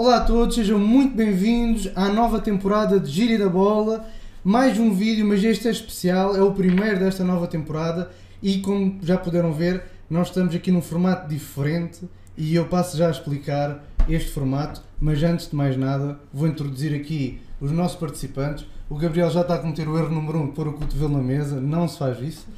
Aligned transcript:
Olá 0.00 0.16
a 0.16 0.20
todos, 0.20 0.54
sejam 0.54 0.78
muito 0.78 1.14
bem-vindos 1.14 1.90
à 1.94 2.08
nova 2.08 2.40
temporada 2.40 2.98
de 2.98 3.10
Gíria 3.10 3.38
da 3.38 3.50
Bola. 3.50 4.08
Mais 4.42 4.78
um 4.78 4.94
vídeo, 4.94 5.26
mas 5.26 5.44
este 5.44 5.68
é 5.68 5.70
especial, 5.70 6.34
é 6.34 6.42
o 6.42 6.52
primeiro 6.52 6.98
desta 6.98 7.22
nova 7.22 7.46
temporada 7.46 8.10
e 8.42 8.60
como 8.60 8.98
já 9.02 9.18
puderam 9.18 9.52
ver, 9.52 9.82
nós 10.08 10.28
estamos 10.28 10.54
aqui 10.54 10.72
num 10.72 10.80
formato 10.80 11.28
diferente 11.28 12.08
e 12.34 12.54
eu 12.54 12.64
passo 12.64 12.96
já 12.96 13.08
a 13.08 13.10
explicar 13.10 13.84
este 14.08 14.30
formato, 14.30 14.80
mas 14.98 15.22
antes 15.22 15.50
de 15.50 15.54
mais 15.54 15.76
nada 15.76 16.18
vou 16.32 16.48
introduzir 16.48 16.98
aqui 16.98 17.38
os 17.60 17.70
nossos 17.70 17.98
participantes. 17.98 18.64
O 18.88 18.94
Gabriel 18.94 19.28
já 19.30 19.42
está 19.42 19.56
a 19.56 19.58
cometer 19.58 19.86
o 19.86 19.98
erro 19.98 20.08
número 20.08 20.38
1 20.38 20.42
um 20.42 20.46
de 20.46 20.52
pôr 20.52 20.66
o 20.66 20.72
cotovelo 20.72 21.18
na 21.18 21.22
mesa, 21.22 21.60
não 21.60 21.86
se 21.86 21.98
faz 21.98 22.18
isso. 22.22 22.48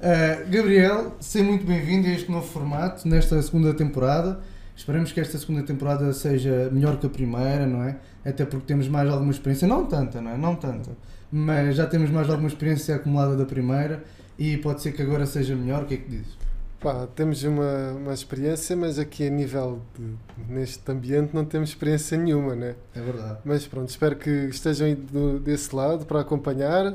Uh, 0.00 0.50
Gabriel, 0.50 1.16
seja 1.20 1.44
muito 1.44 1.64
bem-vindo 1.64 2.08
a 2.08 2.10
este 2.10 2.28
novo 2.28 2.48
formato, 2.48 3.06
nesta 3.06 3.40
segunda 3.40 3.72
temporada. 3.72 4.40
Esperamos 4.78 5.10
que 5.10 5.18
esta 5.18 5.36
segunda 5.36 5.64
temporada 5.64 6.12
seja 6.12 6.70
melhor 6.70 7.00
que 7.00 7.06
a 7.06 7.10
primeira, 7.10 7.66
não 7.66 7.82
é? 7.82 7.96
Até 8.24 8.44
porque 8.44 8.64
temos 8.64 8.86
mais 8.86 9.10
alguma 9.10 9.32
experiência, 9.32 9.66
não 9.66 9.84
tanta, 9.84 10.20
não 10.20 10.30
é? 10.30 10.38
Não 10.38 10.54
tanta, 10.54 10.92
mas 11.32 11.74
já 11.74 11.84
temos 11.84 12.08
mais 12.10 12.30
alguma 12.30 12.46
experiência 12.46 12.94
acumulada 12.94 13.36
da 13.36 13.44
primeira 13.44 14.04
e 14.38 14.56
pode 14.58 14.80
ser 14.80 14.92
que 14.92 15.02
agora 15.02 15.26
seja 15.26 15.56
melhor. 15.56 15.82
O 15.82 15.86
que 15.86 15.94
é 15.94 15.96
que 15.96 16.08
dizes? 16.08 16.38
Pá, 16.78 17.08
temos 17.08 17.42
uma, 17.42 17.90
uma 17.90 18.14
experiência, 18.14 18.76
mas 18.76 19.00
aqui 19.00 19.26
a 19.26 19.30
nível 19.30 19.82
de, 19.98 20.14
neste 20.48 20.88
ambiente 20.92 21.34
não 21.34 21.44
temos 21.44 21.70
experiência 21.70 22.16
nenhuma, 22.16 22.54
né? 22.54 22.76
É 22.94 23.00
verdade. 23.00 23.38
Mas 23.44 23.66
pronto, 23.66 23.88
espero 23.88 24.14
que 24.14 24.30
estejam 24.30 24.86
aí 24.86 24.94
do, 24.94 25.40
desse 25.40 25.74
lado 25.74 26.06
para 26.06 26.20
acompanhar. 26.20 26.94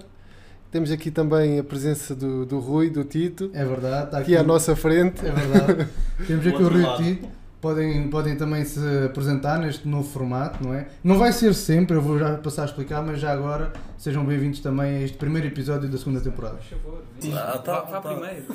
Temos 0.71 0.89
aqui 0.89 1.11
também 1.11 1.59
a 1.59 1.63
presença 1.65 2.15
do, 2.15 2.45
do 2.45 2.59
Rui, 2.59 2.89
do 2.89 3.03
Tito. 3.03 3.51
É 3.53 3.65
verdade. 3.65 4.05
Está 4.05 4.17
aqui, 4.19 4.35
aqui 4.35 4.37
à 4.37 4.43
nossa 4.43 4.73
frente. 4.73 5.19
É 5.25 5.31
verdade. 5.31 5.89
temos 6.25 6.47
aqui 6.47 6.63
o 6.63 6.69
Rui 6.69 6.81
e 6.81 6.85
o 6.85 6.95
Tito 6.95 7.42
podem, 7.63 8.09
podem 8.09 8.35
também 8.35 8.65
se 8.65 8.81
apresentar 9.05 9.57
neste 9.57 9.87
novo 9.87 10.07
formato, 10.11 10.61
não 10.61 10.73
é? 10.73 10.89
Não 11.01 11.17
vai 11.17 11.31
ser 11.31 11.53
sempre, 11.53 11.95
eu 11.95 12.01
vou 12.01 12.19
já 12.19 12.37
passar 12.37 12.63
a 12.63 12.65
explicar, 12.65 13.01
mas 13.01 13.21
já 13.21 13.31
agora 13.31 13.71
sejam 13.97 14.25
bem-vindos 14.25 14.59
também 14.59 14.97
a 14.97 15.01
este 15.03 15.17
primeiro 15.17 15.47
episódio 15.47 15.89
da 15.89 15.97
segunda 15.97 16.19
temporada. 16.19 16.57
Por 16.57 16.65
favor, 16.65 17.03
ah, 17.33 17.57
tá, 17.59 17.79
vá, 17.79 17.99
vá 17.99 18.01
tá. 18.01 18.09
primeiro. 18.09 18.45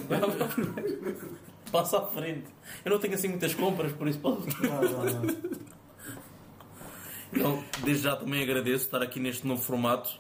Passa 1.73 1.99
à 1.99 2.03
frente. 2.03 2.45
Eu 2.85 2.93
não 2.93 2.99
tenho 2.99 3.15
assim 3.15 3.29
muitas 3.29 3.55
compras, 3.55 3.93
por 3.93 4.07
isso 4.07 4.19
posso. 4.19 4.47
Então, 7.31 7.63
desde 7.85 8.05
já 8.05 8.17
também 8.17 8.43
agradeço 8.43 8.85
estar 8.85 9.03
aqui 9.03 9.21
neste 9.21 9.47
novo 9.47 9.61
formato, 9.63 10.19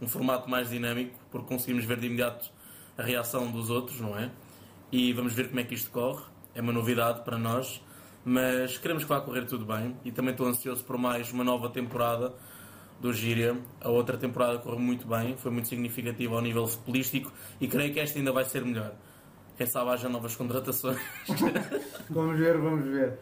um 0.00 0.08
formato 0.08 0.48
mais 0.50 0.70
dinâmico, 0.70 1.14
porque 1.30 1.46
conseguimos 1.46 1.84
ver 1.84 1.98
de 1.98 2.06
imediato 2.06 2.50
a 2.96 3.02
reação 3.02 3.50
dos 3.50 3.70
outros, 3.70 4.00
não 4.00 4.16
é? 4.18 4.30
E 4.90 5.12
vamos 5.12 5.32
ver 5.32 5.48
como 5.48 5.60
é 5.60 5.64
que 5.64 5.74
isto 5.74 5.90
corre. 5.90 6.24
É 6.54 6.60
uma 6.60 6.72
novidade 6.72 7.24
para 7.24 7.36
nós 7.36 7.82
mas 8.28 8.76
queremos 8.76 9.04
que 9.04 9.08
vá 9.08 9.20
correr 9.20 9.44
tudo 9.44 9.64
bem 9.64 9.96
e 10.04 10.10
também 10.10 10.32
estou 10.32 10.48
ansioso 10.48 10.82
por 10.82 10.98
mais 10.98 11.30
uma 11.30 11.44
nova 11.44 11.70
temporada 11.70 12.34
do 13.00 13.12
Gíria. 13.12 13.56
A 13.80 13.88
outra 13.88 14.18
temporada 14.18 14.58
correu 14.58 14.80
muito 14.80 15.06
bem, 15.06 15.36
foi 15.36 15.52
muito 15.52 15.68
significativa 15.68 16.34
ao 16.34 16.42
nível 16.42 16.66
futebolístico 16.66 17.32
e 17.60 17.68
creio 17.68 17.94
que 17.94 18.00
esta 18.00 18.18
ainda 18.18 18.32
vai 18.32 18.44
ser 18.44 18.64
melhor. 18.64 18.94
Quem 19.56 19.64
sabe 19.64 19.90
haja 19.90 20.08
novas 20.08 20.34
contratações. 20.34 20.98
vamos 22.10 22.36
ver, 22.36 22.58
vamos 22.58 22.84
ver. 22.84 23.16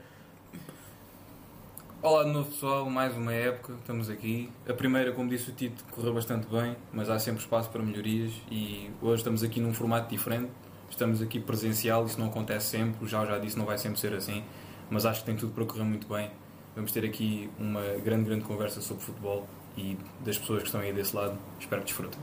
Olá 2.00 2.24
de 2.24 2.30
novo 2.30 2.50
pessoal, 2.50 2.88
mais 2.88 3.14
uma 3.14 3.34
época, 3.34 3.74
estamos 3.74 4.08
aqui. 4.08 4.50
A 4.66 4.72
primeira, 4.72 5.12
como 5.12 5.28
disse 5.28 5.50
o 5.50 5.52
Tito, 5.52 5.84
correu 5.90 6.14
bastante 6.14 6.46
bem, 6.46 6.76
mas 6.94 7.10
há 7.10 7.18
sempre 7.18 7.42
espaço 7.42 7.68
para 7.68 7.82
melhorias 7.82 8.32
e 8.50 8.90
hoje 9.02 9.16
estamos 9.16 9.42
aqui 9.42 9.60
num 9.60 9.74
formato 9.74 10.08
diferente. 10.08 10.50
Estamos 10.88 11.20
aqui 11.20 11.40
presencial, 11.40 12.06
isso 12.06 12.18
não 12.18 12.28
acontece 12.28 12.68
sempre, 12.68 13.06
já 13.06 13.26
já 13.26 13.38
disse, 13.38 13.58
não 13.58 13.66
vai 13.66 13.76
sempre 13.76 14.00
ser 14.00 14.14
assim 14.14 14.42
mas 14.90 15.06
acho 15.06 15.20
que 15.20 15.26
tem 15.26 15.36
tudo 15.36 15.52
para 15.52 15.64
correr 15.64 15.84
muito 15.84 16.06
bem. 16.08 16.30
Vamos 16.74 16.92
ter 16.92 17.04
aqui 17.04 17.48
uma 17.58 17.82
grande, 18.04 18.24
grande 18.24 18.44
conversa 18.44 18.80
sobre 18.80 19.04
futebol 19.04 19.46
e 19.76 19.96
das 20.24 20.38
pessoas 20.38 20.60
que 20.60 20.66
estão 20.66 20.80
aí 20.80 20.92
desse 20.92 21.14
lado. 21.14 21.38
Espero 21.60 21.82
que 21.82 21.86
desfrutem. 21.86 22.20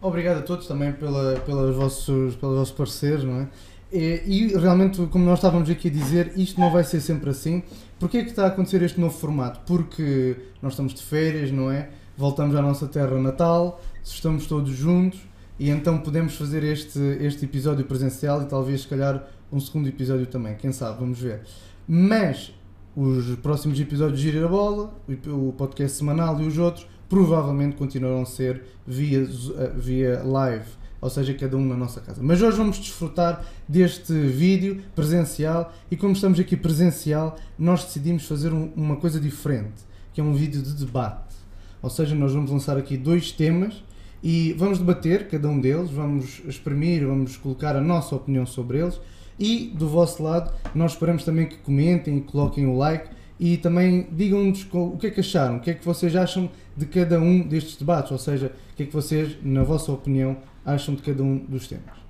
Obrigado 0.00 0.38
a 0.38 0.42
todos 0.42 0.66
também 0.66 0.92
pela, 0.92 1.36
pelos, 1.40 1.74
vossos, 1.74 2.36
pelos 2.36 2.56
vossos 2.56 2.74
pareceres, 2.74 3.24
não 3.24 3.40
é? 3.40 3.48
E, 3.92 4.22
e, 4.26 4.56
realmente, 4.56 5.04
como 5.06 5.24
nós 5.24 5.38
estávamos 5.38 5.70
aqui 5.70 5.88
a 5.88 5.90
dizer, 5.90 6.32
isto 6.36 6.60
não 6.60 6.70
vai 6.70 6.84
ser 6.84 7.00
sempre 7.00 7.30
assim. 7.30 7.62
Porquê 7.98 8.18
é 8.18 8.22
que 8.24 8.30
está 8.30 8.44
a 8.44 8.48
acontecer 8.48 8.82
este 8.82 9.00
novo 9.00 9.16
formato? 9.16 9.60
Porque 9.66 10.36
nós 10.60 10.72
estamos 10.72 10.92
de 10.92 11.02
férias, 11.02 11.50
não 11.50 11.70
é? 11.70 11.88
Voltamos 12.16 12.54
à 12.56 12.62
nossa 12.62 12.86
terra 12.86 13.18
natal, 13.18 13.80
estamos 14.02 14.46
todos 14.46 14.70
juntos 14.70 15.20
e 15.58 15.70
então 15.70 15.98
podemos 15.98 16.36
fazer 16.36 16.62
este, 16.64 16.98
este 17.20 17.44
episódio 17.44 17.84
presencial 17.84 18.42
e 18.42 18.46
talvez, 18.46 18.82
se 18.82 18.88
calhar, 18.88 19.26
um 19.52 19.60
segundo 19.60 19.88
episódio 19.88 20.26
também, 20.26 20.54
quem 20.56 20.72
sabe, 20.72 20.98
vamos 21.00 21.18
ver. 21.18 21.42
Mas 21.86 22.52
os 22.96 23.36
próximos 23.36 23.78
episódios 23.78 24.20
de 24.20 24.30
Gira 24.30 24.46
a 24.46 24.48
Bola, 24.48 24.92
o 25.26 25.52
podcast 25.52 25.98
semanal 25.98 26.40
e 26.40 26.46
os 26.46 26.58
outros, 26.58 26.86
provavelmente 27.08 27.76
continuarão 27.76 28.22
a 28.22 28.26
ser 28.26 28.62
via, 28.86 29.22
eh, 29.22 29.72
via 29.76 30.22
live, 30.24 30.66
ou 31.00 31.10
seja, 31.10 31.34
cada 31.34 31.56
um 31.56 31.64
na 31.64 31.76
nossa 31.76 32.00
casa. 32.00 32.20
Mas 32.22 32.40
hoje 32.42 32.56
vamos 32.56 32.78
desfrutar 32.78 33.44
deste 33.68 34.12
vídeo 34.12 34.82
presencial 34.94 35.72
e 35.90 35.96
como 35.96 36.14
estamos 36.14 36.40
aqui 36.40 36.56
presencial, 36.56 37.36
nós 37.58 37.84
decidimos 37.84 38.26
fazer 38.26 38.52
um, 38.52 38.72
uma 38.74 38.96
coisa 38.96 39.20
diferente, 39.20 39.84
que 40.12 40.20
é 40.20 40.24
um 40.24 40.34
vídeo 40.34 40.62
de 40.62 40.72
debate. 40.72 41.36
Ou 41.82 41.90
seja, 41.90 42.14
nós 42.14 42.32
vamos 42.32 42.50
lançar 42.50 42.76
aqui 42.76 42.96
dois 42.96 43.30
temas 43.30 43.84
e 44.22 44.54
vamos 44.54 44.78
debater 44.78 45.28
cada 45.28 45.46
um 45.48 45.60
deles, 45.60 45.90
vamos 45.90 46.42
exprimir, 46.46 47.06
vamos 47.06 47.36
colocar 47.36 47.76
a 47.76 47.80
nossa 47.80 48.16
opinião 48.16 48.46
sobre 48.46 48.78
eles 48.78 48.98
e 49.38 49.72
do 49.76 49.88
vosso 49.88 50.22
lado, 50.22 50.52
nós 50.74 50.92
esperamos 50.92 51.24
também 51.24 51.46
que 51.46 51.56
comentem, 51.58 52.20
coloquem 52.20 52.66
o 52.66 52.76
like 52.76 53.08
e 53.38 53.56
também 53.56 54.08
digam-nos 54.10 54.66
o 54.72 54.96
que 54.96 55.08
é 55.08 55.10
que 55.10 55.20
acharam, 55.20 55.56
o 55.56 55.60
que 55.60 55.70
é 55.70 55.74
que 55.74 55.84
vocês 55.84 56.16
acham 56.16 56.50
de 56.76 56.86
cada 56.86 57.20
um 57.20 57.46
destes 57.46 57.76
debates, 57.76 58.10
ou 58.10 58.18
seja, 58.18 58.52
o 58.72 58.76
que 58.76 58.84
é 58.84 58.86
que 58.86 58.92
vocês, 58.92 59.36
na 59.42 59.62
vossa 59.62 59.92
opinião, 59.92 60.36
acham 60.64 60.94
de 60.94 61.02
cada 61.02 61.22
um 61.22 61.36
dos 61.38 61.68
temas. 61.68 62.06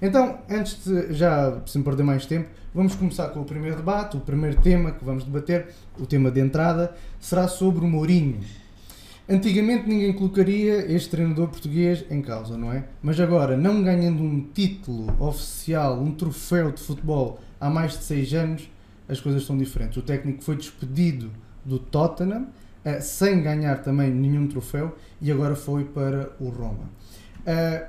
Então, 0.00 0.38
antes 0.50 0.84
de 0.84 1.14
já 1.14 1.62
sem 1.66 1.82
perder 1.82 2.02
mais 2.02 2.26
tempo, 2.26 2.50
vamos 2.74 2.94
começar 2.94 3.28
com 3.28 3.40
o 3.40 3.44
primeiro 3.44 3.76
debate, 3.76 4.16
o 4.16 4.20
primeiro 4.20 4.60
tema 4.60 4.92
que 4.92 5.02
vamos 5.02 5.24
debater, 5.24 5.68
o 5.98 6.04
tema 6.04 6.30
de 6.30 6.40
entrada, 6.40 6.94
será 7.18 7.48
sobre 7.48 7.84
o 7.84 7.88
Mourinho. 7.88 8.40
Antigamente 9.28 9.88
ninguém 9.88 10.12
colocaria 10.12 10.92
este 10.92 11.10
treinador 11.10 11.48
português 11.48 12.04
em 12.08 12.22
causa, 12.22 12.56
não 12.56 12.72
é? 12.72 12.84
Mas 13.02 13.18
agora, 13.18 13.56
não 13.56 13.82
ganhando 13.82 14.22
um 14.22 14.40
título 14.54 15.12
oficial, 15.18 16.00
um 16.00 16.12
troféu 16.12 16.70
de 16.70 16.80
futebol 16.80 17.40
há 17.60 17.68
mais 17.68 17.98
de 17.98 18.04
6 18.04 18.34
anos, 18.34 18.70
as 19.08 19.20
coisas 19.20 19.44
são 19.44 19.58
diferentes. 19.58 19.96
O 19.96 20.02
técnico 20.02 20.44
foi 20.44 20.56
despedido 20.56 21.32
do 21.64 21.76
Tottenham, 21.76 22.42
uh, 22.42 23.02
sem 23.02 23.42
ganhar 23.42 23.82
também 23.82 24.12
nenhum 24.12 24.46
troféu, 24.46 24.96
e 25.20 25.32
agora 25.32 25.56
foi 25.56 25.84
para 25.84 26.30
o 26.38 26.48
Roma. 26.48 26.88
Uh, 27.40 27.86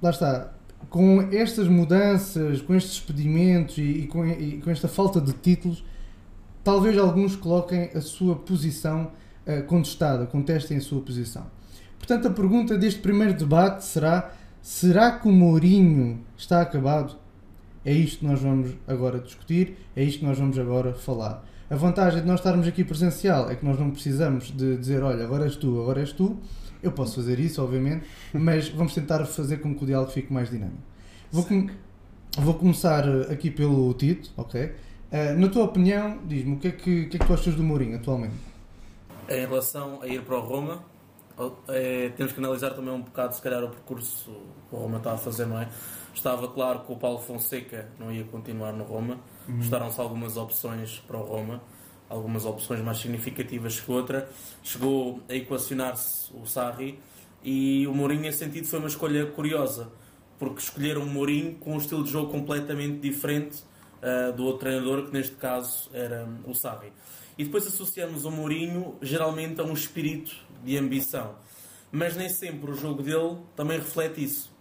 lá 0.00 0.10
está. 0.10 0.54
Com 0.88 1.28
estas 1.32 1.66
mudanças, 1.68 2.62
com 2.62 2.74
estes 2.74 2.94
despedimentos 2.94 3.76
e, 3.78 4.06
com, 4.06 4.24
esta 4.70 4.86
falta 4.86 5.20
de 5.20 5.32
títulos, 5.32 5.84
talvez 6.62 6.96
alguns 6.96 7.34
coloquem 7.34 7.90
a 7.94 8.00
sua 8.00 8.36
posição 8.36 9.10
eh, 9.10 9.10
contestada, 9.66 10.26
contestem 10.26 10.76
a 10.76 10.80
sua 10.80 11.00
posição. 11.00 11.46
Portanto, 11.98 12.28
a 12.28 12.30
pergunta 12.30 12.76
deste 12.78 13.00
primeiro 13.00 13.34
debate 13.34 13.84
será: 13.84 14.32
será 14.62 15.12
que 15.12 15.28
o 15.28 15.32
Mourinho 15.32 16.20
está 16.36 16.62
acabado? 16.62 17.16
É 17.84 17.92
isto 17.92 18.18
que 18.18 18.26
nós 18.26 18.40
vamos 18.40 18.74
agora 18.86 19.18
discutir, 19.18 19.76
é 19.96 20.02
isto 20.02 20.20
que 20.20 20.26
nós 20.26 20.38
vamos 20.38 20.58
agora 20.58 20.92
falar. 20.92 21.44
A 21.70 21.76
vantagem 21.76 22.22
de 22.22 22.26
nós 22.26 22.40
estarmos 22.40 22.66
aqui 22.66 22.82
presencial 22.82 23.50
é 23.50 23.54
que 23.54 23.64
nós 23.64 23.78
não 23.78 23.90
precisamos 23.90 24.50
de 24.50 24.76
dizer, 24.76 25.02
olha, 25.02 25.24
agora 25.24 25.44
és 25.44 25.54
tu, 25.54 25.80
agora 25.80 26.00
és 26.00 26.12
tu. 26.12 26.38
Eu 26.82 26.92
posso 26.92 27.16
fazer 27.16 27.38
isso, 27.38 27.62
obviamente, 27.62 28.06
mas 28.32 28.68
vamos 28.68 28.94
tentar 28.94 29.24
fazer 29.26 29.58
com 29.58 29.74
que 29.74 29.84
o 29.84 29.86
diálogo 29.86 30.10
fique 30.10 30.32
mais 30.32 30.50
dinâmico. 30.50 30.82
Vou, 31.30 31.44
com... 31.44 31.68
Vou 32.38 32.54
começar 32.54 33.06
eh, 33.06 33.32
aqui 33.32 33.50
pelo 33.50 33.92
Tito, 33.94 34.30
ok? 34.36 34.64
Uh, 34.64 35.38
na 35.38 35.48
tua 35.48 35.64
opinião, 35.64 36.18
diz-me, 36.26 36.54
o 36.54 36.58
que 36.58 36.68
é 36.68 36.70
que, 36.70 37.02
o 37.02 37.08
que, 37.08 37.16
é 37.16 37.20
que 37.20 37.26
tu 37.26 37.34
achas 37.34 37.54
do 37.54 37.62
Mourinho 37.62 37.96
atualmente? 37.96 38.34
Em 39.28 39.46
relação 39.46 40.00
a 40.02 40.06
ir 40.06 40.22
para 40.22 40.36
o 40.36 40.40
Roma, 40.40 40.84
é, 41.68 42.08
temos 42.16 42.32
que 42.32 42.38
analisar 42.40 42.70
também 42.70 42.92
um 42.92 43.02
bocado, 43.02 43.34
se 43.34 43.42
calhar, 43.42 43.62
o 43.62 43.68
percurso 43.68 44.30
que 44.68 44.74
o 44.74 44.78
Roma 44.78 44.98
está 44.98 45.12
a 45.12 45.18
fazer, 45.18 45.46
não 45.46 45.60
é? 45.60 45.68
Estava 46.14 46.48
claro 46.48 46.80
que 46.80 46.92
o 46.92 46.96
Paulo 46.96 47.18
Fonseca 47.18 47.88
não 47.98 48.10
ia 48.10 48.24
continuar 48.24 48.72
no 48.72 48.84
Roma. 48.84 49.20
Uhum. 49.46 49.60
Estaram-se 49.60 50.00
algumas 50.00 50.36
opções 50.36 50.98
para 51.06 51.16
o 51.16 51.22
Roma, 51.22 51.62
algumas 52.08 52.44
opções 52.44 52.80
mais 52.80 52.98
significativas 52.98 53.78
que 53.78 53.90
outra. 53.90 54.28
Chegou 54.62 55.20
a 55.28 55.34
equacionar-se 55.34 56.32
o 56.34 56.44
Sarri 56.44 56.98
e 57.42 57.86
o 57.86 57.94
Mourinho, 57.94 58.22
nesse 58.22 58.38
sentido, 58.38 58.66
foi 58.66 58.78
uma 58.80 58.88
escolha 58.88 59.26
curiosa, 59.26 59.92
porque 60.38 60.60
escolheram 60.60 61.02
o 61.02 61.06
Mourinho 61.06 61.54
com 61.56 61.74
um 61.74 61.78
estilo 61.78 62.02
de 62.02 62.10
jogo 62.10 62.32
completamente 62.32 62.98
diferente 62.98 63.62
uh, 64.02 64.32
do 64.32 64.44
outro 64.44 64.60
treinador, 64.60 65.06
que 65.06 65.12
neste 65.12 65.36
caso 65.36 65.88
era 65.92 66.28
o 66.44 66.54
Sarri. 66.54 66.92
E 67.38 67.44
depois 67.44 67.64
associamos 67.66 68.24
o 68.24 68.30
Mourinho 68.30 68.96
geralmente 69.00 69.60
a 69.60 69.64
um 69.64 69.72
espírito 69.72 70.34
de 70.64 70.76
ambição. 70.76 71.36
Mas 71.90 72.16
nem 72.16 72.28
sempre 72.28 72.70
o 72.70 72.74
jogo 72.74 73.02
dele 73.02 73.38
também 73.54 73.78
reflete 73.78 74.22
isso. 74.22 74.52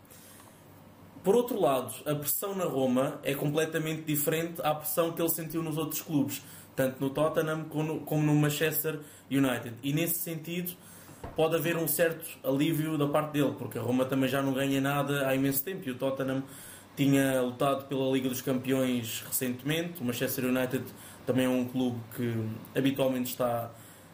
Por 1.24 1.36
outro 1.36 1.60
lado, 1.60 1.94
a 2.06 2.16
pressão 2.16 2.56
na 2.56 2.64
Roma 2.64 3.20
é 3.24 3.34
completamente 3.34 4.04
diferente 4.04 4.62
à 4.64 4.74
pressão 4.74 5.12
que 5.12 5.22
ele 5.22 5.30
sentiu 5.30 5.62
nos 5.62 5.78
outros 5.78 6.02
clubes. 6.02 6.42
tanto 6.74 7.02
no 7.02 7.10
Tottenham 7.10 7.66
como 7.66 8.22
no, 8.22 8.36
Manchester 8.36 9.00
United. 9.30 9.74
E 9.82 9.92
nesse 9.92 10.20
sentido 10.20 10.74
pode 11.36 11.56
haver 11.56 11.76
um 11.76 11.88
certo 11.88 12.38
alívio 12.44 13.00
da 13.00 13.08
parte 13.08 13.32
dele, 13.32 13.56
porque 13.58 13.80
a 13.80 13.82
Roma 13.82 14.06
também 14.06 14.30
já 14.30 14.44
não 14.44 14.54
ganha 14.54 14.80
nada 14.80 15.28
há 15.28 15.36
imenso 15.36 15.64
tempo 15.64 15.90
e 15.90 15.92
o 15.92 15.96
Tottenham 15.96 16.44
tinha 16.96 17.42
lutado 17.42 17.88
pela 17.88 18.10
Liga 18.12 18.30
dos 18.30 18.42
Campeões 18.42 19.24
recentemente. 19.28 20.02
O 20.02 20.06
Manchester 20.06 20.46
United 20.46 20.86
também 21.28 21.46
é 21.46 21.50
um 21.50 21.66
clube 21.66 22.00
que 22.16 22.34
habitualmente 22.74 23.32
está 23.32 23.70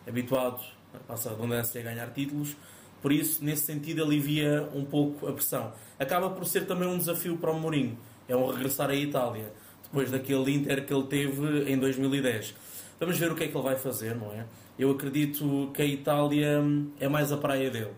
habituado, 0.06 0.60
passa 1.08 1.30
a 1.30 1.34
redundância, 1.34 1.80
a 1.80 1.84
ganhar 1.84 2.08
títulos. 2.08 2.58
Por 3.04 3.12
isso, 3.12 3.46
nesse 3.46 3.68
sentido, 3.68 4.04
alivia 4.04 4.68
um 4.74 4.84
pouco 4.84 5.28
a 5.28 5.32
pressão. 5.32 5.72
Acaba 6.00 6.32
por 6.32 6.44
ser 6.46 6.66
também 6.66 6.88
um 6.88 6.98
desafio 6.98 7.38
para 7.38 7.52
o 7.52 7.60
Mourinho. 7.60 7.98
É 8.28 8.36
um 8.36 8.48
regressar 8.48 8.90
à 8.90 8.96
Itália, 8.96 9.54
depois 9.84 10.10
daquele 10.10 10.52
Inter 10.52 10.86
que 10.86 10.92
ele 10.92 11.04
teve 11.04 11.72
em 11.72 11.78
2010. 11.78 12.56
Vamos 13.00 13.18
ver 13.18 13.32
o 13.32 13.36
que 13.36 13.44
é 13.44 13.48
que 13.48 13.56
ele 13.56 13.64
vai 13.64 13.76
fazer, 13.76 14.16
não 14.16 14.32
é? 14.32 14.46
Eu 14.80 14.90
acredito 14.90 15.70
que 15.72 15.84
a 15.84 15.86
Itália 15.86 16.64
é 17.00 17.08
mais 17.08 17.32
a 17.32 17.38
praia 17.38 17.70
dele. 17.70 17.94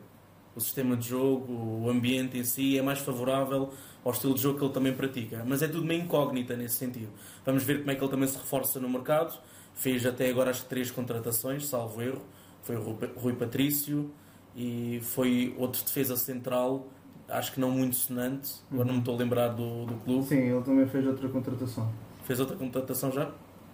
O 0.54 0.60
sistema 0.60 0.98
de 0.98 1.08
jogo, 1.08 1.54
o 1.54 1.90
ambiente 1.90 2.38
em 2.38 2.44
si 2.44 2.78
é 2.78 2.82
mais 2.82 3.00
favorável 3.00 3.72
ao 4.06 4.12
estilo 4.12 4.36
de 4.36 4.42
jogo 4.42 4.60
que 4.60 4.64
ele 4.64 4.74
também 4.74 4.94
pratica. 4.94 5.44
Mas 5.46 5.64
é 5.64 5.68
tudo 5.68 5.82
uma 5.82 5.94
incógnita 5.96 6.56
nesse 6.56 6.76
sentido. 6.76 7.10
Vamos 7.44 7.64
ver 7.64 7.80
como 7.80 7.90
é 7.90 7.96
que 7.96 8.04
ele 8.04 8.12
também 8.12 8.28
se 8.28 8.38
reforça 8.38 8.80
no 8.80 8.88
mercado. 8.88 9.36
Fez 9.74 10.06
até 10.06 10.30
agora 10.30 10.52
as 10.52 10.62
três 10.62 10.92
contratações, 10.92 11.68
salvo 11.68 12.02
erro. 12.02 12.22
Foi 12.62 12.76
o 12.76 12.98
Rui 13.18 13.34
Patrício 13.34 14.12
e 14.56 15.00
foi 15.02 15.56
outro 15.58 15.84
defesa 15.84 16.16
central, 16.16 16.88
acho 17.28 17.52
que 17.52 17.60
não 17.60 17.72
muito 17.72 17.96
sonante. 17.96 18.54
Agora 18.72 18.86
não 18.88 18.94
me 18.94 19.00
estou 19.00 19.16
a 19.16 19.18
lembrar 19.18 19.48
do, 19.50 19.86
do 19.86 19.96
clube. 19.96 20.26
Sim, 20.26 20.38
ele 20.38 20.62
também 20.62 20.88
fez 20.88 21.06
outra 21.06 21.28
contratação. 21.28 21.92
Fez 22.24 22.40
outra 22.40 22.56
contratação 22.56 23.12
já? 23.12 23.32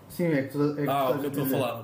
Sim, 0.10 0.26
é 0.26 0.44
que 0.44 0.50
tu, 0.50 0.80
é 0.80 0.84
que 0.84 0.90
ah, 0.90 1.12
o 1.12 1.20
que 1.20 1.26
eu 1.26 1.30
estou 1.30 1.44
a 1.44 1.48
falar. 1.48 1.84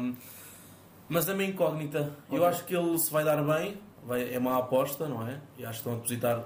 Um, 0.00 0.14
mas 1.08 1.28
é 1.28 1.34
uma 1.34 1.44
incógnita. 1.44 2.12
Okay. 2.26 2.38
Eu 2.38 2.44
acho 2.44 2.64
que 2.64 2.74
ele 2.74 2.98
se 2.98 3.12
vai 3.12 3.24
dar 3.24 3.42
bem, 3.44 3.78
vai, 4.04 4.32
é 4.32 4.38
uma 4.38 4.58
aposta, 4.58 5.08
não 5.08 5.26
é? 5.26 5.40
E 5.58 5.64
acho 5.64 5.74
que 5.74 5.88
estão 5.88 5.92
a 5.92 5.96
depositar 5.96 6.44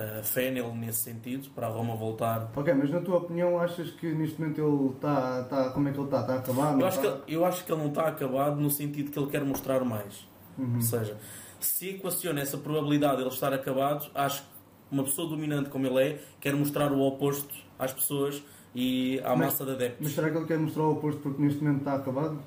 uh, 0.00 0.22
fé 0.24 0.50
nele 0.50 0.72
nesse 0.72 1.00
sentido, 1.00 1.48
para 1.50 1.66
a 1.66 1.70
Roma 1.70 1.94
voltar. 1.94 2.50
Ok, 2.56 2.72
mas 2.74 2.90
na 2.90 3.00
tua 3.00 3.18
opinião, 3.18 3.58
achas 3.58 3.90
que 3.90 4.12
neste 4.12 4.40
momento 4.40 4.60
ele 4.60 4.94
está. 4.94 5.42
está 5.42 5.70
como 5.70 5.88
é 5.88 5.92
que 5.92 5.98
ele 5.98 6.06
está? 6.06 6.20
Está 6.20 6.34
acabado? 6.36 6.80
Eu 6.80 6.86
acho, 6.86 7.00
está? 7.00 7.18
Que, 7.18 7.34
eu 7.34 7.44
acho 7.44 7.64
que 7.64 7.72
ele 7.72 7.80
não 7.80 7.88
está 7.88 8.08
acabado 8.08 8.60
no 8.60 8.70
sentido 8.70 9.10
que 9.10 9.18
ele 9.18 9.30
quer 9.30 9.44
mostrar 9.44 9.84
mais. 9.84 10.28
Uhum. 10.58 10.76
Ou 10.76 10.82
seja, 10.82 11.16
se 11.60 11.90
equaciona 11.90 12.40
essa 12.40 12.58
probabilidade 12.58 13.16
de 13.16 13.22
ele 13.22 13.30
estar 13.30 13.52
acabado, 13.52 14.10
acho 14.14 14.42
que 14.42 14.48
uma 14.90 15.04
pessoa 15.04 15.28
dominante 15.28 15.70
como 15.70 15.86
ele 15.86 16.02
é 16.02 16.20
quer 16.40 16.54
mostrar 16.54 16.90
o 16.92 17.00
oposto 17.00 17.54
às 17.78 17.92
pessoas 17.92 18.42
e 18.74 19.20
à 19.24 19.30
mas, 19.30 19.46
massa 19.46 19.64
de 19.64 19.72
adeptos. 19.72 19.98
Mas 20.00 20.12
será 20.12 20.30
que 20.30 20.36
ele 20.36 20.46
quer 20.46 20.58
mostrar 20.58 20.84
o 20.84 20.92
oposto 20.92 21.20
porque 21.20 21.42
neste 21.42 21.62
momento 21.62 21.80
está 21.80 21.94
acabado? 21.94 22.38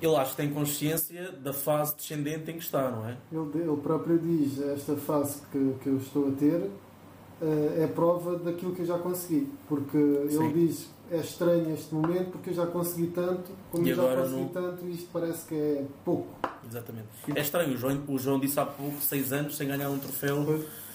Ele 0.00 0.14
acho 0.16 0.32
que 0.32 0.36
tem 0.36 0.50
consciência 0.50 1.32
da 1.32 1.52
fase 1.52 1.96
descendente 1.96 2.50
em 2.50 2.54
que 2.54 2.64
está, 2.64 2.90
não 2.90 3.08
é? 3.08 3.16
Ele, 3.32 3.62
ele 3.62 3.76
próprio 3.82 4.18
diz: 4.18 4.60
esta 4.60 4.96
fase 4.96 5.42
que, 5.50 5.74
que 5.82 5.88
eu 5.88 5.96
estou 5.96 6.28
a 6.28 6.32
ter 6.32 6.60
uh, 6.60 7.82
é 7.82 7.86
prova 7.86 8.38
daquilo 8.38 8.74
que 8.74 8.82
eu 8.82 8.86
já 8.86 8.98
consegui. 8.98 9.48
Porque 9.68 9.98
Sim. 10.30 10.44
ele 10.44 10.66
diz: 10.66 10.88
é 11.10 11.18
estranho 11.18 11.72
este 11.72 11.94
momento 11.94 12.30
porque 12.32 12.50
eu 12.50 12.54
já 12.54 12.66
consegui 12.66 13.08
tanto, 13.08 13.50
como 13.70 13.86
e 13.86 13.90
eu 13.90 13.96
já 13.96 14.16
consegui 14.16 14.42
no... 14.42 14.48
tanto, 14.50 14.88
isto 14.88 15.08
parece 15.12 15.46
que 15.46 15.54
é 15.54 15.84
pouco. 16.04 16.28
Exatamente. 16.68 17.08
É 17.34 17.40
estranho, 17.40 17.74
o 17.74 17.76
João, 17.76 18.02
o 18.08 18.18
João 18.18 18.38
disse 18.38 18.60
há 18.60 18.66
pouco, 18.66 19.00
6 19.00 19.32
anos 19.32 19.56
sem 19.56 19.66
ganhar 19.66 19.88
um 19.88 19.98
troféu. 19.98 20.44
Pois 20.44 20.88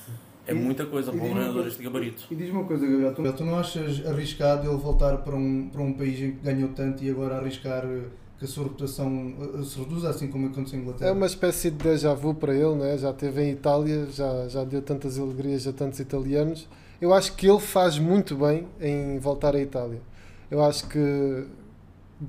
é 0.45 0.51
e, 0.51 0.55
muita 0.55 0.85
coisa 0.85 1.11
para 1.11 1.23
um 1.23 1.31
treinador 1.31 1.67
este 1.67 1.81
gabarito. 1.81 2.23
E 2.29 2.35
diz-me 2.35 2.57
uma 2.57 2.65
coisa, 2.65 2.85
Gabriel, 2.85 3.13
tu, 3.13 3.33
tu, 3.33 3.45
não 3.45 3.57
achas 3.57 4.05
arriscado 4.05 4.67
ele 4.67 4.77
voltar 4.77 5.17
para 5.19 5.35
um, 5.35 5.69
para 5.71 5.81
um 5.81 5.93
país 5.93 6.19
em 6.19 6.31
que 6.31 6.39
ganhou 6.43 6.69
tanto 6.69 7.03
e 7.03 7.09
agora 7.09 7.37
arriscar 7.37 7.85
eh, 7.85 8.03
que 8.37 8.45
a 8.45 8.47
sua 8.47 8.63
reputação 8.63 9.33
eh, 9.59 9.63
se 9.63 9.79
reduza, 9.79 10.09
assim 10.09 10.27
como 10.27 10.47
aconteceu 10.47 10.79
em 10.79 10.81
Inglaterra? 10.83 11.09
É 11.09 11.13
uma 11.13 11.25
espécie 11.25 11.71
de 11.71 11.77
déjà 11.77 12.13
vu 12.13 12.33
para 12.33 12.53
ele, 12.53 12.75
né? 12.75 12.97
já 12.97 13.11
esteve 13.11 13.43
em 13.43 13.51
Itália, 13.51 14.07
já, 14.11 14.47
já 14.47 14.63
deu 14.63 14.81
tantas 14.81 15.19
alegrias 15.19 15.67
a 15.67 15.73
tantos 15.73 15.99
italianos. 15.99 16.67
Eu 17.01 17.13
acho 17.13 17.35
que 17.35 17.47
ele 17.49 17.59
faz 17.59 17.99
muito 17.99 18.35
bem 18.35 18.67
em 18.79 19.19
voltar 19.19 19.55
à 19.55 19.59
Itália. 19.59 20.01
Eu 20.49 20.63
acho 20.63 20.87
que 20.87 21.45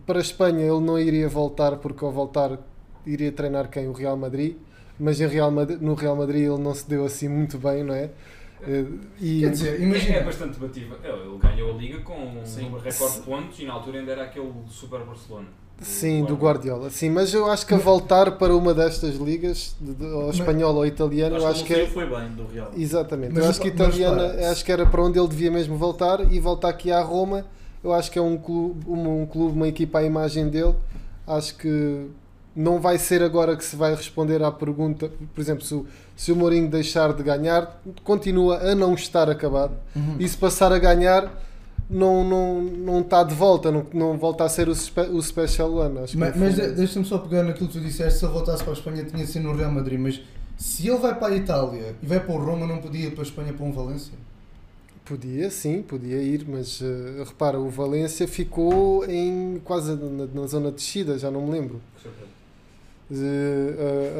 para 0.05 0.19
a 0.19 0.23
Espanha 0.23 0.61
ele 0.61 0.81
não 0.81 0.99
iria 0.99 1.29
voltar 1.29 1.77
porque 1.77 2.05
ao 2.05 2.11
voltar 2.11 2.59
iria 3.07 3.31
treinar 3.31 3.69
quem? 3.69 3.87
O 3.87 3.93
Real 3.93 4.17
Madrid 4.17 4.57
mas 4.99 5.21
em 5.21 5.27
Real 5.27 5.51
Madrid, 5.51 5.81
no 5.81 5.95
Real 5.95 6.17
Madrid 6.17 6.43
ele 6.43 6.59
não 6.59 6.75
se 6.75 6.89
deu 6.89 7.05
assim 7.05 7.29
muito 7.29 7.59
bem, 7.59 7.83
não 7.83 7.95
é? 7.95 8.11
Eh, 8.63 8.85
e... 9.21 9.41
Quer 9.41 9.51
dizer, 9.51 9.81
imagina... 9.81 10.17
É 10.17 10.25
bastante 10.25 10.59
debatível. 10.59 10.97
Ele 11.03 11.39
ganhou 11.39 11.75
a 11.75 11.77
Liga 11.77 12.01
com 12.01 12.15
um 12.15 12.79
recorde 12.79 13.17
de 13.17 13.23
pontos 13.23 13.59
e 13.59 13.65
na 13.65 13.73
altura 13.73 13.99
ainda 13.99 14.13
era 14.13 14.25
aquele 14.25 14.53
Super 14.69 15.01
Barcelona. 15.01 15.49
Sim, 15.83 16.25
do 16.25 16.35
Guardiola. 16.35 16.89
Sim, 16.89 17.11
mas 17.11 17.35
eu 17.35 17.51
acho 17.51 17.67
que 17.67 17.75
a 17.75 17.77
voltar 17.77 18.33
para 18.33 18.57
uma 18.57 18.73
destas 18.73 19.17
ligas, 19.17 19.75
de, 19.81 19.95
de, 19.95 20.07
ou 20.07 20.31
espanhola 20.31 20.79
ou 20.79 20.87
italiana, 20.87 21.37
eu 21.37 21.47
acho 21.47 21.65
que 21.65 21.75
é... 21.75 21.87
foi 21.87 22.07
bem 22.07 22.29
do 22.31 22.47
Real. 22.47 22.71
Exatamente. 22.77 23.35
Mas, 23.35 23.45
eu 23.45 23.51
acho 23.51 23.61
que 23.61 23.69
italiana, 23.69 24.51
acho 24.51 24.65
que 24.65 24.73
era 24.73 24.87
para 24.87 25.03
onde 25.03 25.19
ele 25.19 25.29
devia 25.29 25.51
mesmo 25.51 25.77
voltar 25.77 26.33
e 26.33 26.39
voltar 26.41 26.69
aqui 26.69 26.91
à 26.91 27.01
Roma. 27.01 27.45
Eu 27.83 27.93
acho 27.93 28.11
que 28.11 28.19
é 28.19 28.23
um 28.23 28.39
clube, 28.39 28.89
um, 28.89 29.23
um 29.23 29.27
clube, 29.27 29.55
uma 29.55 29.69
equipa 29.69 29.99
à 29.99 30.03
imagem 30.03 30.49
dele. 30.49 30.75
Acho 31.27 31.55
que 31.57 32.09
não 32.55 32.81
vai 32.81 32.97
ser 32.99 33.23
agora 33.23 33.57
que 33.57 33.65
se 33.65 33.75
vai 33.75 33.95
responder 33.95 34.43
à 34.43 34.51
pergunta, 34.51 35.11
por 35.35 35.41
exemplo, 35.41 35.65
se 35.65 35.75
o, 35.75 35.87
se 36.17 36.31
o 36.31 36.37
Mourinho 36.37 36.71
deixar 36.71 37.13
de 37.13 37.23
ganhar, 37.23 37.81
continua 38.05 38.59
a 38.59 38.75
não 38.75 38.95
estar 38.95 39.29
acabado. 39.29 39.75
Uhum. 39.95 40.17
E 40.19 40.29
se 40.29 40.37
passar 40.37 40.73
a 40.73 40.79
ganhar, 40.79 41.31
não, 41.89 42.25
não, 42.25 42.63
não 42.63 43.01
está 43.01 43.23
de 43.23 43.35
volta, 43.35 43.71
não, 43.71 43.87
não 43.93 44.19
volta 44.19 44.45
a 44.45 44.49
ser 44.49 44.69
o, 44.69 44.75
spe, 44.75 45.03
o 45.03 45.21
Special 45.23 45.73
One. 45.73 45.99
Acho 45.99 46.19
mas, 46.19 46.37
mas 46.37 46.57
deixa-me 46.75 47.05
só 47.05 47.19
pegar 47.19 47.43
naquilo 47.43 47.69
que 47.69 47.79
tu 47.79 47.81
disseste: 47.81 48.19
se 48.19 48.25
ele 48.25 48.33
voltasse 48.33 48.63
para 48.63 48.73
a 48.73 48.77
Espanha, 48.77 49.05
tinha 49.05 49.27
sido 49.27 49.43
no 49.43 49.57
Real 49.57 49.71
Madrid. 49.71 49.99
Mas 49.99 50.21
se 50.57 50.89
ele 50.89 50.99
vai 50.99 51.19
para 51.19 51.35
a 51.35 51.37
Itália 51.37 51.95
e 52.03 52.07
vai 52.07 52.21
para 52.21 52.35
o 52.35 52.39
Roma, 52.39 52.67
não 52.67 52.79
podia 52.79 53.07
ir 53.07 53.11
para 53.13 53.23
a 53.23 53.27
Espanha 53.27 53.53
para 53.53 53.65
um 53.65 53.73
Valência? 53.73 54.15
Podia, 55.05 55.51
sim, 55.51 55.83
podia 55.83 56.17
ir, 56.17 56.47
mas 56.49 56.81
uh, 56.81 57.25
repara, 57.27 57.61
o 57.61 57.69
Valência 57.69 58.27
ficou 58.27 59.05
em 59.05 59.61
quase 59.63 59.95
na, 59.95 60.27
na 60.27 60.47
zona 60.47 60.71
de 60.71 60.77
descida, 60.77 61.19
já 61.19 61.31
não 61.31 61.43
me 61.43 61.53
lembro 61.53 61.81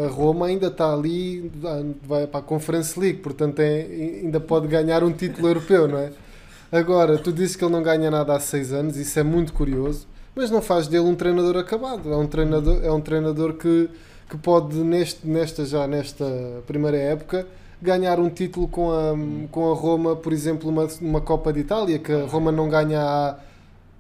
a 0.05 0.09
Roma 0.09 0.47
ainda 0.47 0.67
está 0.67 0.93
ali, 0.93 1.51
vai 2.03 2.27
para 2.27 2.41
a 2.41 2.43
Conference 2.43 2.99
League, 2.99 3.19
portanto 3.19 3.61
é, 3.61 3.81
ainda 4.23 4.39
pode 4.41 4.69
ganhar 4.69 5.03
um 5.03 5.13
título 5.13 5.49
europeu, 5.49 5.89
não 5.89 5.99
é? 5.99 6.13
Agora, 6.75 7.17
tu 7.17 7.33
dizes 7.33 7.55
que 7.55 7.65
ele 7.65 7.71
não 7.71 7.85
ganha 7.85 8.11
nada 8.11 8.35
há 8.35 8.41
seis 8.41 8.73
anos, 8.73 8.97
isso 8.97 9.17
é 9.17 9.23
muito 9.23 9.53
curioso, 9.53 10.09
mas 10.35 10.51
não 10.51 10.61
faz 10.61 10.89
dele 10.89 11.05
um 11.05 11.15
treinador 11.15 11.57
acabado. 11.57 12.13
É 12.13 12.17
um 12.17 12.27
treinador, 12.27 12.85
é 12.85 12.91
um 12.91 13.01
treinador 13.01 13.53
que, 13.53 13.89
que 14.29 14.37
pode, 14.37 14.75
neste, 14.79 15.25
nesta, 15.25 15.65
já 15.65 15.87
nesta 15.87 16.25
primeira 16.67 16.97
época, 16.97 17.47
ganhar 17.81 18.19
um 18.19 18.29
título 18.29 18.67
com 18.67 18.91
a, 18.91 19.15
com 19.53 19.71
a 19.71 19.75
Roma, 19.77 20.17
por 20.17 20.33
exemplo, 20.33 20.69
uma, 20.69 20.89
uma 21.01 21.21
Copa 21.21 21.53
de 21.53 21.61
Itália, 21.61 21.97
que 22.01 22.11
a 22.11 22.27
Roma 22.27 22.51
não 22.51 22.69
ganha 22.69 23.01
há 23.01 23.39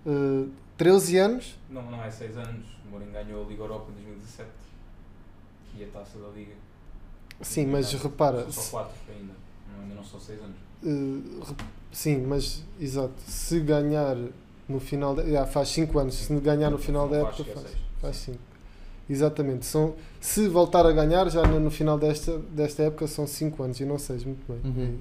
uh, 0.04 0.48
13 0.76 1.18
anos. 1.18 1.56
Não, 1.70 1.80
não 1.80 2.02
é 2.02 2.10
6 2.10 2.36
anos. 2.38 2.66
O 2.84 2.90
Mourinho 2.90 3.12
ganhou 3.12 3.44
a 3.44 3.48
Liga 3.48 3.62
Europa 3.62 3.92
em 3.92 4.02
2017 4.02 4.50
e 5.78 5.84
a 5.84 5.86
taça 5.86 6.18
da 6.18 6.26
Liga. 6.36 6.54
Sim, 7.40 7.66
mas 7.66 7.92
repara. 7.92 8.50
São 8.50 8.62
só 8.64 8.70
4 8.78 8.92
ainda, 9.16 9.32
ainda 9.80 9.94
não 9.94 10.02
são 10.02 10.18
6 10.18 10.40
anos. 10.40 10.56
Uh, 10.82 11.54
sim, 11.94 12.18
mas 12.26 12.62
exato. 12.80 13.14
Se 13.26 13.60
ganhar 13.60 14.16
no 14.68 14.80
final. 14.80 15.14
De, 15.14 15.36
ah, 15.36 15.46
faz 15.46 15.68
5 15.70 15.98
anos. 15.98 16.14
Se 16.14 16.34
ganhar 16.40 16.70
no 16.70 16.78
final 16.78 17.08
da 17.08 17.18
época, 17.18 17.42
é 17.42 18.00
faz 18.00 18.16
5. 18.16 18.38
Exatamente. 19.08 19.66
São, 19.66 19.94
se 20.20 20.48
voltar 20.48 20.86
a 20.86 20.92
ganhar, 20.92 21.30
já 21.30 21.42
no, 21.42 21.60
no 21.60 21.70
final 21.70 21.98
desta, 21.98 22.38
desta 22.50 22.82
época 22.84 23.06
são 23.06 23.26
5 23.26 23.62
anos 23.62 23.80
e 23.80 23.84
não 23.84 23.98
6. 23.98 24.24
Muito 24.24 24.44
bem. 24.46 24.60
Uhum. 24.64 24.98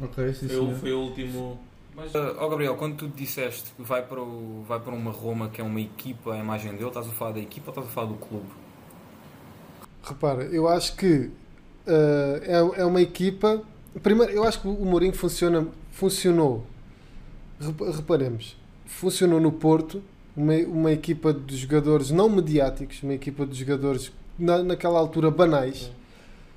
É 0.00 0.04
ok, 0.04 0.34
sim, 0.34 0.48
foi, 0.48 0.74
foi 0.74 0.92
o 0.92 1.00
último. 1.00 1.58
Mas, 1.94 2.14
uh, 2.14 2.36
oh 2.40 2.48
Gabriel, 2.48 2.76
quando 2.76 2.96
tu 2.96 3.08
disseste 3.08 3.72
que 3.76 3.82
vai 3.82 4.02
para, 4.02 4.22
o, 4.22 4.64
vai 4.66 4.78
para 4.80 4.94
uma 4.94 5.10
Roma 5.10 5.48
que 5.48 5.60
é 5.60 5.64
uma 5.64 5.80
equipa, 5.80 6.32
a 6.32 6.38
imagem 6.38 6.72
dele, 6.72 6.88
estás 6.88 7.06
a 7.06 7.10
falar 7.10 7.32
da 7.32 7.40
equipa 7.40 7.70
ou 7.70 7.72
estás 7.72 7.86
a 7.86 7.90
falar 7.90 8.06
do 8.06 8.14
clube? 8.14 8.46
Repara, 10.02 10.44
eu 10.44 10.68
acho 10.68 10.96
que 10.96 11.30
uh, 11.86 12.72
é, 12.76 12.80
é 12.80 12.84
uma 12.84 13.02
equipa. 13.02 13.62
Primeiro, 14.02 14.32
eu 14.32 14.44
acho 14.44 14.60
que 14.60 14.68
o 14.68 14.84
Mourinho 14.84 15.12
funciona, 15.12 15.66
funcionou. 16.00 16.64
Reparemos, 17.94 18.56
funcionou 18.86 19.38
no 19.38 19.52
Porto, 19.52 20.02
uma, 20.34 20.54
uma 20.54 20.92
equipa 20.92 21.30
de 21.30 21.54
jogadores 21.58 22.10
não 22.10 22.30
mediáticos, 22.30 23.02
uma 23.02 23.12
equipa 23.12 23.44
de 23.44 23.54
jogadores 23.54 24.10
na, 24.38 24.62
naquela 24.62 24.98
altura 24.98 25.30
banais. 25.30 25.90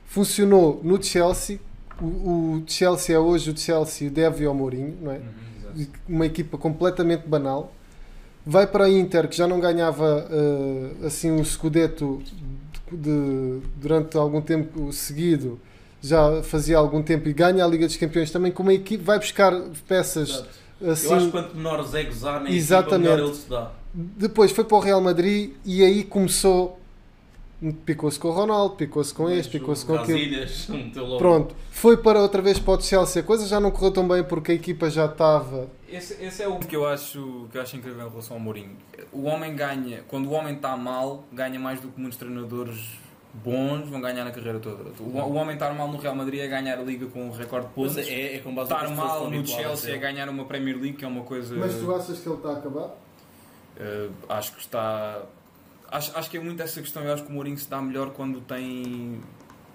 Funcionou 0.06 0.80
no 0.82 1.02
Chelsea. 1.04 1.60
O, 2.02 2.06
o, 2.06 2.64
Chelsea 2.66 3.16
é 3.16 3.20
hoje 3.20 3.52
o 3.52 3.58
Chelsea 3.58 4.10
deve 4.10 4.46
ao 4.46 4.54
Mourinho, 4.54 4.98
não 5.02 5.12
é? 5.12 5.18
Uhum, 5.18 5.88
uma 6.08 6.26
equipa 6.26 6.58
completamente 6.58 7.28
banal. 7.28 7.74
Vai 8.46 8.66
para 8.66 8.86
a 8.86 8.90
Inter, 8.90 9.28
que 9.28 9.36
já 9.36 9.48
não 9.48 9.60
ganhava 9.60 10.26
uh, 10.30 11.06
assim 11.06 11.32
um 11.32 11.44
Scudetto 11.44 12.22
de, 12.90 13.60
durante 13.76 14.18
algum 14.18 14.42
tempo 14.42 14.92
seguido, 14.94 15.60
já 16.04 16.44
fazia 16.44 16.78
algum 16.78 17.02
tempo 17.02 17.30
e 17.30 17.34
ganha 17.34 17.64
a 17.64 17.68
Liga 17.68 17.88
dos 17.88 17.96
Campeões 17.96 18.30
também 18.30 18.52
com 18.52 18.62
uma 18.62 18.74
equipe, 18.74 19.02
vai 19.04 19.18
buscar 19.18 19.54
peças 19.88 20.44
assim, 20.86 21.08
Eu 21.08 21.16
acho 21.16 21.26
que 21.28 21.32
quanto 21.32 21.56
menores 21.56 21.94
egos 21.94 22.26
há 22.26 22.34
na 22.34 22.40
equipa, 22.42 22.54
Exatamente. 22.56 23.10
melhor 23.10 23.20
ele 23.20 23.34
se 23.34 23.50
dá. 23.50 23.72
depois 23.94 24.52
foi 24.52 24.66
para 24.66 24.76
o 24.78 24.80
Real 24.82 25.00
Madrid 25.00 25.52
e 25.64 25.82
aí 25.82 26.04
começou, 26.04 26.78
picou-se 27.86 28.20
com 28.20 28.28
o 28.28 28.32
Ronaldo, 28.32 28.76
picou-se 28.76 29.14
com 29.14 29.30
este, 29.30 29.58
picou-se 29.58 29.86
com 29.86 29.94
logo. 31.00 31.18
Pronto, 31.18 31.56
foi 31.72 31.96
para 31.96 32.20
outra 32.22 32.42
vez 32.42 32.60
para 32.60 32.74
o 32.74 32.82
Chelsea, 32.82 33.22
a 33.22 33.26
coisa 33.26 33.48
já 33.48 33.62
não 33.62 33.72
correu 33.72 33.92
tão 33.92 34.06
bem 34.06 34.24
porque 34.26 34.52
a 34.52 34.56
equipa 34.56 34.90
já 34.90 35.06
estava. 35.06 35.70
Esse, 35.90 36.22
esse 36.22 36.44
é 36.44 36.48
o 36.48 36.58
que 36.60 36.76
eu, 36.76 36.86
acho, 36.86 37.48
que 37.50 37.58
eu 37.58 37.62
acho 37.62 37.78
incrível 37.78 38.06
em 38.06 38.10
relação 38.10 38.36
ao 38.36 38.42
Mourinho. 38.42 38.76
O 39.12 39.24
homem 39.24 39.56
ganha, 39.56 40.04
quando 40.08 40.26
o 40.26 40.32
homem 40.32 40.56
está 40.56 40.76
mal, 40.76 41.24
ganha 41.32 41.60
mais 41.60 41.80
do 41.80 41.88
que 41.88 42.02
muitos 42.02 42.18
treinadores 42.18 42.98
bons 43.34 43.90
vão 43.90 44.00
ganhar 44.00 44.24
na 44.24 44.32
carreira 44.32 44.60
toda. 44.60 44.92
O, 45.00 45.18
o 45.18 45.34
homem 45.34 45.56
estar 45.56 45.74
mal 45.74 45.88
no 45.88 45.98
Real 45.98 46.16
Madrid 46.16 46.42
é 46.42 46.48
ganhar 46.48 46.78
a 46.78 46.84
Liga 46.84 47.08
com 47.08 47.28
um 47.28 47.32
recorde 47.32 47.68
de 47.68 47.74
pontos. 47.74 47.98
é, 47.98 48.36
é 48.36 48.40
com 48.40 48.54
base 48.54 48.72
Estar 48.72 48.90
mal 48.90 49.30
no 49.30 49.46
Chelsea 49.46 49.90
é 49.90 49.94
ver. 49.94 50.00
ganhar 50.00 50.30
uma 50.30 50.46
Premier 50.46 50.76
League, 50.76 50.94
que 50.98 51.06
é 51.06 51.08
uma 51.08 51.24
coisa. 51.24 51.56
achas 51.96 52.20
que 52.20 52.28
ele 52.30 52.36
está 52.36 52.50
a 52.50 52.54
acabar? 52.58 52.88
Uh, 53.76 54.12
acho 54.30 54.54
que 54.54 54.60
está. 54.60 55.24
Acho, 55.90 56.18
acho 56.18 56.30
que 56.30 56.38
é 56.38 56.40
muito 56.40 56.62
essa 56.62 56.80
questão. 56.80 57.04
Eu 57.04 57.14
acho 57.14 57.24
que 57.24 57.30
o 57.32 57.34
Mourinho 57.34 57.58
se 57.58 57.70
dá 57.70 57.82
melhor 57.82 58.12
quando 58.12 58.40
tem 58.42 59.20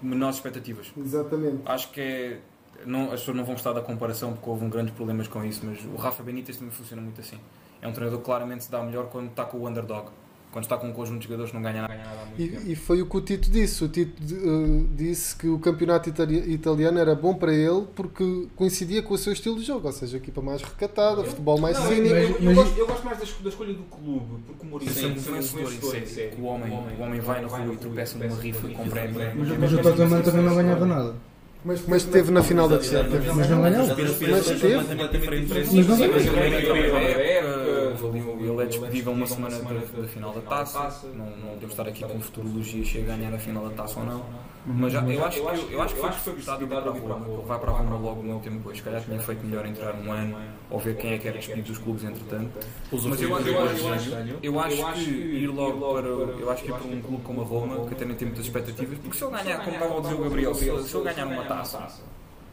menores 0.01 0.37
expectativas. 0.37 0.91
Exatamente. 0.97 1.61
Acho 1.65 1.91
que 1.91 2.01
é. 2.01 2.39
Não, 2.85 3.05
as 3.11 3.19
pessoas 3.19 3.35
não 3.35 3.43
vão 3.43 3.55
gostar 3.55 3.73
da 3.73 3.81
comparação 3.81 4.31
porque 4.31 4.49
houve 4.49 4.63
um 4.63 4.69
grandes 4.69 4.93
problemas 4.93 5.27
com 5.27 5.43
isso, 5.43 5.65
mas 5.65 5.83
o 5.83 5.97
Rafa 5.97 6.23
Benítez 6.23 6.55
também 6.55 6.71
funciona 6.71 7.01
muito 7.01 7.19
assim. 7.19 7.37
É 7.81 7.87
um 7.87 7.91
treinador 7.91 8.19
que 8.19 8.25
claramente 8.25 8.63
se 8.63 8.71
dá 8.71 8.81
melhor 8.81 9.07
quando 9.09 9.29
está 9.29 9.43
com 9.43 9.57
o 9.57 9.67
underdog. 9.67 10.09
Quando 10.51 10.63
está 10.65 10.77
com 10.77 10.87
um 10.87 10.91
conjunto 10.93 11.19
de 11.19 11.25
jogadores 11.25 11.53
não 11.53 11.61
ganha 11.61 11.81
nada, 11.83 11.93
ganha 11.93 12.05
nada 12.05 12.21
há 12.23 12.25
muito 12.25 12.37
tempo. 12.53 12.67
E, 12.67 12.71
e 12.71 12.75
foi 12.75 13.01
o 13.03 13.05
que 13.05 13.17
o 13.17 13.21
Tito 13.21 13.51
disse. 13.51 13.83
O 13.83 13.87
Tito 13.87 14.13
eh, 14.23 14.83
disse 14.95 15.35
que 15.35 15.47
o 15.47 15.59
campeonato 15.59 16.09
itali- 16.09 16.51
italiano 16.51 16.97
era 16.97 17.13
bom 17.13 17.35
para 17.35 17.53
ele 17.53 17.85
porque 17.95 18.47
coincidia 18.55 19.03
com 19.03 19.13
o 19.13 19.17
seu 19.17 19.31
estilo 19.31 19.59
de 19.59 19.63
jogo, 19.65 19.85
ou 19.85 19.93
seja, 19.93 20.17
equipa 20.17 20.41
mais 20.41 20.63
recatada, 20.63 21.23
futebol 21.23 21.59
mais 21.59 21.77
Não, 21.77 21.85
cínico. 21.87 22.15
eu, 22.15 22.21
eu- 22.21 22.29
eu 22.29 22.41
mas- 22.41 22.55
gosto, 22.55 22.77
eu 22.79 22.87
gosto 22.87 23.05
mais 23.05 23.17
da, 23.19 23.25
da 23.43 23.49
escolha 23.49 23.73
do 23.75 23.83
clube, 23.83 24.25
porque 24.47 24.65
o 24.65 24.69
Mourinho 24.69 24.91
sempre 24.91 25.19
um 25.19 25.21
foi 25.21 25.33
um 25.33 25.41
vencedor. 25.67 26.39
O 26.39 26.43
homem, 26.45 26.73
o 26.97 27.01
homem 27.03 27.19
vai 27.19 27.41
na 27.41 27.47
rua 27.47 27.73
e 27.73 27.77
tropeça 27.77 28.17
numa 28.17 28.35
rifa 28.41 28.67
com 28.69 28.89
prémio. 28.89 29.19
Mas, 29.37 29.57
mas 29.59 29.73
o 29.73 29.77
Tottenham 29.83 30.21
também 30.23 30.41
não 30.43 30.55
ganhava 30.55 30.85
nada. 30.87 31.15
Mas, 31.63 31.81
mas 31.85 32.03
teve 32.05 32.31
na 32.31 32.41
final 32.41 32.69
da 32.69 32.81
Champions. 32.81 33.35
Mas 33.35 33.49
não 33.49 33.61
ganhou. 33.61 33.85
Mas 33.85 33.97
teve. 33.97 34.75
Mas 34.77 35.85
não 35.87 35.97
ganhou. 35.97 37.78
Mas 37.91 38.01
ele 38.03 38.19
é- 38.19 38.51
ele 38.51 38.61
é 38.61 38.65
despedido 38.65 39.09
a 39.09 39.13
uma 39.13 39.27
semana 39.27 39.57
da, 39.59 40.01
da 40.01 40.07
final 40.07 40.33
da 40.33 40.41
taça. 40.41 40.79
Não, 41.15 41.25
não 41.25 41.47
podemos 41.53 41.71
estar 41.71 41.87
aqui 41.87 42.03
com 42.03 42.19
futurologia 42.21 42.85
se 42.85 42.97
a 42.97 43.01
ganhar 43.01 43.33
a 43.33 43.39
final 43.39 43.67
da 43.69 43.75
taça 43.75 43.99
ou 43.99 44.05
não. 44.05 44.25
Mas 44.65 44.91
já- 44.93 45.01
eu 45.01 45.25
acho 45.25 45.41
que, 45.41 45.73
eu 45.73 45.81
acho 45.81 45.95
que 45.95 46.01
foi 46.01 46.09
precipitado 46.11 46.63
ir 46.63 46.67
para 46.67 46.77
a 46.79 46.93
Roma. 46.93 47.27
Ele 47.27 47.45
vai 47.47 47.59
para 47.59 47.71
a 47.71 47.73
Roma 47.75 47.97
logo 47.97 48.21
muito 48.23 48.43
tempo 48.43 48.57
depois. 48.57 48.77
Se 48.77 48.83
calhar 48.83 49.01
tinha 49.01 49.19
feito 49.19 49.45
melhor 49.45 49.65
entrar 49.65 49.95
um 49.95 50.11
ano 50.11 50.37
ou 50.69 50.79
ver 50.79 50.95
quem 50.97 51.13
é 51.13 51.17
que 51.17 51.27
era 51.27 51.37
despedido 51.37 51.67
dos 51.69 51.77
clubes 51.77 52.03
entretanto. 52.03 52.59
Mas 53.09 53.21
eu, 53.21 53.29
eu, 53.29 53.35
acho- 53.65 53.77
eu, 54.43 54.59
acho, 54.59 54.79
eu 54.79 54.93
que 54.93 55.09
ir 55.09 55.47
logo 55.47 55.93
para. 55.93 56.07
Eu 56.07 56.51
acho 56.51 56.63
que 56.63 56.69
ir 56.69 56.73
para 56.73 56.83
um 56.87 57.01
clube 57.01 57.23
como 57.23 57.41
a 57.41 57.45
Roma, 57.45 57.87
que 57.87 57.93
até 57.93 58.05
nem 58.05 58.15
tem 58.15 58.27
muitas 58.27 58.45
expectativas, 58.45 58.97
porque 58.99 59.17
se 59.17 59.23
eu 59.23 59.31
ganhar, 59.31 59.63
como 59.63 59.75
estava 59.75 59.97
a 59.97 60.01
dizer 60.01 60.13
o 60.13 60.23
Gabriel, 60.23 60.53
se 60.53 60.67
eu, 60.67 60.83
se 60.83 60.93
eu 60.93 61.03
ganhar 61.03 61.25
uma 61.25 61.43
taça, 61.45 61.87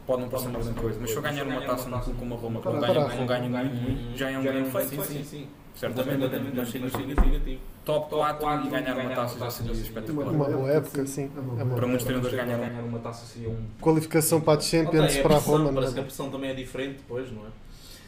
pode 0.07 0.21
não 0.21 0.29
parecer 0.29 0.47
uma 0.47 0.59
grande 0.59 0.79
coisa, 0.79 0.97
mas 1.01 1.09
se 1.11 1.15
eu 1.17 1.21
ganhar 1.21 1.45
uma 1.45 1.61
taça 1.61 1.89
num 1.89 1.99
clube 1.99 2.19
como 2.19 2.33
a 2.33 2.37
Roma, 2.37 2.61
que 2.61 2.65
não 2.65 2.79
Para- 2.79 2.93
para 2.93 3.03
a 3.03 3.07
ganho, 3.25 3.49
não 3.49 3.51
ganho 3.51 3.75
muito, 3.75 4.17
já 4.17 4.31
é 4.31 4.37
um 4.39 4.43
grande 4.43 4.71
feito. 4.71 4.89
Sim, 4.89 5.03
sim, 5.03 5.23
sim. 5.23 5.47
Certamente. 5.75 6.65
Chega 6.65 6.89
significativo. 6.89 7.59
Top 7.85 8.09
4 8.09 8.65
e 8.65 8.69
ganhar 8.69 8.97
uma 8.97 9.09
taça 9.11 9.37
já 9.39 9.49
seria 9.49 9.71
Uma, 9.73 9.81
espetacular. 9.81 10.27
uma 10.33 10.45
boa 10.45 10.71
época, 10.71 11.05
sim. 11.05 11.29
É 11.35 11.39
uma 11.39 11.75
Para 11.75 11.87
muitos 11.87 12.05
treinadores 12.05 12.35
ganhar 12.35 12.57
ganhar 12.57 12.83
uma 12.83 12.99
taça 12.99 13.25
seria 13.25 13.49
um. 13.49 13.57
qualificação 13.79 14.41
para 14.41 14.57
a 14.57 14.61
Champions 14.61 15.17
para 15.17 15.35
a 15.35 15.39
Roma. 15.39 15.71
Parece 15.71 15.93
que 15.93 15.99
a 15.99 16.03
é? 16.03 16.05
pressão 16.05 16.29
também 16.31 16.49
é 16.49 16.53
diferente 16.53 16.95
depois, 16.97 17.31
não 17.31 17.43
é? 17.43 17.49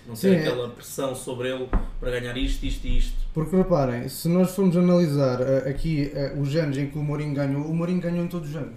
Não 0.08 0.16
é. 0.16 0.38
aquela 0.40 0.70
pressão 0.70 1.14
sobre 1.14 1.50
ele 1.50 1.70
para 2.00 2.10
ganhar 2.12 2.36
isto, 2.36 2.66
isto 2.66 2.88
e 2.88 2.98
isto. 2.98 3.16
Porque 3.34 3.56
reparem, 3.56 4.10
se 4.10 4.28
nós 4.28 4.56
formos 4.56 4.76
analisar 4.76 5.40
eh, 5.40 5.70
aqui 5.70 6.12
eh, 6.14 6.34
os 6.36 6.54
anos 6.56 6.78
em 6.78 6.88
que 6.90 6.98
o 6.98 7.04
Mourinho 7.04 7.36
ganhou, 7.36 7.62
o 7.64 7.76
Mourinho 7.76 8.02
ganhou 8.02 8.26
em 8.26 8.28
todos 8.28 8.50
os 8.50 8.56
anos. 8.56 8.74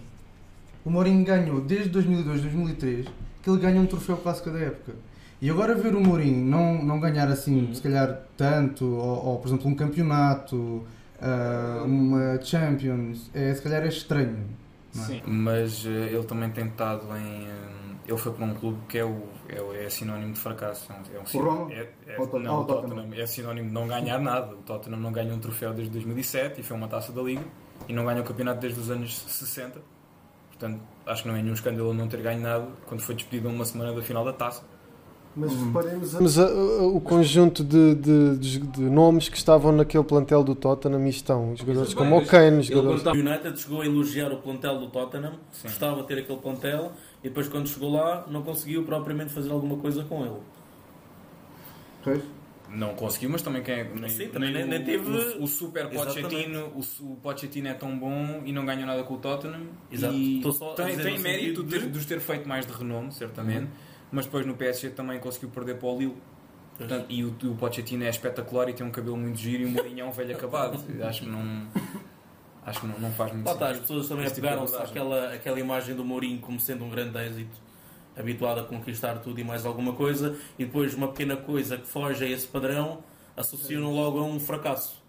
O 0.85 0.91
Mourinho 0.91 1.25
ganhou 1.25 1.61
desde 1.61 1.89
2002, 1.91 2.41
2003, 2.43 3.07
que 3.43 3.51
ele 3.51 3.59
ganhou 3.59 3.83
um 3.83 3.87
troféu 3.87 4.17
clássico 4.17 4.51
da 4.51 4.59
época. 4.59 4.95
E 5.41 5.51
agora 5.51 5.75
ver 5.75 5.95
o 5.95 6.01
Mourinho 6.01 6.45
não, 6.45 6.83
não 6.85 7.01
ganhar 7.01 7.29
assim, 7.29 7.67
Uhum. 7.67 7.75
se 7.75 7.83
calhar 7.83 8.21
tanto, 8.37 8.85
ou, 8.85 9.27
ou, 9.27 9.39
por 9.39 9.49
exemplo 9.49 9.69
um 9.69 9.75
campeonato, 9.75 10.85
ah, 11.21 11.83
uma 11.85 12.41
Champions, 12.43 13.31
é, 13.35 13.53
se 13.55 13.63
calhar 13.63 13.83
é 13.83 13.89
estranho. 13.89 14.47
não 14.95 15.03
é? 15.03 15.07
Sim. 15.07 15.23
Mas 15.27 15.85
eh, 15.87 16.13
ele 16.13 16.25
também 16.25 16.51
tem 16.51 16.67
estado 16.67 17.07
em. 17.17 17.47
eh, 17.47 17.83
ele 18.07 18.19
foi 18.19 18.33
para 18.33 18.45
um 18.45 18.53
clube 18.55 18.79
que 18.89 18.99
é, 18.99 19.05
o, 19.05 19.23
é, 19.49 19.61
o- 19.63 19.73
é 19.73 19.89
sinónimo 19.89 20.33
de 20.33 20.39
fracasso. 20.41 20.93
É 21.15 21.19
um, 21.21 21.25
sin- 21.27 21.39
Roma? 21.39 21.73
é, 21.73 21.89
é, 22.09 22.21
o 22.21 22.39
não, 22.41 22.59
o 22.59 22.61
o 22.63 22.65
Tottenham. 22.65 22.97
Tottenham 22.97 23.15
é 23.23 23.27
sinónimo 23.27 23.69
de 23.69 23.75
não 23.75 23.87
ganhar 23.89 24.19
nada. 24.19 24.53
O 24.55 24.59
Tottenham 24.59 24.99
não 25.01 25.11
ganha 25.13 25.33
um 25.33 25.39
troféu 25.39 25.73
desde 25.73 25.93
2007 25.93 26.61
e 26.61 26.65
foi 26.65 26.77
uma 26.77 26.89
taça 26.89 27.11
da 27.13 27.23
Liga 27.23 27.43
e 27.89 27.93
não 27.93 28.05
ganha 28.05 28.21
o 28.21 28.25
campeonato 28.25 28.61
desde 28.61 28.79
os 28.81 28.91
anos 28.91 29.19
60. 29.29 29.81
Portanto, 30.63 30.81
acho 31.07 31.23
que 31.23 31.29
não 31.29 31.35
é 31.35 31.43
nenhum 31.43 31.55
escândalo 31.55 31.93
não 31.93 32.07
ter 32.07 32.23
ganho 32.23 32.41
nada 32.41 32.69
quando 32.87 33.01
foi 33.01 33.17
despedido 33.17 33.49
a 33.49 33.51
uma 33.51 33.65
semana 33.65 33.93
da 33.93 34.01
final 34.01 34.25
da 34.25 34.33
taça. 34.33 34.63
Mas 35.35 35.53
reparemos 35.53 36.39
a- 36.39 36.45
a- 36.47 36.87
o 36.87 37.01
conjunto 37.01 37.65
de, 37.65 37.95
de- 37.97 38.37
de- 38.37 38.59
de 38.59 38.81
nomes 38.83 39.29
que 39.29 39.37
estavam 39.37 39.73
naquele 39.73 40.05
plantel 40.05 40.45
do 40.45 40.55
Tottenham 40.55 41.05
e 41.07 41.11
estão. 41.11 41.57
Jogadores 41.57 41.95
como 41.95 42.17
o 42.19 42.25
Kane, 42.27 42.59
Ele, 42.59 42.71
quando 42.71 42.97
jogadores. 42.99 43.21
United, 43.27 43.59
chegou 43.61 43.81
a 43.81 43.87
elogiar 43.87 44.31
o 44.31 44.37
plantel 44.37 44.79
do 44.79 44.87
Tottenham, 44.89 45.33
Sim. 45.51 45.63
gostava 45.69 46.03
de 46.03 46.07
ter 46.07 46.19
aquele 46.19 46.39
plantel, 46.39 46.93
e 47.25 47.29
depois, 47.29 47.49
quando 47.49 47.67
chegou 47.67 47.91
lá, 47.91 48.25
não 48.31 48.43
conseguiu 48.43 48.85
propriamente 48.85 49.33
fazer 49.33 49.51
alguma 49.51 49.79
coisa 49.79 50.05
com 50.05 50.21
ele. 50.25 50.37
Pois. 52.05 52.21
Não 52.75 52.95
conseguiu, 52.95 53.29
mas 53.31 53.43
também 53.43 53.63
quem 53.63 53.75
é, 53.75 53.85
nem, 53.85 54.09
Sim, 54.09 54.29
também 54.29 54.51
nem 54.53 54.67
nem- 54.67 54.81
o, 54.81 54.85
teve- 54.85 55.11
o, 55.39 55.43
o 55.43 55.47
super. 55.47 55.89
Pochettino, 55.89 56.67
o, 56.75 56.81
o 57.13 57.17
Pochettino 57.17 57.69
é 57.69 57.75
tão 57.75 57.99
bom 57.99 58.43
e 58.45 58.53
não 58.53 58.65
ganhou 58.65 58.87
nada 58.87 59.03
com 59.05 59.15
o 59.15 59.19
Tottenham. 59.19 59.67
Exato. 59.91 60.15
E 60.15 60.41
tem, 60.77 60.97
tem 60.97 61.19
mérito 61.19 61.61
sentido 61.61 61.65
de, 61.65 61.87
de- 61.89 61.99
os 61.99 62.07
ter 62.07 62.19
feito 62.21 62.49
mais 62.49 62.65
de 62.67 62.73
renome, 62.73 63.13
certamente, 63.13 63.69
mas 64.11 64.25
depois 64.25 64.47
no 64.47 64.55
PSG 64.55 64.91
também 64.91 65.19
conseguiu 65.21 65.51
perder 65.51 65.77
para 65.77 65.89
o 65.89 65.99
Lille. 65.99 66.17
Portanto, 66.79 67.07
e 67.11 67.23
o, 67.23 67.29
o 67.45 67.55
Pochettino 67.57 68.05
é 68.05 68.09
espetacular 68.09 68.69
e 68.69 68.73
tem 68.73 68.85
um 68.87 68.91
cabelo 68.91 69.17
muito 69.19 69.39
giro 69.39 69.63
e 69.63 69.67
o 69.67 69.71
Mourinho 69.71 70.01
é 70.01 70.05
um 70.05 70.11
velho 70.11 70.33
acabado. 70.35 70.83
Acho 71.03 71.21
que 71.23 71.29
não, 71.29 71.67
acho 72.65 72.81
que 72.81 72.87
não, 72.87 72.99
não 72.99 73.13
faz 73.13 73.33
muito 73.33 73.47
Lá 73.47 73.53
está, 73.53 73.67
as 73.67 73.77
sentido. 73.77 73.87
pessoas 73.89 74.09
também 74.09 74.31
tipo 74.33 74.47
abordagem. 74.47 74.87
àquela, 74.87 75.35
àquela 75.35 75.61
imagem 75.61 75.95
do 75.95 76.05
Mourinho 76.05 76.41
como 76.41 76.59
sendo 76.59 76.85
um 76.85 76.89
grande 76.91 77.19
êxito, 77.19 77.61
habituado 78.17 78.61
a 78.61 78.65
conquistar 78.65 79.17
tudo 79.21 79.41
e 79.41 79.45
mais 79.45 79.65
alguma 79.65 79.93
coisa, 79.95 80.37
e 80.59 80.65
depois 80.65 80.95
uma 80.95 81.09
pequena 81.09 81.37
coisa 81.37 81.77
que 81.79 81.87
foge 81.87 82.25
a 82.25 82.29
esse 82.29 82.47
padrão, 82.47 82.99
associam 83.37 83.91
logo 83.95 84.19
a 84.19 84.25
um 84.25 84.39
fracasso. 84.39 85.01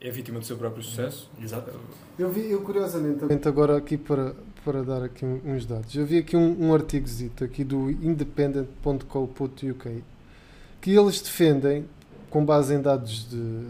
É 0.00 0.10
vítima 0.10 0.40
do 0.40 0.44
seu 0.44 0.56
próprio 0.56 0.82
sucesso. 0.82 1.30
Exato. 1.40 1.70
Eu 2.18 2.28
vi, 2.30 2.50
eu 2.50 2.60
curiosamente, 2.62 3.46
agora 3.46 3.76
aqui 3.76 3.96
para, 3.96 4.34
para 4.64 4.82
dar 4.82 5.02
aqui 5.04 5.24
um- 5.24 5.40
uns 5.44 5.64
dados, 5.64 5.94
eu 5.94 6.04
vi 6.04 6.18
aqui 6.18 6.36
um, 6.36 6.66
um 6.68 6.74
artigozito 6.74 7.44
aqui 7.44 7.62
do 7.62 7.88
independent.co.uk 8.82 10.02
que 10.80 10.90
eles 10.90 11.20
defendem 11.20 11.84
com 12.28 12.44
base 12.44 12.74
em 12.74 12.80
dados 12.80 13.28
de 13.30 13.66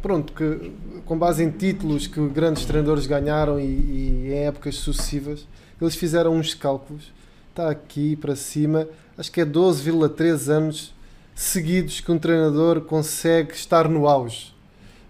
pronto, 0.00 0.32
que, 0.32 0.72
com 1.04 1.18
base 1.18 1.42
em 1.42 1.50
títulos 1.50 2.06
que 2.06 2.26
grandes 2.28 2.64
treinadores 2.64 3.06
ganharam 3.06 3.58
e, 3.58 3.64
e 3.64 4.28
em 4.32 4.46
épocas 4.46 4.76
sucessivas, 4.76 5.46
eles 5.80 5.94
fizeram 5.96 6.34
uns 6.36 6.54
cálculos, 6.54 7.12
está 7.50 7.70
aqui 7.70 8.16
para 8.16 8.34
cima, 8.34 8.88
acho 9.18 9.30
que 9.30 9.40
é 9.40 9.44
12,3 9.44 10.48
anos 10.48 10.94
seguidos 11.34 12.00
que 12.00 12.10
um 12.10 12.18
treinador 12.18 12.82
consegue 12.82 13.52
estar 13.54 13.88
no 13.88 14.06
auge. 14.06 14.54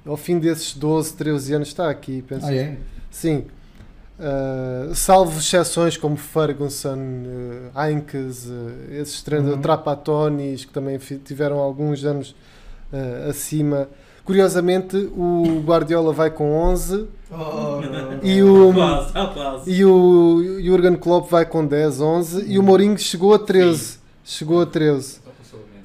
Ao 0.04 0.16
fim 0.16 0.38
desses 0.38 0.74
12, 0.74 1.14
13 1.14 1.54
anos, 1.54 1.68
está 1.68 1.90
aqui, 1.90 2.22
penso. 2.22 2.46
Ah, 2.46 2.54
é? 2.54 2.78
Sim. 3.10 3.44
Uh, 4.18 4.94
salvo 4.94 5.38
exceções 5.38 5.96
como 5.96 6.16
Ferguson, 6.16 6.98
uh, 6.98 7.80
Heinkes, 7.80 8.46
uh, 8.46 8.92
esses 8.92 9.22
treinadores, 9.22 9.56
Uhum. 9.56 9.62
Trapatonis, 9.62 10.64
que 10.64 10.72
também 10.72 10.98
tiveram 10.98 11.58
alguns 11.58 12.04
anos 12.04 12.34
uh, 12.92 13.30
acima. 13.30 13.88
Curiosamente, 14.34 14.96
o 15.16 15.60
Guardiola 15.66 16.12
vai 16.12 16.30
com 16.30 16.52
11 16.52 17.08
e 18.22 18.40
o, 18.44 18.72
Quase, 18.72 19.10
ah, 19.12 19.26
quase. 19.26 19.68
e 19.72 19.84
o 19.84 20.60
Jurgen 20.62 20.94
Klopp 20.94 21.28
vai 21.28 21.44
com 21.44 21.66
10, 21.66 22.00
11 22.00 22.44
e 22.48 22.56
o 22.56 22.62
Mourinho 22.62 22.96
chegou 22.96 23.34
a 23.34 23.40
13. 23.40 23.98
Chegou 24.22 24.60
a 24.62 24.66
13. 24.66 25.14
Só 25.24 25.30
passou 25.36 25.60
mesmo. 25.74 25.84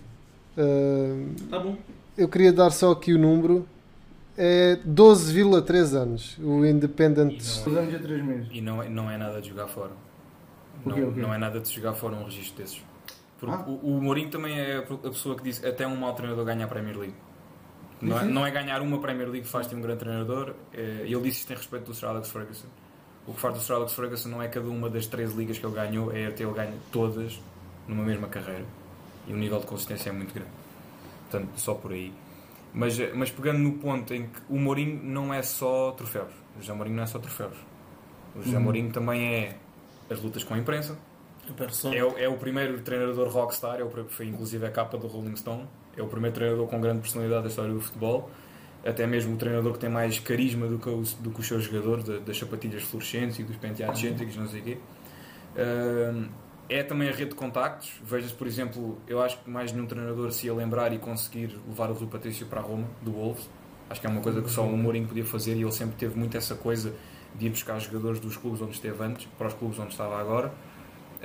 Uh, 1.35 1.49
Tá 1.49 1.57
bom. 1.57 1.75
eu 2.15 2.29
queria 2.29 2.53
dar 2.53 2.69
só 2.69 2.91
aqui 2.91 3.15
o 3.15 3.17
número. 3.17 3.65
É 4.37 4.77
12,3 4.87 5.93
anos. 5.95 6.37
O 6.39 6.63
Independent. 6.63 7.33
E 7.33 7.63
Dois 7.63 7.77
anos 7.79 7.93
e 7.95 7.97
três 7.99 8.23
meses. 8.23 8.47
E 8.51 8.61
não 8.61 8.83
é, 8.83 8.87
não 8.89 9.09
é 9.09 9.17
nada 9.17 9.41
de 9.41 9.49
jogar 9.49 9.65
fora. 9.69 9.89
O 10.85 10.89
Não, 10.89 10.95
quê, 10.95 11.01
o 11.01 11.11
quê? 11.13 11.19
não 11.19 11.33
é 11.33 11.37
nada 11.39 11.59
de 11.59 11.73
jogar 11.73 11.93
fora 11.93 12.13
um 12.15 12.25
registro 12.25 12.61
desses. 12.61 12.79
Porque 13.39 13.55
Ah. 13.55 13.65
o, 13.67 13.97
o 13.97 14.01
Mourinho 14.03 14.29
também 14.29 14.59
é 14.59 14.77
a 14.77 15.09
pessoa 15.09 15.35
que 15.35 15.41
diz 15.41 15.63
até 15.65 15.87
um 15.87 15.95
mau 15.95 16.13
treinador 16.13 16.45
ganha 16.45 16.65
a 16.65 16.67
Premier 16.67 16.95
League. 16.95 17.15
Não 18.01 18.17
é, 18.17 18.21
Sim, 18.21 18.27
sim. 18.27 18.33
não 18.33 18.45
é 18.45 18.51
ganhar 18.51 18.81
uma 18.81 18.99
Premier 18.99 19.27
League 19.29 19.45
que 19.45 19.49
faz-te 19.51 19.73
um 19.75 19.81
grande 19.81 19.99
treinador. 19.99 20.53
É, 20.73 20.79
ele 21.05 21.21
disse 21.21 21.39
isto 21.39 21.53
em 21.53 21.55
respeito 21.55 21.85
do 21.85 21.93
Sir 21.93 22.07
Alex 22.07 22.29
Ferguson. 22.29 22.67
O 23.27 23.33
que 23.33 23.39
faz 23.39 23.53
do 23.55 23.61
Sir 23.61 23.73
Alex 23.73 23.93
Ferguson 23.93 24.29
não 24.29 24.41
é 24.41 24.47
cada 24.47 24.67
uma 24.67 24.89
das 24.89 25.07
13 25.07 25.35
ligas 25.35 25.57
que 25.57 25.65
ele 25.65 25.73
ganhou, 25.75 26.11
é 26.15 26.29
ter 26.31 26.43
ele 26.43 26.53
ganho 26.53 26.73
todas 26.91 27.39
numa 27.87 28.03
mesma 28.03 28.27
carreira. 28.27 28.65
E 29.27 29.33
o 29.33 29.37
nível 29.37 29.59
de 29.59 29.65
consistência 29.65 30.09
é 30.09 30.13
muito 30.13 30.33
grande. 30.33 30.51
Portanto, 31.29 31.49
só 31.57 31.73
por 31.73 31.91
aí. 31.93 32.13
Mas, 32.73 32.97
mas 33.15 33.31
pegando 33.31 33.59
no 33.59 33.73
ponto 33.73 34.13
em 34.13 34.27
que 34.27 34.39
o 34.49 34.57
Mourinho 34.59 35.01
não 35.01 35.33
é 35.33 35.41
só 35.41 35.91
troféus. 35.91 36.31
O 36.57 36.61
José 36.61 36.73
Mourinho 36.73 36.97
não 36.97 37.03
é 37.03 37.07
só 37.07 37.17
troféus. 37.19 37.55
O 38.35 38.41
José 38.43 38.57
Uhum. 38.57 38.63
Mourinho 38.63 38.91
também 38.91 39.33
é 39.33 39.57
as 40.09 40.19
lutas 40.21 40.43
com 40.43 40.53
a 40.53 40.57
imprensa. 40.57 40.97
É, 41.93 42.03
o- 42.03 42.17
é 42.17 42.27
o 42.27 42.37
primeiro 42.37 42.79
treinador 42.81 43.29
rockstar, 43.29 43.79
é 43.79 43.83
o, 43.83 43.89
foi 44.09 44.27
inclusive 44.27 44.65
a 44.65 44.71
capa 44.71 44.97
do 44.97 45.07
Rolling 45.07 45.35
Stone. 45.35 45.65
É 45.97 46.01
o 46.01 46.07
primeiro 46.07 46.35
treinador 46.35 46.67
com 46.67 46.79
grande 46.81 46.99
personalidade 47.01 47.43
da 47.43 47.49
história 47.49 47.73
do 47.73 47.79
futebol. 47.81 48.29
Até 48.85 49.07
mesmo 49.07 49.33
o 49.33 49.37
treinador 49.37 49.73
que 49.73 49.79
tem 49.79 49.89
mais 49.89 50.19
carisma 50.19 50.67
do 50.67 50.77
que, 50.77 50.89
os- 50.89 51.13
do 51.15 51.31
que 51.31 51.39
os 51.39 51.47
seus 51.47 51.63
jogadores, 51.63 52.03
da- 52.03 52.19
das 52.19 52.37
sapatilhas 52.37 52.83
fluorescentes 52.83 53.39
e 53.39 53.43
dos 53.43 53.55
penteados 53.55 53.99
cêntricos, 53.99 54.35
não 54.35 54.47
sei 54.47 54.61
o 54.61 54.63
quê. 54.63 54.77
Ahm, 55.57 56.27
é 56.69 56.83
também 56.83 57.07
a 57.09 57.11
rede 57.11 57.29
de 57.31 57.35
contactos. 57.35 57.93
Veja-se, 58.03 58.33
por 58.33 58.47
exemplo, 58.47 58.97
eu 59.07 59.21
acho 59.21 59.39
que 59.39 59.49
mais 59.49 59.71
nenhum 59.71 59.85
treinador 59.87 60.31
se 60.31 60.47
ia 60.47 60.53
lembrar 60.53 60.91
e 60.93 60.97
conseguir 60.97 61.57
levar 61.67 61.89
o 61.89 61.93
Rui 61.93 62.07
Patrício 62.07 62.45
para 62.47 62.59
a 62.59 62.63
Roma, 62.63 62.87
do 63.01 63.11
Wolves. 63.11 63.49
Acho 63.89 64.01
que 64.01 64.07
é 64.07 64.09
uma 64.09 64.21
coisa 64.21 64.41
que 64.41 64.49
só 64.49 64.63
o 64.65 64.75
Mourinho 64.77 65.07
podia 65.07 65.25
fazer 65.25 65.55
e 65.55 65.61
ele 65.61 65.71
sempre 65.71 65.95
teve 65.95 66.17
muito 66.17 66.35
essa 66.35 66.55
coisa 66.55 66.93
de 67.35 67.45
ir 67.45 67.49
buscar 67.51 67.77
jogadores 67.79 68.19
dos 68.19 68.35
clubes 68.37 68.61
onde 68.61 68.73
esteve 68.73 69.03
antes 69.03 69.27
para 69.37 69.47
os 69.47 69.53
clubes 69.53 69.77
onde 69.77 69.91
estava 69.91 70.19
agora. 70.19 70.51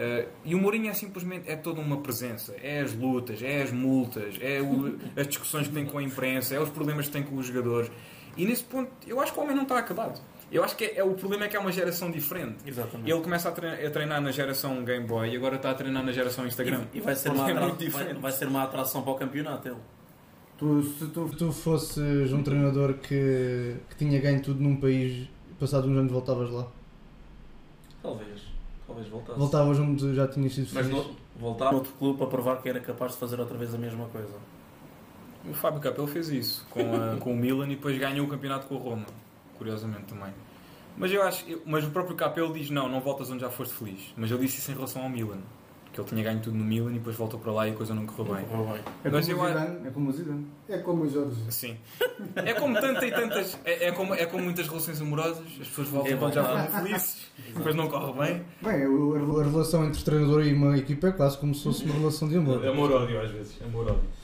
Uh, 0.01 0.27
e 0.47 0.55
o 0.55 0.59
Mourinho 0.59 0.89
é 0.89 0.95
simplesmente 0.95 1.47
é 1.51 1.57
toda 1.57 1.79
uma 1.79 1.99
presença. 1.99 2.55
É 2.63 2.81
as 2.81 2.95
lutas, 2.95 3.43
é 3.43 3.63
as 3.63 3.71
multas, 3.71 4.37
é 4.41 4.59
o- 4.63 4.97
as 5.15 5.29
discussões 5.29 5.69
que 5.69 5.75
tem 5.75 5.85
com 5.85 5.99
a 5.99 6.03
imprensa, 6.03 6.55
é 6.55 6.59
os 6.61 6.71
problemas 6.71 7.07
que 7.07 7.13
tem 7.13 7.23
com 7.23 7.37
os 7.37 7.47
jogadores. 7.47 7.91
E 8.35 8.47
nesse 8.47 8.65
ponto, 8.65 8.91
eu 9.07 9.21
acho 9.21 9.31
que 9.35 9.39
o 9.39 9.43
homem 9.43 9.55
não 9.55 9.65
está 9.65 9.79
acabado. 9.79 10.19
Eu 10.51 10.65
acho 10.65 10.75
que 10.75 10.85
é, 10.85 10.97
é- 10.97 11.05
o 11.05 11.13
problema 11.13 11.45
é 11.45 11.49
que 11.49 11.57
é 11.57 11.61
uma 11.61 11.71
geração 11.71 12.11
diferente. 12.11 12.57
Exatamente. 12.67 13.11
Ele 13.11 13.21
começa 13.21 13.51
a 13.51 13.53
treinar, 13.53 13.85
a 13.87 13.91
treinar 13.91 14.21
na 14.23 14.31
geração 14.33 14.83
Game 14.85 15.07
Boy 15.07 15.29
e 15.29 15.37
agora 15.37 15.57
está 15.57 15.71
a 15.71 15.75
treinar 15.75 16.03
na 16.03 16.13
geração 16.13 16.47
Instagram. 16.47 16.87
E, 16.95 16.99
e 16.99 17.01
vai, 17.03 17.15
ser 17.15 17.29
uma 17.29 17.51
é 17.51 17.53
vai, 17.55 17.77
diferente. 17.77 18.21
vai 18.21 18.33
ser 18.33 18.49
uma 18.49 18.63
atração 18.63 19.03
para 19.03 19.13
o 19.13 19.17
campeonato 19.17 19.69
ele. 19.69 19.77
Tu, 20.57 20.83
se 20.83 21.07
tu, 21.09 21.29
tu 21.37 21.53
fosses 21.53 22.33
um 22.33 22.43
treinador 22.43 22.95
que, 22.95 23.77
que 23.91 23.97
tinha 23.97 24.19
ganho 24.19 24.41
tudo 24.43 24.63
num 24.63 24.77
país, 24.77 25.29
passado 25.59 25.89
uns 25.89 25.97
anos 25.99 26.11
voltavas 26.13 26.51
lá. 26.51 26.67
Talvez. 28.03 28.41
Talvez 28.91 29.09
voltasse. 29.09 29.39
Voltavas 29.39 29.79
onde 29.79 30.15
já 30.15 30.27
tinhas 30.27 30.53
sido 30.55 30.69
Mas 30.75 30.87
feliz. 30.87 31.07
no, 31.07 31.17
voltar 31.39 31.69
a 31.69 31.71
outro 31.71 31.93
clube 31.99 32.19
para 32.19 32.27
provar 32.27 32.61
que 32.61 32.69
era 32.69 32.81
capaz 32.81 33.13
de 33.13 33.19
fazer 33.19 33.39
outra 33.39 33.57
vez 33.57 33.73
a 33.75 33.79
mesma 33.79 34.07
coisa. 34.07 34.35
O 35.49 35.55
Fábio 35.55 35.81
Capello 35.81 36.07
fez 36.09 36.29
isso 36.29 36.67
com, 36.71 36.81
a- 36.81 37.17
com 37.23 37.33
o 37.33 37.37
Milan 37.37 37.67
e 37.67 37.77
depois 37.77 37.97
ganhou 37.99 38.27
o 38.27 38.29
campeonato 38.29 38.67
com 38.67 38.75
o 38.75 38.79
Roma. 38.79 39.07
Curiosamente 39.57 40.05
também. 40.05 40.33
Mas 40.99 41.13
eu 41.13 41.23
acho, 41.23 41.49
eu- 41.49 41.63
mas 41.65 41.85
o 41.85 41.91
próprio 41.91 42.17
Capello 42.17 42.53
diz 42.53 42.69
não, 42.69 42.89
não 42.89 43.01
voltas 43.01 43.31
onde 43.31 43.41
já 43.41 43.49
foste 43.51 43.73
feliz. 43.75 44.13
Mas 44.17 44.31
ele 44.31 44.41
disse 44.41 44.59
isso 44.59 44.71
em 44.73 44.75
relação 44.75 45.03
ao 45.03 45.09
Milan, 45.09 45.39
que 45.93 46.01
ele 46.01 46.09
tinha 46.09 46.23
ganho 46.23 46.41
tudo 46.41 46.57
no 46.57 46.65
Milan 46.65 46.91
e 46.91 46.95
depois 46.95 47.17
voltou 47.17 47.41
para 47.41 47.53
lá 47.53 47.69
e 47.69 47.73
a 47.73 47.75
coisa 47.75 47.95
não 47.95 48.07
correu 48.07 48.35
bem. 48.35 48.45
É 49.05 49.11
Mas 49.11 49.27
como 49.29 49.41
eu 49.41 49.45
o 49.45 49.49
Zidane, 49.49 49.87
é 49.87 49.91
como 49.91 50.09
o 50.09 50.13
Zidane. 50.13 50.47
É 50.69 50.79
como 50.79 51.03
o 51.03 51.09
Jorge. 51.09 51.37
Sim. 51.51 51.77
É 52.37 52.55
como 52.55 52.81
tanta 52.81 53.07
e 53.07 53.11
tantas, 53.11 53.59
é, 53.65 53.89
é 53.89 53.93
como, 53.93 54.15
é 54.15 54.27
como 54.27 54.45
muitas 54.45 54.69
relações 54.69 55.01
amorosas, 55.01 55.45
as 55.61 55.69
pessoas 55.69 55.89
voltam 55.89 56.13
É 56.13 56.17
quando 56.17 56.35
já 56.35 56.45
foram 56.45 56.67
felizes, 56.85 57.27
depois 57.55 57.75
não 57.75 57.89
corre 57.89 58.13
bem. 58.13 58.43
Bem, 58.63 58.85
a 58.85 59.51
relação 59.51 59.85
entre 59.85 60.03
treinador 60.03 60.47
e 60.47 60.55
uma 60.55 60.77
equipa 60.77 61.09
é 61.09 61.13
quase 61.13 61.39
como 61.39 61.55
se 61.55 61.65
fosse 61.65 61.85
uma 61.85 61.95
relação 61.95 62.29
de 62.29 62.37
amor. 62.37 62.65
Amor-ódio 62.67 63.21
às 63.21 63.31
vezes, 63.31 63.61
amor-ódio. 63.63 64.20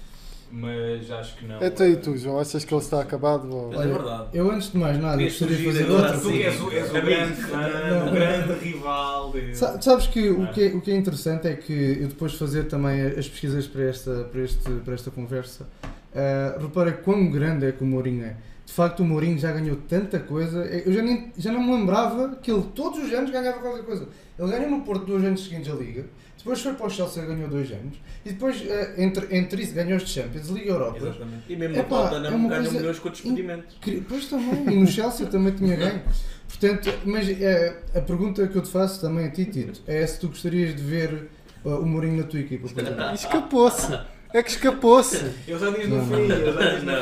Mas 0.51 1.11
acho 1.11 1.37
que 1.37 1.45
não. 1.47 1.57
Até 1.57 1.89
e 1.89 1.97
tu, 1.97 2.17
João, 2.17 2.39
achas 2.39 2.65
que 2.65 2.73
ele 2.73 2.81
está 2.81 3.01
acabado? 3.01 3.51
Ou... 3.53 3.71
Mas 3.73 3.81
é 3.81 3.87
verdade. 3.89 4.29
Eu 4.33 4.51
antes 4.51 4.71
de 4.73 4.79
mais 4.79 4.99
nada 4.99 5.23
gostaria 5.23 5.57
de 5.57 5.65
fazer 5.65 5.91
outra. 5.91 6.19
tu 6.19 6.31
és 6.31 6.61
o, 6.61 6.71
és 6.71 6.89
o 6.91 6.93
grande 6.93 7.35
fã, 7.43 8.07
o 8.09 8.13
grande 8.13 8.53
rival. 8.65 9.33
de- 9.33 9.55
Sa- 9.57 9.81
Sabes 9.81 10.07
que 10.07 10.31
o, 10.31 10.45
Ah. 10.45 10.47
que 10.49 10.63
é, 10.63 10.67
o 10.69 10.81
que 10.81 10.91
é 10.91 10.97
interessante 10.97 11.49
é 11.49 11.55
que 11.55 11.99
eu 12.01 12.09
depois 12.09 12.33
de 12.33 12.39
fazer 12.39 12.65
também 12.65 13.03
as 13.03 13.29
pesquisas 13.29 13.67
para 13.67 13.83
esta, 13.83 14.25
para 14.31 14.41
este, 14.41 14.71
para 14.85 14.95
esta 14.95 15.11
conversa, 15.11 15.65
uh, 15.65 16.61
repara 16.63 16.93
quão 16.93 17.31
grande 17.31 17.67
é 17.67 17.73
que 17.73 17.83
o 17.83 17.87
Mourinho 17.87 18.25
é. 18.25 18.37
De 18.65 18.73
facto, 18.73 19.01
o 19.01 19.05
Mourinho 19.05 19.39
já 19.39 19.53
ganhou 19.53 19.77
tanta 19.89 20.19
coisa, 20.19 20.65
é, 20.65 20.83
eu 20.87 20.93
já, 20.93 21.01
nem, 21.03 21.33
já 21.39 21.53
não 21.53 21.61
me 21.63 21.73
lembrava 21.73 22.37
que 22.43 22.51
ele 22.51 22.65
todos 22.75 22.99
os 23.05 23.13
anos 23.13 23.31
ganhava 23.31 23.59
qualquer 23.61 23.85
coisa. 23.85 24.09
Ele 24.39 24.51
ganhou 24.51 24.71
no 24.71 24.81
Porto 24.83 25.05
dois 25.07 25.25
anos 25.25 25.45
seguintes 25.45 25.71
a 25.73 25.75
Liga, 25.77 26.05
depois 26.47 26.63
foi 26.63 26.75
para 26.75 26.87
o 26.87 26.91
Chelsea 26.91 27.25
e 27.25 27.27
ganhou 27.27 27.49
dois 27.49 27.73
anos, 27.73 27.97
e 28.25 28.31
depois 28.31 28.61
uh, 28.61 28.67
entre, 29.01 29.37
entre 29.37 29.63
isso 29.63 29.75
ganhou 29.75 29.97
os 29.97 30.09
Champions, 30.09 30.47
Liga 30.49 30.71
Europa. 30.71 30.99
Exatamente. 30.99 31.43
E 31.49 31.57
mesmo 31.57 31.77
Epá, 31.77 31.97
no 31.97 32.07
é 32.07 32.09
Tottenham 32.21 32.49
coisa 32.49 32.71
milhões 32.71 32.99
com 33.01 33.09
despedimentos. 33.11 33.77
Cri- 33.81 34.07
Pois 34.09 34.27
também, 34.29 34.75
e 34.75 34.81
no 34.81 34.87
Chelsea 34.87 35.27
também 35.27 35.53
tinha 35.55 35.75
ganho. 35.75 36.03
Portanto, 36.49 36.93
mas 37.05 37.29
eh, 37.29 37.83
a 37.97 38.01
pergunta 38.01 38.47
que 38.47 38.57
eu 38.57 38.63
te 38.63 38.71
faço 38.71 39.01
também 39.01 39.27
a 39.27 39.31
ti, 39.33 39.45
Tito, 39.47 39.83
é 39.89 40.07
se 40.07 40.21
tu 40.21 40.29
gostarias 40.29 40.77
de 40.77 40.83
ver 40.83 41.29
eh, 41.65 41.69
o 41.69 41.85
Mourinho 41.85 42.19
na 42.19 42.23
tua 42.23 42.39
equipa. 42.39 42.69
Escapou-se. 43.13 43.93
É 44.33 44.43
que 44.43 44.51
escapou-se. 44.51 45.33
Eu 45.49 45.59
já 45.59 45.71
disse 45.71 45.89
no 45.89 45.97
Não, 45.97 46.07
fim, 46.07 46.31
eu 46.33 46.53
já 46.53 46.71
disse 46.75 46.87
no 46.87 46.93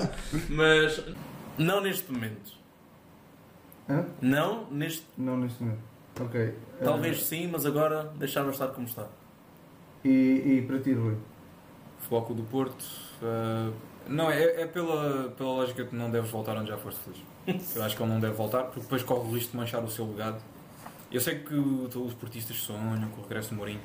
fim. 0.00 0.08
Mas 0.54 1.02
não 1.58 1.80
neste 1.82 2.10
momento. 2.10 2.52
Hã? 3.88 4.04
Não 4.22 4.66
neste. 4.70 5.04
Não 5.18 5.36
neste 5.36 5.62
momento. 5.62 5.95
Ok. 6.20 6.40
Eh, 6.40 6.54
Talvez 6.84 7.24
sim, 7.24 7.46
mas 7.48 7.66
agora 7.66 8.12
deixava 8.16 8.50
estar 8.50 8.68
como 8.68 8.86
está. 8.86 9.06
E, 10.04 10.08
e 10.58 10.64
para 10.66 10.78
ti, 10.78 10.92
Rui? 10.92 11.16
Clube 12.08 12.34
do 12.34 12.42
Porto, 12.44 12.84
uh, 13.20 13.72
não, 14.08 14.30
é, 14.30 14.62
é 14.62 14.66
pela, 14.66 15.30
pela 15.30 15.48
lógica 15.50 15.84
que 15.84 15.94
não 15.96 16.08
deves 16.08 16.30
voltar 16.30 16.56
onde 16.56 16.68
já 16.68 16.76
foste 16.76 17.00
feliz. 17.00 17.66
Eu 17.74 17.82
acho 17.82 17.96
que 17.96 18.02
ele 18.02 18.12
não 18.12 18.20
deve 18.20 18.34
voltar, 18.34 18.62
porque 18.64 18.80
depois 18.80 19.02
corre 19.02 19.28
o 19.28 19.32
risco 19.34 19.50
de 19.50 19.56
manchar 19.56 19.82
o 19.82 19.90
seu 19.90 20.06
legado. 20.06 20.40
Eu 21.10 21.20
sei 21.20 21.40
que 21.40 21.54
o- 21.54 21.84
os 21.84 22.14
portistas 22.14 22.56
sonham 22.58 23.08
com 23.10 23.20
o 23.20 23.22
regresso 23.24 23.50
do 23.50 23.56
Mourinho. 23.56 23.80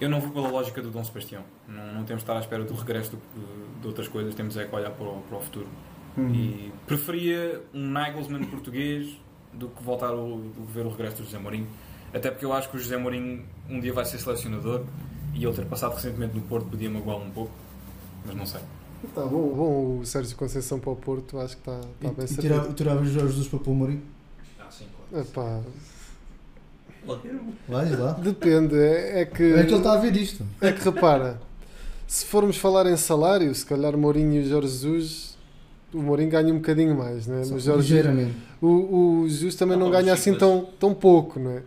Eu 0.00 0.08
não 0.08 0.18
vou 0.20 0.30
pela 0.32 0.48
lógica 0.48 0.80
do 0.80 0.90
Dom 0.90 1.04
Sebastião. 1.04 1.42
Não, 1.68 1.86
não 1.94 2.04
temos 2.04 2.22
de 2.22 2.30
estar 2.30 2.36
à 2.36 2.40
espera 2.40 2.64
do 2.64 2.74
regresso 2.74 3.10
do- 3.10 3.16
de, 3.18 3.80
de 3.82 3.86
outras 3.86 4.08
coisas, 4.08 4.34
temos 4.34 4.56
é 4.56 4.64
que 4.64 4.74
olhar 4.74 4.90
para 4.90 5.04
o, 5.06 5.20
para 5.28 5.36
o 5.36 5.40
futuro. 5.42 5.68
Uhum. 6.16 6.34
E 6.34 6.72
preferia 6.86 7.62
um 7.74 7.86
Nagelsmann 7.90 8.44
português 8.46 9.14
do 9.52 9.68
que 9.68 9.82
voltar 9.82 10.12
o, 10.14 10.38
do 10.38 10.64
ver 10.72 10.86
o 10.86 10.90
regresso 10.90 11.16
do 11.18 11.24
José 11.24 11.38
Mourinho. 11.38 11.66
Até 12.14 12.30
porque 12.30 12.44
eu 12.44 12.52
acho 12.52 12.68
que 12.70 12.76
o 12.76 12.80
José 12.80 12.96
Mourinho 12.96 13.44
um 13.68 13.80
dia 13.80 13.92
vai 13.92 14.04
ser 14.04 14.18
selecionador 14.18 14.82
e 15.34 15.44
ele 15.44 15.54
ter 15.54 15.64
passado 15.66 15.94
recentemente 15.94 16.34
no 16.34 16.42
Porto 16.42 16.66
podia 16.66 16.90
magoá-lo 16.90 17.24
um 17.24 17.30
pouco, 17.30 17.52
mas 18.26 18.34
não 18.36 18.44
sei. 18.46 18.60
Está 19.04 19.22
bom, 19.22 19.48
bom 19.54 19.98
o 20.00 20.06
Sérgio 20.06 20.36
Conceição 20.36 20.78
para 20.78 20.90
o 20.90 20.96
Porto, 20.96 21.38
acho 21.40 21.56
que 21.56 21.62
está, 21.68 21.80
está 21.80 22.08
bem 22.12 22.26
servido. 22.26 22.40
tirava- 22.42 22.68
e 22.70 22.74
tiravas 22.74 23.08
o 23.08 23.10
Jorge 23.10 23.28
Jesus 23.32 23.48
para 23.48 23.70
o 23.70 23.74
Mourinho? 23.74 24.02
Ah, 24.60 24.70
sim, 24.70 24.86
claro. 25.10 25.26
Epá, 25.26 25.60
Vais 27.68 27.98
lá. 27.98 28.12
depende, 28.12 28.76
é, 28.76 29.22
é 29.22 29.24
que. 29.24 29.42
É 29.42 29.64
que 29.64 29.70
ele 29.70 29.76
está 29.76 29.94
a 29.94 29.96
ver 29.96 30.14
isto. 30.16 30.46
É 30.60 30.70
que 30.70 30.84
repara, 30.84 31.40
se 32.06 32.24
formos 32.26 32.56
falar 32.56 32.86
em 32.86 32.96
salário, 32.96 33.52
se 33.54 33.66
calhar 33.66 33.96
Mourinho 33.96 34.34
e 34.40 34.44
o 34.44 34.48
Jorge 34.48 34.68
Jesus, 34.68 35.31
o 35.92 36.02
Mourinho 36.02 36.30
ganha 36.30 36.52
um 36.52 36.56
bocadinho 36.56 36.96
mais, 36.96 37.26
né? 37.26 37.42
Mas 37.50 37.62
Jorge, 37.62 37.94
Ligeiramente. 37.94 38.34
o, 38.60 39.22
o 39.22 39.28
Jesus 39.28 39.54
também 39.54 39.76
não 39.76 39.86
Não, 39.86 39.92
ganha 39.92 40.12
assim 40.12 40.34
tão, 40.34 40.66
tão 40.78 40.94
pouco, 40.94 41.38
não 41.38 41.50
é? 41.50 41.62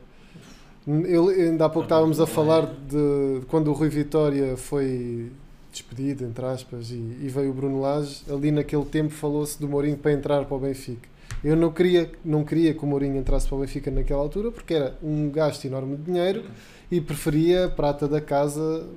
Ele, 0.87 1.49
ainda 1.49 1.65
há 1.65 1.69
pouco 1.69 1.85
estávamos 1.85 2.19
a 2.19 2.23
é. 2.23 2.27
falar 2.27 2.65
de, 2.65 3.39
de 3.39 3.45
quando 3.47 3.69
o 3.69 3.73
Rui 3.73 3.89
Vitória 3.89 4.55
foi 4.55 5.31
despedido, 5.71 6.23
entre 6.23 6.45
aspas, 6.45 6.91
e, 6.91 6.95
e 6.95 7.27
veio 7.27 7.49
o 7.49 7.53
Bruno 7.53 7.81
Lage, 7.81 8.21
ali 8.29 8.51
naquele 8.51 8.85
tempo 8.85 9.09
falou-se 9.09 9.59
do 9.59 9.67
Mourinho 9.67 9.97
para 9.97 10.13
entrar 10.13 10.45
para 10.45 10.55
o 10.55 10.59
Benfica. 10.59 11.09
Eu 11.43 11.55
não 11.55 11.71
queria, 11.71 12.09
não 12.23 12.43
queria 12.43 12.73
que 12.73 12.83
o 12.83 12.87
Mourinho 12.87 13.17
entrasse 13.17 13.47
para 13.47 13.57
o 13.57 13.59
Benfica 13.59 13.91
naquela 13.91 14.21
altura 14.21 14.51
porque 14.51 14.73
era 14.73 14.95
um 15.03 15.29
gasto 15.29 15.65
enorme 15.65 15.97
de 15.97 16.03
dinheiro 16.03 16.45
e 16.89 17.01
preferia 17.01 17.65
a 17.65 17.69
prata 17.69 18.07
da 18.07 18.21
casa 18.21 18.87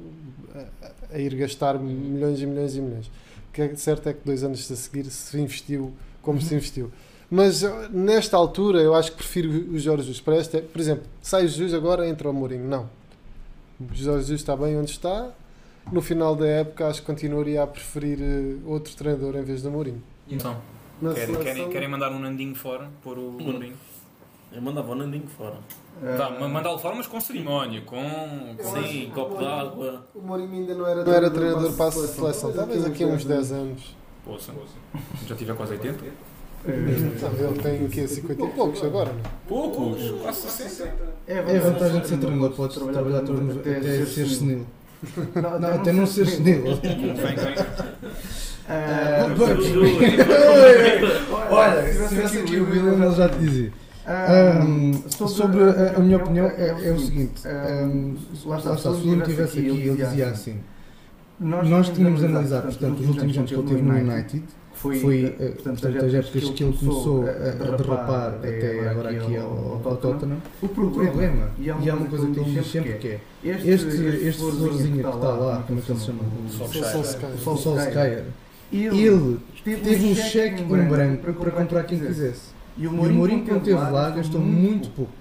a, 0.54 1.14
a 1.16 1.18
ir 1.18 1.34
gastar 1.34 1.78
milhões 1.78 2.40
e 2.40 2.46
milhões 2.46 2.76
e 2.76 2.80
milhões. 2.80 3.10
O 3.64 3.68
que 3.68 3.74
é 3.74 3.76
certo 3.76 4.08
é 4.08 4.12
que 4.12 4.20
dois 4.24 4.44
anos 4.44 4.70
a 4.70 4.76
seguir 4.76 5.04
se 5.10 5.38
investiu 5.40 5.92
como 6.22 6.40
se 6.40 6.54
investiu. 6.54 6.90
Mas 7.30 7.62
eh, 7.62 7.88
nesta 7.90 8.36
altura 8.36 8.80
eu 8.80 8.94
acho 8.94 9.10
que 9.12 9.18
prefiro 9.18 9.50
o 9.50 9.78
Jorge 9.78 10.02
Jesus. 10.04 10.20
Para 10.20 10.36
esta, 10.36 10.60
por 10.62 10.80
exemplo, 10.80 11.04
sai 11.20 11.44
o 11.44 11.48
Jesus 11.48 11.74
agora 11.74 12.08
entra 12.08 12.30
o 12.30 12.32
Mourinho. 12.32 12.64
Não. 12.68 12.88
O 13.80 13.94
Jorge 13.94 14.20
Jesus 14.22 14.40
está 14.40 14.56
bem 14.56 14.76
onde 14.78 14.90
está. 14.92 15.30
No 15.92 16.00
final 16.02 16.36
da 16.36 16.46
época 16.46 16.86
acho 16.86 17.00
que 17.00 17.06
continuaria 17.06 17.62
a 17.62 17.66
preferir 17.66 18.18
eh, 18.20 18.56
outro 18.66 18.94
treinador 18.94 19.36
em 19.36 19.42
vez 19.42 19.62
do 19.62 19.70
Mourinho. 19.70 20.02
Então, 20.28 20.60
querem, 21.00 21.14
seleção- 21.16 21.42
querem, 21.42 21.68
querem 21.70 21.88
mandar 21.88 22.12
um 22.12 22.18
Nandinho 22.18 22.54
fora, 22.54 22.90
pôr 23.02 23.18
o 23.18 23.30
Mourinho? 23.32 23.74
Eu 24.52 24.62
mandava 24.62 24.92
o 24.92 24.94
Nandinho 24.94 25.26
fora. 25.36 25.54
Tá, 26.16 26.30
ma- 26.30 26.48
mandá-lo 26.48 26.78
fora, 26.78 26.94
mas 26.94 27.06
com 27.06 27.20
cerimónia, 27.20 27.80
com... 27.82 27.96
com- 28.56 28.82
Sim, 28.82 29.10
copo 29.14 29.36
d'água. 29.42 30.06
O 30.14 30.20
Mourinho 30.20 30.52
ainda 30.52 30.74
não 30.74 30.86
era, 30.86 31.04
não 31.04 31.12
era 31.12 31.30
treinador 31.30 31.72
para 31.72 31.86
a 31.88 31.90
seleção. 31.92 32.52
Talvez 32.52 32.84
aqui 32.86 33.04
uns 33.04 33.24
10 33.24 33.52
anos. 33.52 33.96
Poça, 34.24 34.52
já 35.26 35.34
tiver 35.36 35.54
quase 35.54 35.72
80. 35.72 36.04
Não, 36.66 37.50
ele 37.50 37.62
tem 37.62 37.86
aqui 37.86 38.08
50 38.08 38.42
e 38.44 38.48
poucos 38.48 38.82
agora, 38.84 39.12
não 39.12 39.20
é? 39.20 39.22
Poucos, 39.48 40.10
quase 40.22 40.50
60. 40.50 40.92
É 41.26 41.38
a 41.38 41.42
vantagem 41.60 42.00
de 42.00 42.08
ser 42.08 42.18
treinador, 42.18 42.50
podes 42.52 42.76
trabalhar 42.76 43.20
todos 43.22 43.56
até 43.58 43.80
ser 44.06 44.26
senil. 44.26 44.66
Não, 45.34 45.60
não, 45.60 45.74
até 45.74 45.92
não 45.92 46.06
ser 46.06 46.26
senil. 46.26 46.62
Vem, 46.76 46.96
vem. 46.98 47.54
Pois. 49.36 49.68
Olha, 51.50 51.92
se 51.92 52.08
tivesse 52.08 52.38
aqui 52.38 52.56
o 52.56 52.64
William, 52.70 53.04
ele 53.06 53.14
já 53.14 53.28
te 53.28 53.38
dizia. 53.38 53.72
Ahm, 54.08 54.92
sobre 55.10 55.62
a, 55.62 55.96
a 55.96 56.00
minha 56.00 56.16
opinião 56.16 56.46
é, 56.46 56.68
é 56.82 56.92
o 56.92 56.98
seguinte, 56.98 57.42
lá 58.46 58.56
está, 58.56 58.74
se 58.76 58.88
o 58.88 58.92
Nuno 58.94 59.22
estivesse 59.22 59.58
aqui, 59.58 59.68
ele 59.68 60.02
dizia 60.02 60.28
assim, 60.28 60.56
nós 61.38 61.90
tínhamos 61.90 62.20
de 62.20 62.26
analisar, 62.26 62.62
portanto, 62.62 63.00
os 63.00 63.08
últimos 63.08 63.36
anos 63.36 63.50
que 63.50 63.56
ele 63.58 63.68
teve 63.68 63.82
no 63.82 63.94
United, 63.94 64.44
foi, 64.72 65.36
eh, 65.38 65.48
portanto, 65.50 65.88
as 65.88 66.14
épocas 66.14 66.50
que 66.50 66.64
ele 66.64 66.72
começou 66.78 67.26
a, 67.26 67.30
a 67.30 67.76
derrapar 67.76 68.28
até 68.36 68.88
agora 68.88 69.10
aqui 69.10 69.36
ao, 69.36 69.82
ao 69.84 69.96
Tottenham, 69.96 70.38
o 70.62 70.68
problema, 70.68 71.50
e 71.58 71.68
há 71.68 71.74
uma 71.94 72.06
coisa 72.06 72.26
que 72.28 72.40
ele 72.40 72.50
diz 72.52 72.66
sempre 72.70 72.92
que 72.94 73.08
é, 73.08 73.20
este, 73.44 73.88
este 73.88 74.40
florzinho 74.40 75.02
que 75.02 75.06
está 75.06 75.28
lá, 75.30 75.64
como 75.66 75.78
é 75.80 75.82
que 75.82 75.92
ele 75.92 75.98
se 75.98 76.06
chama? 76.06 76.20
O 77.46 77.56
Solskjaer. 77.56 78.24
Ele 78.72 79.38
teve 79.64 80.06
um 80.06 80.14
cheque 80.14 80.62
em 80.62 80.88
branco. 80.88 81.34
para 81.34 81.50
comprar 81.50 81.84
quem 81.84 81.98
quisesse. 81.98 82.57
E 82.78 82.86
o 82.86 82.92
Mourinho, 82.92 83.44
quando 83.44 83.58
esteve 83.58 83.90
lá, 83.90 84.10
gastou 84.10 84.40
muito 84.40 84.88
pouco. 84.90 85.12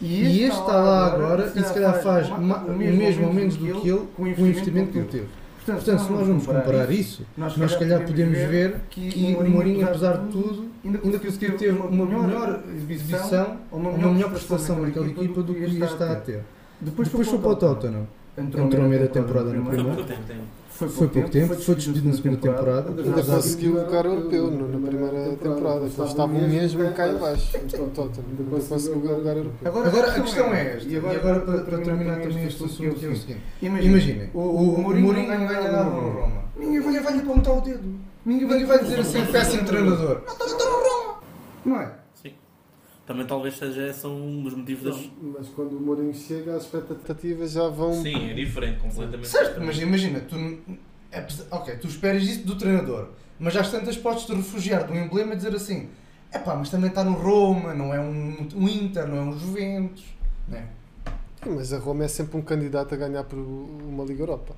E 0.00 0.42
este 0.42 0.58
está 0.60 0.76
lá 0.76 1.06
agora 1.06 1.52
e 1.54 1.62
se 1.62 1.72
calhar 1.72 2.02
faz 2.02 2.28
o 2.28 2.72
mesmo 2.72 3.26
ou 3.28 3.32
menos 3.32 3.56
do 3.56 3.80
que 3.80 3.88
ele 3.88 4.02
com 4.14 4.24
o 4.24 4.28
investimento 4.28 4.92
que 4.92 4.98
ele 4.98 5.08
teve. 5.08 5.28
Portanto, 5.64 5.80
se 5.80 6.12
nós 6.12 6.26
vamos 6.26 6.46
comparar 6.46 6.90
isso, 6.90 7.26
nós 7.36 7.54
se 7.54 7.78
calhar 7.78 8.04
podemos 8.04 8.38
ver 8.38 8.76
que 8.90 9.36
o 9.38 9.48
Mourinho, 9.48 9.86
apesar 9.86 10.18
de 10.18 10.28
tudo, 10.30 10.68
ainda 10.84 11.18
conseguiu 11.18 11.56
ter 11.56 11.72
uma 11.72 12.06
melhor 12.06 12.62
exibição, 12.74 13.56
uma 13.72 14.12
melhor 14.12 14.30
prestação 14.30 14.82
naquela 14.82 15.06
equipa 15.06 15.42
do 15.42 15.54
que 15.54 15.64
está 15.64 16.12
a 16.12 16.16
ter. 16.16 16.42
Depois 16.80 17.08
foi 17.08 17.38
para 17.38 17.48
o 17.48 17.56
Tottenham. 17.56 18.06
Entrou 18.36 18.82
no 18.82 18.88
meio 18.88 19.00
da 19.00 19.08
temporada 19.08 19.50
no 19.50 19.64
primeiro. 19.64 20.04
Foi 20.76 20.88
pouco, 20.88 20.98
foi 20.98 21.08
pouco 21.08 21.30
tempo, 21.30 21.54
foi 21.54 21.74
despedido 21.74 22.06
na 22.06 22.14
segunda 22.14 22.36
temporada. 22.36 22.90
Ainda 22.90 23.22
conseguiu 23.22 23.76
o 23.76 23.82
lugar 23.82 24.04
europeu 24.04 24.50
na 24.50 24.86
primeira 24.86 25.36
temporada. 25.36 25.80
Eles 25.80 25.98
estavam 25.98 26.48
mesmo 26.48 26.92
cá 26.92 27.08
em 27.08 27.16
baixo. 27.16 27.58
Depois 27.58 28.68
conseguiu 28.68 28.98
o 28.98 29.16
lugar 29.16 29.36
europeu. 29.38 29.58
Agora 29.64 30.10
a 30.10 30.20
questão 30.20 30.52
é 30.52 30.76
esta, 30.76 30.88
e 30.88 30.96
agora 30.98 31.40
para, 31.40 31.58
para 31.60 31.78
terminar 31.78 32.20
também 32.20 32.46
este 32.46 32.62
assunto, 32.62 32.94
que 32.94 33.06
é 33.06 33.08
o 33.08 33.16
seguinte: 33.16 33.40
imaginem, 33.62 34.30
o, 34.34 34.76
Mourinho 34.78 35.14
não 35.14 35.46
ganha 35.46 35.72
nada 35.72 35.84
no 35.84 36.10
Roma. 36.10 36.44
Ninguém 36.54 36.80
vai, 36.80 37.00
vai 37.00 37.12
lhe 37.14 37.20
apontar 37.20 37.56
o 37.56 37.60
dedo. 37.62 37.94
Ninguém 38.26 38.66
vai 38.66 38.78
dizer 38.78 39.00
assim: 39.00 39.24
péssimo 39.26 39.64
treinador. 39.64 40.20
Não, 40.26 40.46
está 40.46 40.64
no 40.64 40.70
Roma. 40.72 41.20
Não 41.64 41.80
é? 41.80 42.05
Também 43.06 43.24
talvez 43.24 43.56
seja 43.56 43.86
esse 43.86 44.04
um 44.06 44.42
dos 44.42 44.52
motivos 44.52 44.82
das. 44.82 45.10
Mas 45.22 45.48
quando 45.50 45.76
o 45.76 45.80
Mourinho 45.80 46.12
chega, 46.12 46.56
as 46.56 46.64
expectativas 46.64 47.52
já 47.52 47.68
vão. 47.68 48.02
Sim, 48.02 48.30
é 48.30 48.34
diferente, 48.34 48.80
completamente. 48.80 49.28
Certo, 49.28 49.60
diferente. 49.60 49.66
mas 49.66 49.78
imagina, 49.78 50.20
tu. 50.20 50.36
É, 51.12 51.24
ok, 51.52 51.76
tu 51.76 51.86
esperas 51.86 52.24
isso 52.24 52.44
do 52.44 52.56
treinador, 52.56 53.10
mas 53.38 53.56
às 53.56 53.70
tantas 53.70 53.96
podes-te 53.96 54.34
refugiar 54.34 54.86
de 54.86 54.92
um 54.92 55.04
emblema 55.04 55.34
e 55.34 55.36
dizer 55.36 55.54
assim: 55.54 55.88
é 56.32 56.38
pá, 56.38 56.56
mas 56.56 56.68
também 56.68 56.88
está 56.88 57.04
no 57.04 57.12
Roma, 57.12 57.72
não 57.72 57.94
é 57.94 58.00
um, 58.00 58.48
um 58.56 58.68
Inter, 58.68 59.06
não 59.06 59.16
é 59.16 59.20
um 59.20 59.38
Juventus. 59.38 60.04
Não 60.48 60.58
é? 60.58 60.66
Mas 61.46 61.72
a 61.72 61.78
Roma 61.78 62.04
é 62.04 62.08
sempre 62.08 62.36
um 62.36 62.42
candidato 62.42 62.92
a 62.92 62.96
ganhar 62.96 63.22
por 63.22 63.38
uma 63.38 64.02
Liga 64.04 64.22
Europa. 64.22 64.56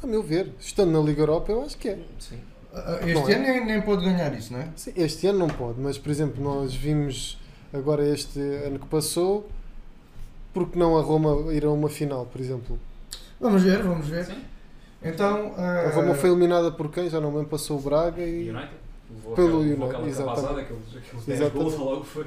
A 0.00 0.06
meu 0.06 0.22
ver, 0.22 0.52
estando 0.60 0.92
na 0.92 1.00
Liga 1.00 1.22
Europa, 1.22 1.50
eu 1.50 1.62
acho 1.62 1.76
que 1.76 1.88
é. 1.88 1.98
Sim. 2.20 2.38
Este 3.04 3.32
ano 3.32 3.42
nem, 3.42 3.66
nem 3.66 3.82
pode 3.82 4.04
ganhar 4.04 4.32
isso, 4.32 4.52
não 4.52 4.60
é? 4.60 4.68
Sim, 4.76 4.92
este 4.94 5.26
ano 5.26 5.40
não 5.40 5.48
pode, 5.48 5.80
mas 5.80 5.98
por 5.98 6.08
exemplo, 6.08 6.42
nós 6.42 6.72
vimos 6.72 7.39
agora 7.72 8.06
este 8.06 8.38
ano 8.38 8.78
que 8.78 8.86
passou, 8.86 9.48
porque 10.52 10.78
não 10.78 10.98
a 10.98 11.02
Roma 11.02 11.52
ir 11.52 11.64
a 11.64 11.70
uma 11.70 11.88
final, 11.88 12.26
por 12.26 12.40
exemplo? 12.40 12.78
Vamos 13.40 13.62
ver, 13.62 13.82
vamos 13.82 14.06
ver. 14.06 14.26
Sim. 14.26 14.42
Então, 15.02 15.52
uh, 15.52 15.88
a 15.88 15.90
Roma 15.90 16.14
foi 16.14 16.30
eliminada 16.30 16.70
por 16.70 16.90
quem? 16.90 17.08
Já 17.08 17.20
não 17.20 17.30
lembro, 17.30 17.48
passou 17.48 17.78
o 17.78 17.80
Braga 17.80 18.22
e. 18.22 18.50
United. 18.50 18.80
Levou 19.12 19.34
pelo 19.34 19.62
aquela, 19.62 19.98
United, 19.98 20.08
exatamente. 20.08 20.60
Aqueles, 20.60 20.96
aqueles 20.96 21.28
exatamente. 21.28 21.76
logo 21.78 22.04
foi. 22.04 22.26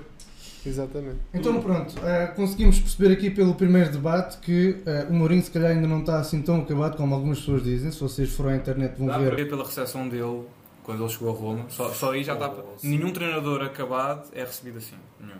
Exatamente. 0.65 1.17
Então 1.33 1.61
pronto, 1.61 1.93
uh, 1.97 2.35
conseguimos 2.35 2.79
perceber 2.79 3.13
aqui 3.13 3.29
pelo 3.29 3.53
primeiro 3.53 3.91
debate 3.91 4.37
que 4.37 4.81
uh, 4.87 5.11
o 5.11 5.13
Mourinho 5.13 5.43
se 5.43 5.51
calhar 5.51 5.71
ainda 5.71 5.87
não 5.87 5.99
está 5.99 6.19
assim 6.19 6.41
tão 6.41 6.61
acabado 6.61 6.95
como 6.95 7.13
algumas 7.13 7.39
pessoas 7.39 7.63
dizem. 7.63 7.91
Se 7.91 7.99
vocês 7.99 8.29
forem 8.29 8.53
à 8.53 8.55
internet 8.57 8.97
vão 8.97 9.07
Dá 9.07 9.17
ver. 9.17 9.25
Dá 9.25 9.29
para 9.31 9.43
ver 9.43 9.49
pela 9.49 9.63
recepção 9.65 10.07
dele 10.07 10.43
quando 10.83 11.03
ele 11.03 11.11
chegou 11.11 11.29
a 11.29 11.33
Roma. 11.33 11.65
Só, 11.69 11.89
só 11.89 12.11
aí 12.11 12.23
já 12.23 12.33
está. 12.33 12.49
Oh, 12.49 12.75
nenhum 12.83 13.11
treinador 13.11 13.61
acabado 13.61 14.29
é 14.33 14.41
recebido 14.41 14.77
assim. 14.77 14.95
Nenhum. 15.19 15.33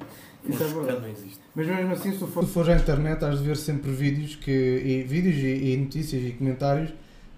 Isso 0.49 0.63
é 0.63 0.67
verdade. 0.67 1.01
Não 1.01 1.10
existe. 1.10 1.39
Mas 1.56 1.67
mesmo 1.67 1.93
assim, 1.93 2.12
se 2.12 2.19
tu 2.19 2.27
for, 2.27 2.45
for 2.45 2.69
à 2.69 2.75
internet, 2.75 3.23
has 3.23 3.39
de 3.39 3.45
ver 3.45 3.58
sempre 3.58 3.91
vídeos, 3.91 4.36
que, 4.36 4.51
e, 4.51 5.03
vídeos 5.03 5.36
e, 5.36 5.73
e, 5.73 5.77
notícias 5.77 6.23
e 6.23 6.32
comentários 6.32 6.89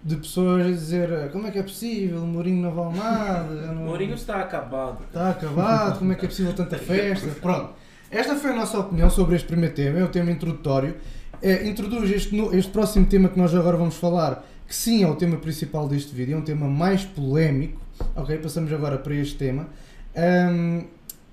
de 0.03 0.15
pessoas 0.17 0.67
a 0.67 0.69
dizer 0.69 1.31
como 1.31 1.47
é 1.47 1.51
que 1.51 1.57
é 1.57 1.63
possível, 1.63 2.19
o 2.19 2.27
Mourinho 2.27 2.61
não 2.61 2.71
vale 2.71 2.97
nada. 2.97 3.71
O 3.71 3.75
Mourinho 3.85 4.13
está 4.13 4.39
acabado. 4.41 5.03
Está 5.03 5.31
acabado, 5.31 5.99
como 5.99 6.11
é 6.11 6.15
que 6.15 6.25
é 6.25 6.27
possível 6.27 6.53
tanta 6.53 6.77
festa? 6.77 7.27
Pronto. 7.41 7.73
Esta 8.11 8.35
foi 8.35 8.51
a 8.51 8.55
nossa 8.55 8.79
opinião 8.79 9.09
sobre 9.09 9.35
este 9.35 9.47
primeiro 9.47 9.73
tema, 9.73 9.99
é 9.99 10.03
o 10.03 10.07
tema 10.07 10.29
introdutório. 10.29 10.95
É, 11.41 11.67
introduz 11.67 12.09
este, 12.11 12.37
este 12.55 12.71
próximo 12.71 13.07
tema 13.07 13.29
que 13.29 13.37
nós 13.37 13.53
agora 13.53 13.75
vamos 13.75 13.95
falar, 13.95 14.45
que 14.67 14.75
sim 14.75 15.03
é 15.03 15.07
o 15.07 15.15
tema 15.15 15.37
principal 15.37 15.87
deste 15.87 16.13
vídeo, 16.13 16.35
é 16.35 16.37
um 16.37 16.43
tema 16.43 16.67
mais 16.67 17.03
polémico. 17.03 17.81
Ok, 18.15 18.37
passamos 18.37 18.71
agora 18.73 18.97
para 18.97 19.13
este 19.15 19.37
tema. 19.37 19.67
Um, 20.15 20.85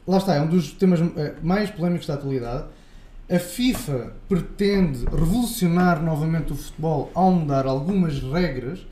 lá 0.07 0.19
está, 0.19 0.35
é 0.35 0.41
um 0.41 0.49
dos 0.49 0.73
temas 0.73 1.01
mais 1.43 1.71
polémicos 1.71 2.07
da 2.07 2.15
atualidade. 2.15 2.65
A 3.31 3.39
FIFA 3.39 4.13
pretende 4.29 5.05
revolucionar 5.07 6.03
novamente 6.03 6.53
o 6.53 6.57
futebol 6.57 7.11
ao 7.15 7.33
mudar 7.33 7.67
algumas 7.67 8.21
regras 8.21 8.87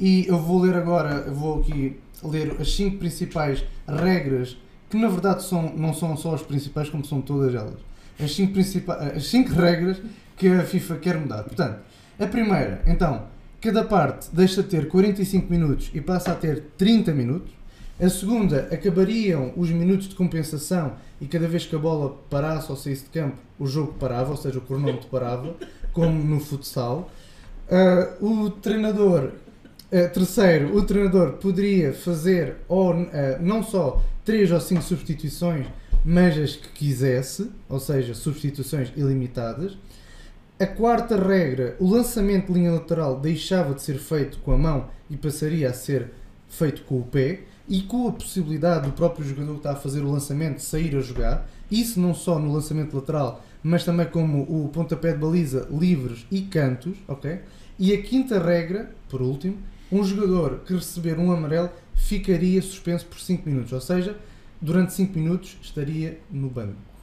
e 0.00 0.26
eu 0.26 0.38
vou 0.38 0.62
ler 0.62 0.74
agora, 0.74 1.30
vou 1.30 1.60
aqui 1.60 2.00
ler 2.22 2.56
as 2.60 2.74
cinco 2.74 2.98
principais 2.98 3.64
regras 3.86 4.56
que 4.90 4.96
na 4.96 5.08
verdade 5.08 5.44
são, 5.44 5.74
não 5.76 5.92
são 5.92 6.16
só 6.16 6.34
as 6.34 6.42
principais 6.42 6.88
como 6.88 7.04
são 7.04 7.20
todas 7.20 7.54
elas. 7.54 7.78
As 8.18 8.34
cinco, 8.34 8.54
principais, 8.54 9.16
as 9.16 9.26
cinco 9.26 9.52
regras 9.52 10.00
que 10.36 10.48
a 10.48 10.64
FIFA 10.64 10.96
quer 10.96 11.18
mudar. 11.18 11.42
Portanto, 11.42 11.80
a 12.18 12.26
primeira, 12.26 12.82
então, 12.86 13.26
cada 13.64 13.82
parte 13.82 14.28
deixa 14.30 14.62
de 14.62 14.68
ter 14.68 14.88
45 14.88 15.50
minutos 15.50 15.90
e 15.94 15.98
passa 15.98 16.32
a 16.32 16.34
ter 16.34 16.64
30 16.76 17.12
minutos. 17.12 17.50
A 17.98 18.10
segunda, 18.10 18.68
acabariam 18.70 19.54
os 19.56 19.70
minutos 19.70 20.06
de 20.06 20.14
compensação 20.14 20.92
e 21.18 21.26
cada 21.26 21.48
vez 21.48 21.64
que 21.64 21.74
a 21.74 21.78
bola 21.78 22.14
parasse 22.28 22.70
ou 22.70 22.76
saísse 22.76 23.04
de 23.04 23.08
campo, 23.08 23.38
o 23.58 23.66
jogo 23.66 23.94
parava, 23.94 24.32
ou 24.32 24.36
seja, 24.36 24.58
o 24.58 24.60
cronómetro 24.60 25.08
parava, 25.08 25.54
como 25.94 26.12
no 26.12 26.40
futsal. 26.40 27.10
Uh, 28.20 28.44
o 28.44 28.50
treinador, 28.50 29.30
uh, 29.90 30.12
terceiro, 30.12 30.76
o 30.76 30.82
treinador 30.82 31.32
poderia 31.38 31.94
fazer 31.94 32.56
ou, 32.68 32.92
uh, 32.92 33.06
não 33.40 33.62
só 33.62 34.02
3 34.26 34.52
ou 34.52 34.60
5 34.60 34.82
substituições, 34.82 35.66
mas 36.04 36.36
as 36.36 36.54
que 36.54 36.68
quisesse, 36.68 37.50
ou 37.66 37.80
seja, 37.80 38.12
substituições 38.12 38.92
ilimitadas. 38.94 39.78
A 40.56 40.68
quarta 40.68 41.16
regra, 41.16 41.74
o 41.80 41.90
lançamento 41.90 42.46
de 42.46 42.52
linha 42.52 42.70
lateral 42.70 43.18
deixava 43.18 43.74
de 43.74 43.82
ser 43.82 43.98
feito 43.98 44.38
com 44.38 44.52
a 44.52 44.56
mão 44.56 44.88
e 45.10 45.16
passaria 45.16 45.68
a 45.68 45.72
ser 45.72 46.12
feito 46.48 46.82
com 46.82 47.00
o 47.00 47.02
pé 47.02 47.40
e 47.68 47.82
com 47.82 48.06
a 48.06 48.12
possibilidade 48.12 48.86
do 48.86 48.92
próprio 48.92 49.26
jogador 49.26 49.54
que 49.54 49.58
está 49.58 49.72
a 49.72 49.76
fazer 49.76 50.02
o 50.02 50.12
lançamento 50.12 50.60
sair 50.60 50.94
a 50.94 51.00
jogar, 51.00 51.50
isso 51.68 51.98
não 51.98 52.14
só 52.14 52.38
no 52.38 52.52
lançamento 52.52 52.94
lateral, 52.94 53.44
mas 53.64 53.84
também 53.84 54.06
como 54.06 54.42
o 54.42 54.68
pontapé 54.68 55.12
de 55.12 55.18
baliza, 55.18 55.66
livres 55.72 56.24
e 56.30 56.42
cantos, 56.42 56.98
ok? 57.08 57.40
E 57.76 57.92
a 57.92 58.00
quinta 58.00 58.38
regra, 58.38 58.94
por 59.08 59.20
último, 59.20 59.58
um 59.90 60.04
jogador 60.04 60.60
que 60.64 60.72
receber 60.72 61.18
um 61.18 61.32
amarelo 61.32 61.70
ficaria 61.96 62.62
suspenso 62.62 63.06
por 63.06 63.18
5 63.18 63.48
minutos, 63.48 63.72
ou 63.72 63.80
seja, 63.80 64.16
durante 64.60 64.92
5 64.92 65.18
minutos 65.18 65.58
estaria 65.60 66.20
no 66.30 66.48
banco. 66.48 66.93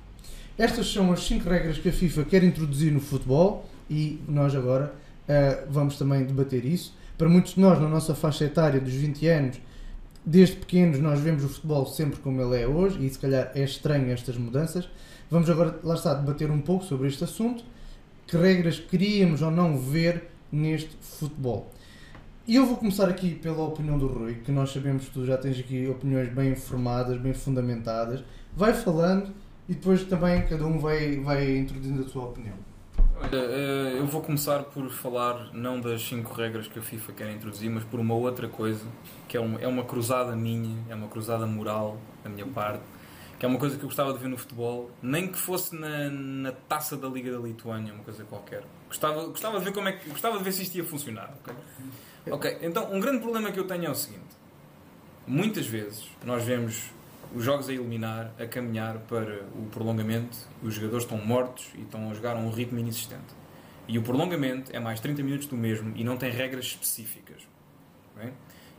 Estas 0.61 0.93
são 0.93 1.11
as 1.11 1.23
5 1.23 1.49
regras 1.49 1.79
que 1.79 1.89
a 1.89 1.91
FIFA 1.91 2.23
quer 2.23 2.43
introduzir 2.43 2.91
no 2.91 2.99
futebol 2.99 3.67
e 3.89 4.21
nós 4.29 4.53
agora 4.53 4.93
uh, 5.27 5.65
vamos 5.71 5.97
também 5.97 6.23
debater 6.23 6.63
isso. 6.63 6.95
Para 7.17 7.27
muitos 7.27 7.55
de 7.55 7.59
nós, 7.59 7.81
na 7.81 7.89
nossa 7.89 8.13
faixa 8.13 8.45
etária 8.45 8.79
dos 8.79 8.93
20 8.93 9.27
anos, 9.27 9.59
desde 10.23 10.57
pequenos 10.57 10.99
nós 10.99 11.19
vemos 11.19 11.43
o 11.43 11.49
futebol 11.49 11.87
sempre 11.87 12.19
como 12.19 12.39
ele 12.39 12.61
é 12.61 12.67
hoje 12.67 13.03
e 13.03 13.09
se 13.09 13.17
calhar 13.17 13.51
é 13.55 13.63
estranho 13.63 14.11
estas 14.11 14.37
mudanças. 14.37 14.87
Vamos 15.31 15.49
agora, 15.49 15.79
lá 15.83 15.95
está, 15.95 16.13
debater 16.13 16.51
um 16.51 16.61
pouco 16.61 16.85
sobre 16.85 17.07
este 17.07 17.23
assunto. 17.23 17.63
Que 18.27 18.37
regras 18.37 18.79
queríamos 18.79 19.41
ou 19.41 19.49
não 19.49 19.79
ver 19.79 20.29
neste 20.51 20.95
futebol? 21.01 21.71
E 22.47 22.55
eu 22.55 22.67
vou 22.67 22.77
começar 22.77 23.09
aqui 23.09 23.33
pela 23.33 23.63
opinião 23.63 23.97
do 23.97 24.05
Rui, 24.05 24.35
que 24.35 24.51
nós 24.51 24.71
sabemos 24.71 25.05
que 25.05 25.11
tu 25.11 25.25
já 25.25 25.39
tens 25.39 25.57
aqui 25.57 25.87
opiniões 25.87 26.31
bem 26.31 26.51
informadas, 26.51 27.19
bem 27.19 27.33
fundamentadas. 27.33 28.23
Vai 28.55 28.75
falando 28.75 29.33
e 29.69 29.73
depois 29.73 30.03
também 30.03 30.45
cada 30.47 30.65
um 30.65 30.79
vai, 30.79 31.17
vai 31.19 31.57
introduzindo 31.57 32.03
a 32.03 32.07
sua 32.07 32.25
opinião. 32.25 32.55
Eh, 33.31 33.95
eu 33.97 34.07
vou 34.07 34.21
começar 34.21 34.63
por 34.63 34.89
falar 34.89 35.53
não 35.53 35.79
das 35.79 36.01
5 36.01 36.33
regras 36.33 36.67
que 36.67 36.79
a 36.79 36.81
FIFA 36.81 37.13
quer 37.13 37.31
introduzir, 37.31 37.69
mas 37.69 37.83
por 37.83 37.99
uma 37.99 38.15
outra 38.15 38.47
coisa, 38.47 38.85
que 39.27 39.37
é, 39.37 39.41
um, 39.41 39.59
é 39.59 39.67
uma 39.67 39.83
cruzada 39.83 40.35
minha, 40.35 40.75
é 40.89 40.95
uma 40.95 41.07
cruzada 41.07 41.45
moral 41.45 41.97
da 42.23 42.29
minha 42.29 42.47
parte, 42.47 42.83
que 43.37 43.45
é 43.45 43.47
uma 43.47 43.59
coisa 43.59 43.77
que 43.77 43.83
eu 43.83 43.87
gostava 43.87 44.13
de 44.13 44.19
ver 44.19 44.27
no 44.27 44.37
futebol, 44.37 44.89
nem 45.01 45.27
que 45.27 45.37
fosse 45.37 45.75
na, 45.75 46.09
na 46.09 46.51
taça 46.51 46.97
da 46.97 47.07
Liga 47.07 47.31
da 47.31 47.39
Lituânia, 47.39 47.93
uma 47.93 48.03
coisa 48.03 48.23
qualquer. 48.23 48.63
Gostava, 48.87 49.25
gostava 49.27 49.59
de 49.59 49.65
ver 49.65 49.73
como 49.73 49.87
é 49.87 49.93
que, 49.93 50.09
gostava 50.09 50.37
de 50.37 50.43
ver 50.43 50.51
se 50.51 50.63
isto 50.63 50.75
ia 50.75 50.83
funcionar. 50.83 51.33
Okay? 51.41 52.33
Ok, 52.33 52.57
então 52.61 52.91
um 52.93 52.99
grande 52.99 53.19
problema 53.19 53.51
que 53.51 53.59
eu 53.59 53.65
tenho 53.65 53.85
é 53.85 53.89
o 53.89 53.95
seguinte: 53.95 54.35
muitas 55.27 55.65
vezes 55.65 56.07
nós 56.23 56.43
vemos 56.43 56.91
os 57.33 57.43
jogos 57.43 57.69
a 57.69 57.73
eliminar, 57.73 58.33
a 58.39 58.45
caminhar 58.45 58.99
para 58.99 59.43
o 59.55 59.67
prolongamento, 59.71 60.37
os 60.61 60.73
jogadores 60.73 61.03
estão 61.03 61.17
mortos 61.17 61.69
e 61.75 61.81
estão 61.81 62.09
a 62.09 62.13
jogar 62.13 62.35
a 62.35 62.39
um 62.39 62.49
ritmo 62.49 62.79
inexistente. 62.79 63.33
E 63.87 63.97
o 63.97 64.01
prolongamento 64.01 64.75
é 64.75 64.79
mais 64.79 64.99
30 64.99 65.23
minutos 65.23 65.47
do 65.47 65.57
mesmo 65.57 65.93
e 65.95 66.03
não 66.03 66.17
tem 66.17 66.31
regras 66.31 66.65
específicas. 66.65 67.41
ok? 68.15 68.31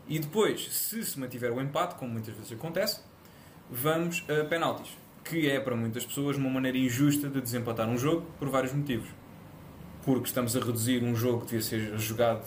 E 0.09 0.19
depois, 0.19 0.73
se 0.73 1.05
se 1.05 1.19
mantiver 1.19 1.53
o 1.53 1.61
empate, 1.61 1.95
como 1.95 2.13
muitas 2.13 2.35
vezes 2.35 2.53
acontece, 2.53 3.01
vamos 3.71 4.25
a 4.29 4.45
penaltis, 4.45 4.91
que 5.25 5.49
é 5.49 5.61
para 5.61 5.77
muitas 5.77 6.05
pessoas 6.05 6.37
uma 6.37 6.51
maneira 6.51 6.77
injusta 6.77 7.29
de 7.29 7.41
desempatar 7.41 7.89
um 7.89 7.97
jogo 7.97 8.27
por 8.39 8.49
vários 8.49 8.73
motivos. 8.73 9.09
Porque 10.05 10.27
estamos 10.27 10.57
a 10.57 10.61
reduzir 10.61 11.03
um 11.03 11.15
jogo 11.15 11.41
que 11.41 11.47
devia 11.47 11.63
ser 11.63 11.99
jogado 11.99 12.45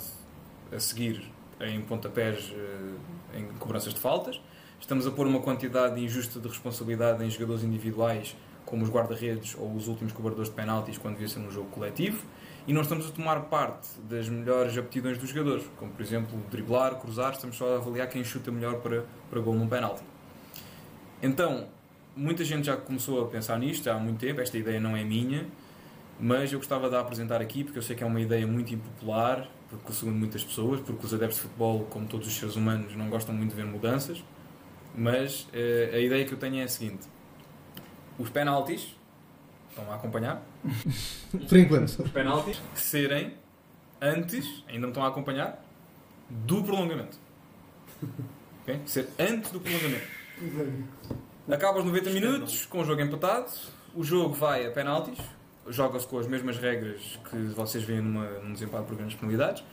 a 0.71 0.79
seguir 0.79 1.31
em 1.61 1.81
pontapés, 1.81 2.53
eh, 2.53 3.39
em 3.39 3.47
cobranças 3.57 3.93
de 3.93 3.99
faltas. 3.99 4.41
Estamos 4.85 5.07
a 5.07 5.11
pôr 5.11 5.25
uma 5.25 5.39
quantidade 5.39 5.99
injusta 5.99 6.39
de 6.39 6.47
responsabilidade 6.47 7.25
em 7.25 7.27
jogadores 7.27 7.63
individuais, 7.63 8.37
como 8.67 8.83
os 8.83 8.89
guarda-redes 8.91 9.55
ou 9.57 9.73
os 9.73 9.87
últimos 9.87 10.13
cobradores 10.13 10.47
de 10.47 10.55
penaltis, 10.55 10.95
quando 10.99 11.15
devia 11.15 11.27
ser 11.27 11.39
um 11.39 11.49
jogo 11.49 11.67
coletivo. 11.71 12.23
E 12.67 12.71
não 12.71 12.83
estamos 12.83 13.07
a 13.07 13.11
tomar 13.11 13.39
parte 13.45 13.87
das 14.07 14.29
melhores 14.29 14.77
aptidões 14.77 15.17
dos 15.17 15.29
jogadores, 15.29 15.65
como 15.77 15.91
por 15.91 16.03
exemplo 16.03 16.39
driblar, 16.51 16.99
cruzar, 16.99 17.33
estamos 17.33 17.57
só 17.57 17.73
a 17.73 17.77
avaliar 17.77 18.07
quem 18.07 18.23
chuta 18.23 18.51
melhor 18.51 18.75
para, 18.75 19.05
para 19.27 19.39
gol 19.39 19.55
num 19.55 19.67
penalti. 19.67 20.03
Então, 21.19 21.65
muita 22.15 22.45
gente 22.45 22.67
já 22.67 22.77
começou 22.77 23.23
a 23.23 23.27
pensar 23.27 23.57
nisto 23.57 23.89
há 23.89 23.97
muito 23.97 24.19
tempo, 24.19 24.39
esta 24.39 24.55
ideia 24.55 24.79
não 24.79 24.95
é 24.95 25.03
minha, 25.03 25.47
mas 26.19 26.53
eu 26.53 26.59
gostava 26.59 26.91
de 26.91 26.95
a 26.95 26.99
apresentar 26.99 27.41
aqui 27.41 27.63
porque 27.63 27.79
eu 27.79 27.83
sei 27.83 27.95
que 27.95 28.03
é 28.03 28.05
uma 28.05 28.21
ideia 28.21 28.45
muito 28.45 28.71
impopular, 28.71 29.49
porque 29.67 29.91
segundo 29.93 30.15
muitas 30.15 30.43
pessoas, 30.43 30.79
porque 30.79 31.03
os 31.03 31.11
adeptos 31.11 31.37
de 31.37 31.41
futebol, 31.41 31.87
como 31.89 32.05
todos 32.05 32.27
os 32.27 32.35
seres 32.35 32.55
humanos, 32.55 32.95
não 32.95 33.09
gostam 33.09 33.33
muito 33.33 33.49
de 33.49 33.55
ver 33.55 33.65
mudanças, 33.65 34.23
mas 34.97 35.47
eh, 35.53 35.91
a 35.93 35.99
ideia 35.99 36.25
que 36.25 36.33
eu 36.33 36.37
tenho 36.37 36.59
é 36.59 36.63
a 36.63 36.67
seguinte: 36.67 37.07
os 38.17 38.29
penaltis, 38.29 38.95
estão 39.69 39.91
a 39.91 39.95
acompanhar, 39.95 40.41
Por 41.47 41.57
enquanto. 41.57 42.03
Os 42.03 42.11
penaltis. 42.11 42.61
serem 42.73 43.33
antes, 44.01 44.63
ainda 44.67 44.87
me 44.87 44.91
estão 44.91 45.03
a 45.03 45.07
acompanhar, 45.07 45.63
do 46.29 46.63
prolongamento. 46.63 47.17
Ok? 48.61 48.81
Ser 48.85 49.09
antes 49.19 49.51
do 49.51 49.59
prolongamento. 49.59 50.07
Acaba 51.49 51.79
os 51.79 51.85
90 51.85 52.09
minutos 52.09 52.65
com 52.65 52.79
o 52.79 52.85
jogo 52.85 53.01
empatado, 53.01 53.51
o 53.93 54.03
jogo 54.03 54.33
vai 54.33 54.65
a 54.65 54.71
penaltis, 54.71 55.19
joga-se 55.67 56.07
com 56.07 56.17
as 56.17 56.27
mesmas 56.27 56.57
regras 56.57 57.19
que 57.29 57.37
vocês 57.55 57.83
veem 57.83 58.01
numa, 58.01 58.25
num 58.39 58.53
desempate 58.53 58.85
por 58.85 58.95
grandes 58.95 59.15
penalidades 59.15 59.63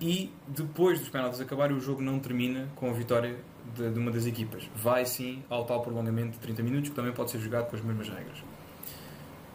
e 0.00 0.32
depois 0.48 0.98
dos 0.98 1.08
penaltis 1.08 1.40
acabarem 1.40 1.76
o 1.76 1.80
jogo 1.80 2.02
não 2.02 2.18
termina 2.18 2.68
com 2.74 2.90
a 2.90 2.92
vitória 2.92 3.36
de, 3.76 3.90
de 3.90 3.98
uma 3.98 4.10
das 4.10 4.26
equipas. 4.26 4.68
Vai 4.74 5.04
sim 5.04 5.42
ao 5.48 5.64
tal 5.64 5.80
prolongamento 5.82 6.32
de 6.32 6.38
30 6.38 6.62
minutos 6.62 6.90
que 6.90 6.96
também 6.96 7.12
pode 7.12 7.30
ser 7.30 7.38
jogado 7.38 7.68
com 7.68 7.76
as 7.76 7.82
mesmas 7.82 8.08
regras. 8.08 8.42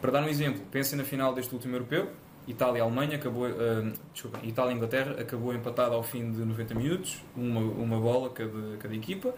Para 0.00 0.12
dar 0.12 0.22
um 0.22 0.28
exemplo, 0.28 0.62
pensem 0.70 0.96
na 0.96 1.04
final 1.04 1.34
deste 1.34 1.52
último 1.52 1.74
europeu, 1.74 2.10
Itália 2.46 2.78
e 2.78 2.80
Alemanha 2.80 3.16
acabou, 3.16 3.46
ah, 3.46 3.92
desculpa, 4.12 4.38
Itália 4.42 4.72
e 4.72 4.76
Inglaterra 4.76 5.20
acabou 5.20 5.52
empatado 5.52 5.94
ao 5.94 6.02
fim 6.02 6.30
de 6.30 6.38
90 6.38 6.74
minutos, 6.74 7.22
uma, 7.36 7.60
uma 7.60 8.00
bola 8.00 8.30
cada, 8.30 8.76
cada 8.78 8.94
equipa. 8.94 9.34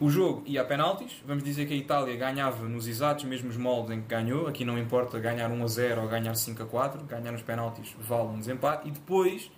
O 0.00 0.08
jogo 0.08 0.44
ia 0.46 0.62
a 0.62 0.64
penaltis, 0.64 1.20
vamos 1.26 1.42
dizer 1.42 1.66
que 1.66 1.74
a 1.74 1.76
Itália 1.76 2.14
ganhava 2.16 2.68
nos 2.68 2.86
exatos 2.86 3.24
mesmos 3.24 3.56
moldes 3.56 3.96
em 3.96 4.00
que 4.00 4.06
ganhou, 4.06 4.46
aqui 4.46 4.64
não 4.64 4.78
importa 4.78 5.18
ganhar 5.18 5.50
1 5.50 5.64
a 5.64 5.66
0 5.66 6.02
ou 6.02 6.08
ganhar 6.08 6.36
5 6.36 6.62
a 6.62 6.66
4, 6.66 7.04
ganhar 7.04 7.32
nos 7.32 7.42
penaltis 7.42 7.96
vale 7.98 8.28
um 8.28 8.38
desempate, 8.38 8.86
e 8.86 8.92
depois 8.92 9.50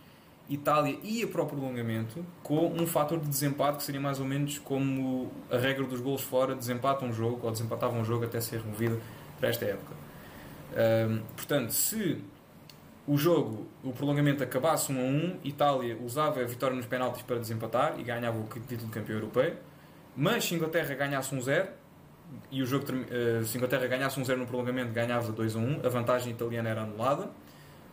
Itália 0.50 0.98
ia 1.04 1.28
para 1.28 1.42
o 1.42 1.46
prolongamento 1.46 2.26
com 2.42 2.66
um 2.66 2.84
fator 2.84 3.20
de 3.20 3.28
desempate 3.28 3.78
que 3.78 3.84
seria 3.84 4.00
mais 4.00 4.18
ou 4.18 4.26
menos 4.26 4.58
como 4.58 5.30
a 5.48 5.56
regra 5.56 5.84
dos 5.84 6.00
golos 6.00 6.22
fora, 6.22 6.56
desempata 6.56 7.04
um 7.04 7.12
jogo 7.12 7.46
ou 7.46 7.52
desempatava 7.52 7.96
um 7.96 8.04
jogo 8.04 8.24
até 8.24 8.40
ser 8.40 8.60
removido 8.60 9.00
para 9.38 9.48
esta 9.48 9.64
época. 9.64 9.94
Ahm, 10.76 11.20
portanto, 11.36 11.70
se 11.70 12.20
o 13.06 13.16
jogo, 13.16 13.66
o 13.84 13.92
prolongamento 13.92 14.42
acabasse 14.42 14.92
1 14.92 14.98
a 14.98 15.02
1, 15.02 15.38
Itália 15.44 15.96
usava 16.04 16.40
a 16.40 16.44
vitória 16.44 16.76
nos 16.76 16.86
penaltis 16.86 17.22
para 17.22 17.38
desempatar 17.38 17.94
e 17.98 18.02
ganhava 18.02 18.38
o 18.38 18.44
título 18.44 18.86
de 18.88 18.92
campeão 18.92 19.18
europeu. 19.18 19.54
Mas 20.16 20.44
se 20.44 20.54
Inglaterra 20.54 20.94
ganhasse 20.94 21.32
um 21.32 21.40
0 21.40 21.68
e 22.50 22.62
o 22.62 22.66
jogo 22.66 22.86
eh, 23.10 23.42
se 23.44 23.56
Inglaterra 23.56 23.86
ganhasse 23.86 24.18
um 24.18 24.24
0 24.24 24.40
no 24.40 24.46
prolongamento, 24.46 24.92
ganhava 24.92 25.30
2 25.30 25.56
a 25.56 25.58
1, 25.58 25.80
a 25.84 25.88
vantagem 25.88 26.32
italiana 26.32 26.68
era 26.68 26.82
anulada. 26.82 27.30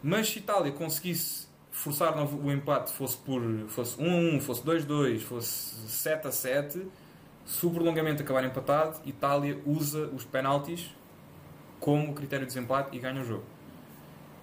Mas 0.03 0.29
se 0.29 0.39
Itália 0.39 0.71
conseguisse 0.71 1.46
forçar 1.77 2.17
o 2.17 2.51
empate, 2.51 2.91
fosse 2.91 3.15
por 3.17 3.39
fosse 3.67 4.01
1 4.01 4.11
a 4.11 4.35
1, 4.37 4.41
fosse 4.41 4.65
2 4.65 4.83
a 4.83 4.87
2, 4.87 5.21
fosse 5.21 5.75
7 5.87 6.27
a 6.27 6.31
7, 6.31 6.87
se 7.45 7.65
o 7.65 7.69
prolongamento 7.69 8.23
acabar 8.23 8.43
empatado, 8.43 8.99
Itália 9.05 9.61
usa 9.63 10.07
os 10.07 10.25
penaltis 10.25 10.91
como 11.79 12.15
critério 12.15 12.47
de 12.47 12.53
desempate 12.53 12.97
e 12.97 12.99
ganha 12.99 13.21
o 13.21 13.23
jogo. 13.23 13.43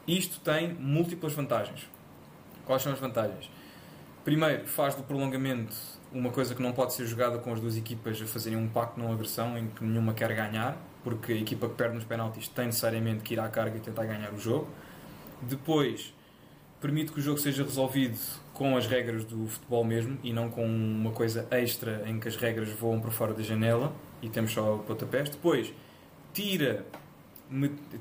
Isto 0.06 0.38
tem 0.40 0.74
múltiplas 0.74 1.32
vantagens. 1.32 1.90
Quais 2.64 2.82
são 2.82 2.92
as 2.92 3.00
vantagens? 3.00 3.50
Primeiro, 4.24 4.66
faz 4.68 4.94
do 4.94 5.02
prolongamento 5.02 5.74
uma 6.12 6.30
coisa 6.30 6.54
que 6.54 6.62
não 6.62 6.72
pode 6.72 6.94
ser 6.94 7.04
jogada 7.04 7.38
com 7.38 7.52
as 7.52 7.60
duas 7.60 7.76
equipas 7.76 8.22
a 8.22 8.26
fazerem 8.26 8.56
um 8.56 8.68
pacto 8.68 8.98
não 8.98 9.12
agressão 9.12 9.58
em 9.58 9.66
que 9.66 9.82
nenhuma 9.82 10.14
quer 10.14 10.32
ganhar, 10.32 10.78
porque 11.02 11.32
a 11.32 11.36
equipa 11.36 11.68
que 11.68 11.74
perde 11.74 11.96
nos 11.96 12.04
penaltis 12.04 12.46
tem 12.46 12.66
necessariamente 12.66 13.24
que 13.24 13.34
ir 13.34 13.40
à 13.40 13.48
carga 13.48 13.76
e 13.76 13.80
tentar 13.80 14.04
ganhar 14.04 14.32
o 14.32 14.38
jogo. 14.38 14.68
Depois, 15.42 16.14
permite 16.84 17.12
que 17.12 17.18
o 17.18 17.22
jogo 17.22 17.38
seja 17.38 17.64
resolvido 17.64 18.18
com 18.52 18.76
as 18.76 18.86
regras 18.86 19.24
do 19.24 19.46
futebol 19.46 19.82
mesmo 19.82 20.18
e 20.22 20.34
não 20.34 20.50
com 20.50 20.66
uma 20.66 21.12
coisa 21.12 21.48
extra 21.50 22.04
em 22.06 22.20
que 22.20 22.28
as 22.28 22.36
regras 22.36 22.68
voam 22.72 23.00
para 23.00 23.10
fora 23.10 23.32
da 23.32 23.42
janela 23.42 23.90
e 24.20 24.28
temos 24.28 24.52
só 24.52 24.76
pontapés. 24.86 25.30
Depois, 25.30 25.72
tira 26.34 26.84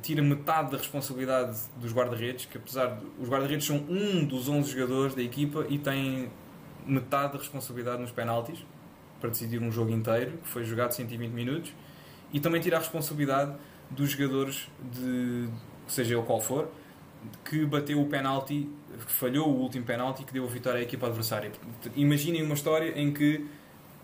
tira 0.02 0.22
metade 0.22 0.72
da 0.72 0.78
responsabilidade 0.78 1.58
dos 1.78 1.94
guarda-redes, 1.94 2.44
que 2.46 2.58
apesar 2.58 2.98
de 2.98 3.06
os 3.22 3.30
guarda-redes 3.30 3.66
são 3.66 3.78
um 3.88 4.26
dos 4.26 4.50
11 4.50 4.70
jogadores 4.70 5.16
da 5.16 5.22
equipa 5.22 5.66
e 5.70 5.78
têm 5.78 6.30
metade 6.86 7.34
da 7.34 7.40
responsabilidade 7.40 8.02
nos 8.02 8.12
penaltis 8.12 8.66
para 9.22 9.30
decidir 9.30 9.62
um 9.62 9.72
jogo 9.72 9.92
inteiro, 9.92 10.40
que 10.44 10.50
foi 10.50 10.66
jogado 10.66 10.92
120 10.92 11.32
minutos, 11.32 11.74
e 12.34 12.40
também 12.42 12.60
tira 12.60 12.76
a 12.76 12.80
responsabilidade 12.80 13.54
dos 13.90 14.10
jogadores 14.12 14.68
de 14.92 15.48
seja 15.88 16.16
ele 16.16 16.24
qual 16.24 16.42
for, 16.42 16.70
que 17.44 17.66
bateu 17.66 18.02
o 18.02 18.08
penalti, 18.08 18.70
que 19.06 19.12
falhou 19.12 19.48
o 19.50 19.62
último 19.62 19.86
penalti 19.86 20.24
que 20.24 20.34
deu 20.34 20.44
a 20.46 20.48
vitória 20.48 20.80
à 20.80 20.84
equipa 20.84 21.08
adversária. 21.08 21.52
Imaginem 21.96 22.44
uma 22.44 22.54
história 22.54 23.00
em 23.00 23.12
que 23.12 23.46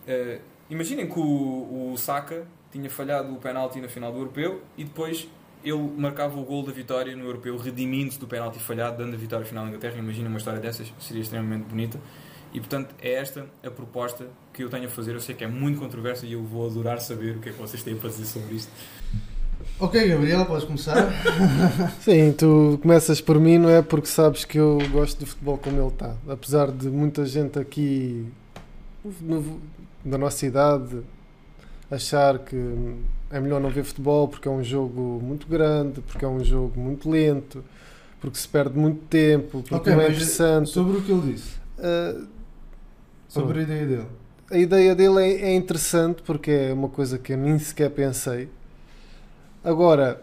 eh, 0.08 0.40
imaginem 0.70 1.08
que 1.08 1.20
o, 1.20 1.92
o 1.94 1.98
Saka 1.98 2.46
tinha 2.72 2.90
falhado 2.90 3.34
o 3.34 3.38
penalti 3.38 3.80
na 3.80 3.88
final 3.88 4.12
do 4.12 4.20
Europeu 4.20 4.62
e 4.78 4.84
depois 4.84 5.28
ele 5.64 5.92
marcava 5.98 6.40
o 6.40 6.44
gol 6.44 6.64
da 6.64 6.72
vitória 6.72 7.16
no 7.16 7.26
Europeu, 7.26 7.58
redimindo-se 7.58 8.20
do 8.20 8.28
penalti 8.28 8.60
falhado, 8.60 8.98
dando 8.98 9.14
a 9.14 9.18
vitória 9.18 9.46
final 9.46 9.66
à 9.66 9.68
Inglaterra. 9.68 9.98
Imaginem 9.98 10.28
uma 10.28 10.38
história 10.38 10.60
dessas, 10.60 10.92
seria 11.00 11.22
extremamente 11.22 11.66
bonita. 11.66 12.00
E 12.54 12.60
portanto 12.60 12.96
é 13.02 13.14
esta 13.14 13.46
a 13.64 13.70
proposta 13.70 14.28
que 14.54 14.64
eu 14.64 14.70
tenho 14.70 14.86
a 14.86 14.90
fazer. 14.90 15.14
Eu 15.14 15.20
sei 15.20 15.36
que 15.36 15.44
é 15.44 15.48
muito 15.48 15.80
controversa 15.80 16.26
e 16.26 16.34
eu 16.34 16.44
vou 16.44 16.66
adorar 16.66 17.00
saber 17.00 17.38
o 17.38 17.40
que 17.40 17.50
é 17.50 17.52
que 17.52 17.58
vocês 17.60 17.84
têm 17.84 17.96
para 17.96 18.10
dizer 18.10 18.26
sobre 18.26 18.56
isto. 18.56 18.72
Ok, 19.80 20.08
Gabriel, 20.08 20.46
podes 20.46 20.66
começar. 20.66 20.96
Sim, 22.02 22.34
tu 22.34 22.78
começas 22.82 23.22
por 23.22 23.40
mim, 23.40 23.58
não 23.58 23.70
é? 23.70 23.82
Porque 23.82 24.08
sabes 24.08 24.44
que 24.44 24.58
eu 24.58 24.78
gosto 24.92 25.20
do 25.20 25.26
futebol 25.26 25.58
como 25.58 25.78
ele 25.80 25.88
está. 25.88 26.16
Apesar 26.28 26.70
de 26.72 26.88
muita 26.90 27.26
gente 27.26 27.58
aqui 27.58 28.26
no- 29.22 29.62
da 30.04 30.18
nossa 30.18 30.46
idade 30.46 31.00
achar 31.90 32.40
que 32.40 32.56
é 33.32 33.40
melhor 33.40 33.60
não 33.62 33.70
ver 33.70 33.84
futebol 33.84 34.28
porque 34.28 34.48
é 34.48 34.52
um 34.52 34.64
jogo 34.64 35.20
muito 35.24 35.48
grande, 35.48 36.02
porque 36.02 36.26
é 36.26 36.28
um 36.28 36.44
jogo 36.44 36.78
muito 36.80 37.10
lento, 37.10 37.64
porque 38.20 38.38
se 38.38 38.48
perde 38.48 38.78
muito 38.78 39.02
tempo, 39.06 39.62
porque 39.62 39.76
Ok, 39.76 39.94
não 39.94 40.02
é 40.02 40.10
interessante. 40.10 40.70
sobre 40.70 40.98
o 40.98 41.02
que 41.02 41.12
ele 41.12 41.34
disse, 41.34 41.52
Ah, 41.82 42.22
sobre 43.30 43.60
a 43.60 43.62
ideia 43.64 43.86
dele. 43.86 44.06
a 44.52 44.58
ideia 44.58 44.96
dele 44.96 45.20
é, 45.24 45.52
é 45.52 45.56
interessante 45.56 46.22
porque 46.24 46.52
é 46.52 46.74
uma 46.74 46.90
coisa 46.90 47.18
que 47.18 47.32
eu 47.34 47.38
nem 47.38 47.58
sequer 47.60 47.90
pensei. 47.92 48.50
Agora, 49.64 50.22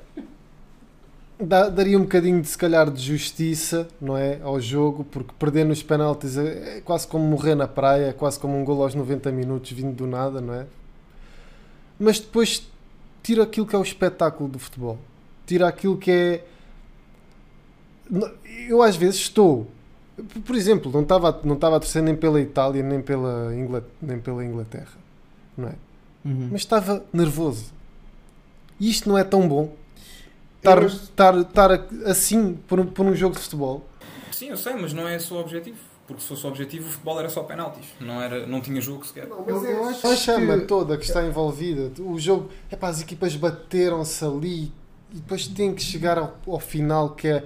daria 1.38 1.98
um 1.98 2.02
bocadinho 2.02 2.40
de 2.40 2.48
se 2.48 2.56
calhar 2.56 2.90
de 2.90 3.02
justiça, 3.02 3.86
não 4.00 4.16
é? 4.16 4.40
Ao 4.42 4.58
jogo, 4.60 5.04
porque 5.04 5.32
perder 5.38 5.64
nos 5.64 5.82
penaltis 5.82 6.36
é, 6.36 6.78
é 6.78 6.80
quase 6.80 7.06
como 7.06 7.24
morrer 7.26 7.54
na 7.54 7.68
praia, 7.68 8.06
é 8.06 8.12
quase 8.12 8.38
como 8.38 8.56
um 8.58 8.64
gol 8.64 8.82
aos 8.82 8.94
90 8.94 9.30
minutos 9.30 9.70
vindo 9.72 9.94
do 9.94 10.06
nada, 10.06 10.40
não 10.40 10.54
é? 10.54 10.66
Mas 11.98 12.18
depois 12.18 12.66
tira 13.22 13.42
aquilo 13.42 13.66
que 13.66 13.74
é 13.74 13.78
o 13.78 13.82
espetáculo 13.82 14.48
do 14.48 14.58
futebol. 14.58 14.98
Tira 15.46 15.68
aquilo 15.68 15.96
que 15.96 16.10
é. 16.10 16.44
Eu 18.68 18.82
às 18.82 18.96
vezes 18.96 19.20
estou 19.20 19.66
por 20.46 20.56
exemplo, 20.56 20.90
não 20.90 21.02
estava, 21.02 21.40
não 21.44 21.56
estava 21.56 21.76
a 21.76 21.80
torcer 21.80 22.02
nem 22.02 22.16
pela 22.16 22.40
Itália 22.40 22.82
nem 22.82 23.02
pela, 23.02 23.54
Ingla- 23.54 23.84
nem 24.00 24.18
pela 24.18 24.42
Inglaterra, 24.42 24.94
não 25.56 25.68
é? 25.68 25.74
Uhum. 26.24 26.48
Mas 26.52 26.62
estava 26.62 27.04
nervoso. 27.12 27.66
E 28.78 28.88
isto 28.90 29.08
não 29.08 29.16
é 29.18 29.24
tão 29.24 29.48
bom. 29.48 29.74
Estar, 30.58 30.78
Eu 30.82 30.86
estar, 30.88 31.34
estar 31.38 31.72
assim 32.06 32.54
por, 32.66 32.80
um- 32.80 32.86
por 32.86 33.06
um 33.06 33.14
jogo 33.14 33.34
de 33.36 33.40
futebol. 33.42 33.86
Sim, 34.32 34.48
eu 34.48 34.56
sei, 34.56 34.74
mas 34.74 34.92
não 34.92 35.06
é 35.06 35.16
esse 35.16 35.32
o 35.32 35.36
objetivo. 35.38 35.78
porque 36.06 36.22
se 36.22 36.28
fosse 36.28 36.44
o 36.46 36.48
objetivo, 36.48 36.86
o 36.86 36.90
futebol 36.90 37.18
era 37.18 37.28
só 37.28 37.42
penaltis, 37.42 37.84
não, 38.00 38.22
era, 38.22 38.46
não 38.46 38.60
tinha 38.60 38.80
jogo 38.80 39.04
sequer. 39.04 39.26
Não, 39.26 39.44
mas 39.44 39.62
eu 39.64 39.84
é 39.86 39.88
acho 39.90 40.06
a 40.06 40.14
chama 40.14 40.58
que- 40.58 40.64
toda 40.66 40.96
que 40.96 41.04
está 41.04 41.24
envolvida. 41.26 41.90
O 42.00 42.16
jogo, 42.18 42.48
é 42.70 42.76
pá, 42.76 42.88
as 42.88 43.00
equipas 43.00 43.34
bateram-se 43.34 44.24
ali 44.24 44.72
e 45.12 45.16
depois 45.16 45.48
tem 45.48 45.74
que 45.74 45.82
chegar 45.82 46.16
ao, 46.16 46.36
ao 46.46 46.60
final 46.60 47.10
que 47.10 47.26
é, 47.26 47.44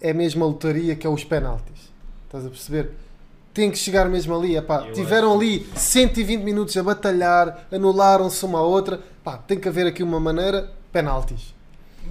é 0.00 0.14
mesmo 0.14 0.44
a 0.44 0.46
lotaria, 0.46 0.96
que 0.96 1.06
é 1.06 1.10
os 1.10 1.24
penaltis. 1.24 1.92
Estás 2.26 2.46
a 2.46 2.48
perceber? 2.48 2.90
Tem 3.52 3.70
que 3.70 3.76
chegar 3.78 4.08
mesmo 4.08 4.34
ali, 4.34 4.56
é 4.56 4.62
pá, 4.62 4.86
Eu 4.86 4.92
tiveram 4.94 5.28
acho- 5.32 5.40
ali 5.40 5.66
120 5.76 6.42
minutos 6.42 6.74
a 6.78 6.82
batalhar, 6.82 7.66
anularam-se 7.70 8.42
uma 8.46 8.60
à 8.60 8.62
outra, 8.62 8.98
pá, 9.24 9.38
tem 9.38 9.58
que 9.58 9.66
haver 9.66 9.86
aqui 9.86 10.02
uma 10.02 10.20
maneira, 10.20 10.70
penaltis. 10.92 11.54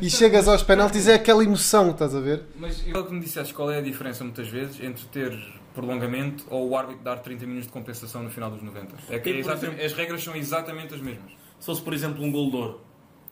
E 0.02 0.10
chegas 0.10 0.48
aos 0.48 0.64
penaltis, 0.64 1.08
é 1.08 1.14
aquela 1.14 1.44
emoção, 1.44 1.92
estás 1.92 2.16
a 2.16 2.20
ver? 2.20 2.42
Mas 2.56 2.86
eu, 2.88 3.06
que 3.06 3.14
me 3.14 3.20
disseste, 3.20 3.54
qual 3.54 3.70
é 3.72 3.78
a 3.78 3.82
diferença 3.82 4.24
muitas 4.24 4.48
vezes 4.48 4.82
entre 4.82 5.06
ter 5.06 5.40
prolongamento 5.76 6.44
ou 6.50 6.70
o 6.70 6.76
árbitro 6.76 7.04
dar 7.04 7.18
30 7.18 7.46
minutos 7.46 7.68
de 7.68 7.74
compensação 7.74 8.24
no 8.24 8.32
final 8.32 8.50
dos 8.50 8.64
90? 8.64 8.96
É 9.10 9.20
que 9.20 9.30
é 9.30 9.34
exemplo- 9.38 9.86
as 9.86 9.94
regras 9.94 10.24
são 10.24 10.36
exatamente 10.36 10.96
as 10.96 11.00
mesmas. 11.02 11.32
Se 11.60 11.68
fosse, 11.68 11.82
por 11.84 11.94
exemplo, 11.94 12.24
um 12.24 12.32
gol 12.32 12.50
de 12.50 12.56
ouro. 12.58 12.82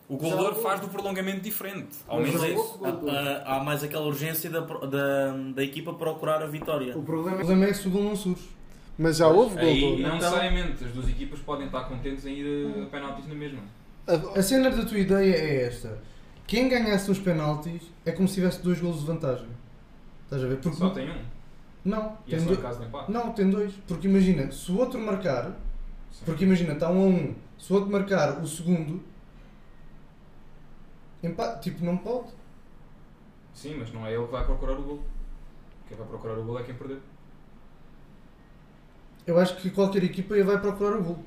O 0.07 0.17
goleador 0.17 0.55
faz 0.55 0.79
do 0.81 0.87
prolongamento 0.89 1.39
diferente. 1.41 1.97
Ao 2.07 2.19
Mas 2.19 2.27
menos 2.27 2.41
Mas 2.41 2.49
é 2.49 2.53
isso. 2.53 2.79
Há, 2.83 3.53
há- 3.53 3.57
há 3.57 3.63
mais 3.63 3.83
aquela 3.83 4.05
urgência 4.05 4.49
da, 4.49 4.59
da, 4.59 5.33
da 5.55 5.63
equipa 5.63 5.93
procurar 5.93 6.43
a 6.43 6.45
vitória. 6.45 6.95
O 6.97 7.01
problema, 7.01 7.65
é 7.65 7.73
se 7.73 7.87
o 7.87 7.91
gol 7.91 8.03
não 8.03 8.15
surge. 8.15 8.43
Mas 9.01 9.17
já 9.17 9.27
houve 9.27 9.55
gol 9.55 9.63
Aí- 9.67 9.81
não 9.81 9.97
Então- 9.99 10.13
necessariamente, 10.15 10.83
as 10.85 10.91
duas 10.91 11.09
equipas 11.09 11.39
podem 11.39 11.65
estar 11.65 11.85
contentes 11.85 12.23
em 12.27 12.35
ir 12.35 12.83
a 12.83 12.85
penaltis 12.85 13.27
na 13.27 13.33
mesma. 13.33 13.63
A- 14.07 14.39
A 14.39 14.43
cena 14.43 14.69
da 14.69 14.85
tua 14.85 14.99
ideia 14.99 15.33
é 15.35 15.63
esta. 15.65 15.97
Quem 16.45 16.69
ganhasse 16.69 17.09
os 17.09 17.17
penaltis 17.17 17.81
é 18.05 18.11
como 18.11 18.27
se 18.27 18.35
tivesse 18.35 18.61
dois 18.61 18.79
golos 18.79 18.99
de 18.99 19.07
vantagem. 19.07 19.47
Estás 20.25 20.43
a 20.43 20.47
ver? 20.47 20.57
Porque 20.59 20.77
Só 20.77 20.91
tem 20.91 21.09
um. 21.09 21.15
Não, 21.83 22.15
E 22.27 22.35
é 22.35 22.37
tem 22.37 22.39
só 22.39 22.43
em 22.45 22.47
dois. 22.49 22.59
caso 22.59 22.79
de 22.79 22.85
empate. 22.85 23.11
Não, 23.11 23.31
tem 23.33 23.49
dois. 23.49 23.73
Porque 23.87 24.07
imagina, 24.07 24.51
se 24.51 24.71
o 24.71 24.77
outro 24.77 24.99
marcar, 24.99 25.45
Sim. 26.11 26.23
porque 26.25 26.45
imagina, 26.45 26.73
está 26.73 26.91
um 26.91 27.01
a 27.03 27.07
um, 27.07 27.35
se 27.57 27.73
o 27.73 27.75
outro 27.77 27.91
marcar 27.91 28.39
o 28.39 28.47
segundo, 28.47 29.01
empate, 31.23 31.69
tipo, 31.71 31.83
não 31.83 31.97
pode. 31.97 32.27
Sim, 33.53 33.77
mas 33.79 33.91
não 33.91 34.05
é 34.05 34.13
ele 34.13 34.25
que 34.25 34.31
vai 34.31 34.45
procurar 34.45 34.73
o 34.73 34.83
gol. 34.83 34.99
Quem 35.87 35.97
vai 35.97 36.05
procurar 36.07 36.37
o 36.37 36.43
gol 36.43 36.59
é 36.59 36.63
quem 36.63 36.75
perdeu. 36.75 36.99
Eu 39.25 39.37
acho 39.39 39.55
que 39.57 39.69
qualquer 39.69 40.03
equipa 40.03 40.41
vai 40.43 40.59
procurar 40.59 40.97
o 40.97 41.03
gol. 41.03 41.19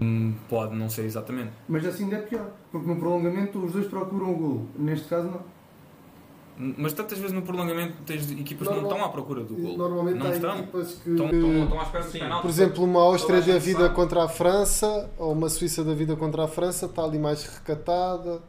Hum, 0.00 0.34
pode 0.48 0.74
não 0.74 0.88
ser 0.88 1.04
exatamente. 1.04 1.50
Mas 1.68 1.84
assim 1.84 2.04
ainda 2.04 2.16
é 2.16 2.22
pior. 2.22 2.50
Porque 2.72 2.86
no 2.88 2.96
prolongamento 2.96 3.62
os 3.62 3.72
dois 3.72 3.86
procuram 3.86 4.32
o 4.32 4.36
gol. 4.36 4.66
Neste 4.78 5.08
caso 5.08 5.28
não. 5.28 5.60
Mas 6.76 6.92
tantas 6.92 7.16
vezes 7.18 7.32
no 7.32 7.40
prolongamento 7.42 7.94
tens 8.04 8.30
equipas 8.30 8.68
que 8.68 8.74
não 8.74 8.82
Normal- 8.82 8.92
estão 8.92 9.04
à 9.08 9.12
procura 9.12 9.44
do 9.44 9.54
gol. 9.54 9.76
Normalmente 9.78 10.18
não 10.18 10.26
há 10.26 10.30
estão. 10.34 10.58
equipas 10.58 10.92
que. 11.02 11.10
Estão, 11.10 11.26
estão, 11.26 11.62
estão 11.64 11.80
à 11.80 11.82
espera 11.82 12.04
Sim. 12.04 12.18
penaltis. 12.18 12.42
Por 12.42 12.48
exemplo, 12.50 12.84
uma 12.84 13.00
Áustria 13.02 13.40
da 13.42 13.58
vida 13.58 13.80
sabe. 13.80 13.94
contra 13.94 14.24
a 14.24 14.28
França 14.28 15.10
ou 15.18 15.32
uma 15.32 15.48
Suíça 15.48 15.84
da 15.84 15.94
vida 15.94 16.16
contra 16.16 16.44
a 16.44 16.48
França 16.48 16.86
está 16.86 17.02
ali 17.04 17.18
mais 17.18 17.44
recatada 17.44 18.42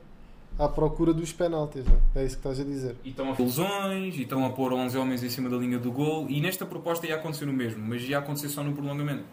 à 0.58 0.68
procura 0.68 1.14
dos 1.14 1.32
penaltis. 1.32 1.86
É 2.16 2.22
É 2.22 2.26
isso 2.26 2.36
que 2.36 2.48
estás 2.48 2.60
a 2.60 2.64
dizer. 2.64 2.96
E 3.04 3.10
estão 3.10 3.32
a 3.32 3.36
Lesões 3.38 4.16
e 4.16 4.24
estão 4.24 4.46
a 4.46 4.50
pôr 4.50 4.74
11 4.74 4.98
homens 4.98 5.24
em 5.24 5.30
cima 5.30 5.50
da 5.50 5.58
linha 5.58 5.80
do 5.80 5.92
gol 5.92 6.28
e 6.30 6.40
nesta 6.42 6.66
proposta 6.66 7.06
ia 7.08 7.16
acontecer 7.16 7.46
o 7.46 7.54
mesmo, 7.54 7.84
mas 7.86 8.04
ia 8.04 8.20
acontecer 8.20 8.50
só 8.50 8.64
no 8.64 8.74
prolongamento. 8.74 9.24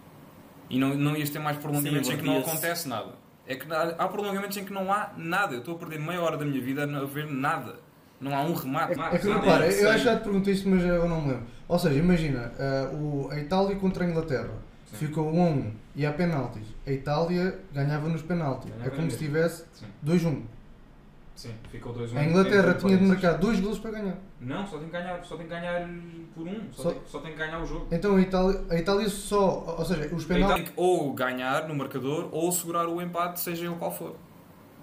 E 0.70 0.78
não, 0.78 0.94
não 0.94 1.16
ias 1.16 1.30
ter 1.30 1.38
mais 1.38 1.56
prolongamentos 1.56 2.08
Sim, 2.08 2.14
em 2.14 2.16
que 2.18 2.24
não 2.24 2.38
acontece 2.38 2.88
nada. 2.88 3.14
É 3.46 3.54
que 3.54 3.66
há, 3.72 4.08
prolongamentos 4.08 4.56
em 4.58 4.64
que 4.64 4.72
não 4.72 4.92
há 4.92 5.12
nada. 5.16 5.54
Eu 5.54 5.60
estou 5.60 5.74
a 5.74 5.78
perder 5.78 5.98
meia 5.98 6.20
hora 6.20 6.36
da 6.36 6.44
minha 6.44 6.60
vida 6.60 6.84
a 6.84 6.86
não 6.86 7.06
ver 7.06 7.26
nada. 7.26 7.76
Não 8.20 8.36
há 8.36 8.42
um 8.42 8.52
remate. 8.52 9.00
É, 9.00 9.14
é 9.14 9.18
que 9.18 9.26
nada, 9.26 9.40
repara, 9.40 9.66
eu 9.66 9.88
acho 9.88 9.98
que 9.98 10.04
já 10.04 10.16
te 10.18 10.24
perguntei 10.24 10.52
isto, 10.52 10.68
mas 10.68 10.82
eu 10.84 11.08
não 11.08 11.22
me 11.22 11.28
lembro. 11.28 11.46
Ou 11.66 11.78
seja, 11.78 11.98
imagina, 11.98 12.52
ah, 12.58 12.90
o, 12.94 13.28
a 13.30 13.38
Itália 13.38 13.76
contra 13.76 14.04
a 14.04 14.08
Inglaterra 14.08 14.50
Sim. 14.86 15.06
ficou 15.06 15.32
1 15.32 15.42
a 15.42 15.50
1 15.50 15.72
e 15.96 16.06
há 16.06 16.12
penaltis. 16.12 16.66
A 16.86 16.90
Itália 16.90 17.58
ganhava 17.72 18.08
nos 18.08 18.20
penaltis. 18.20 18.70
Ganhava 18.70 18.88
é 18.88 18.96
como 18.96 19.10
se 19.10 19.16
tivesse 19.16 19.64
Sim, 19.72 19.86
2 20.02 20.26
a 20.26 20.28
1. 20.28 20.42
Sim, 21.38 21.54
ficou 21.70 21.92
2 21.92 22.16
A 22.16 22.24
Inglaterra 22.24 22.74
tinha 22.74 22.96
de 22.96 23.04
marcar 23.04 23.34
dois 23.34 23.60
golos 23.60 23.78
para 23.78 23.92
ganhar. 23.92 24.18
Não, 24.40 24.66
só 24.66 24.78
tem 24.78 24.86
que 24.86 24.92
ganhar, 24.92 25.24
só 25.24 25.36
tem 25.36 25.46
que 25.46 25.50
ganhar 25.52 25.88
por 26.34 26.46
um. 26.46 26.60
Só, 26.72 26.82
Só- 26.82 26.90
Tem, 26.90 27.00
só 27.06 27.18
tem 27.20 27.32
que 27.32 27.38
ganhar 27.38 27.62
o 27.62 27.66
jogo. 27.66 27.86
Então 27.92 28.16
a 28.16 28.20
Itália, 28.20 28.60
a 28.68 28.76
Itália 28.76 29.08
só, 29.08 29.76
ou 29.78 29.84
seja, 29.84 30.12
os 30.14 30.24
penaltis. 30.24 30.56
Tem 30.56 30.64
que 30.64 30.72
ou 30.76 31.12
ganhar 31.12 31.68
no 31.68 31.74
marcador 31.76 32.28
ou 32.32 32.50
segurar 32.50 32.88
o 32.88 33.00
empate, 33.00 33.40
seja 33.40 33.66
ele 33.66 33.76
qual 33.76 33.92
for. 33.92 34.16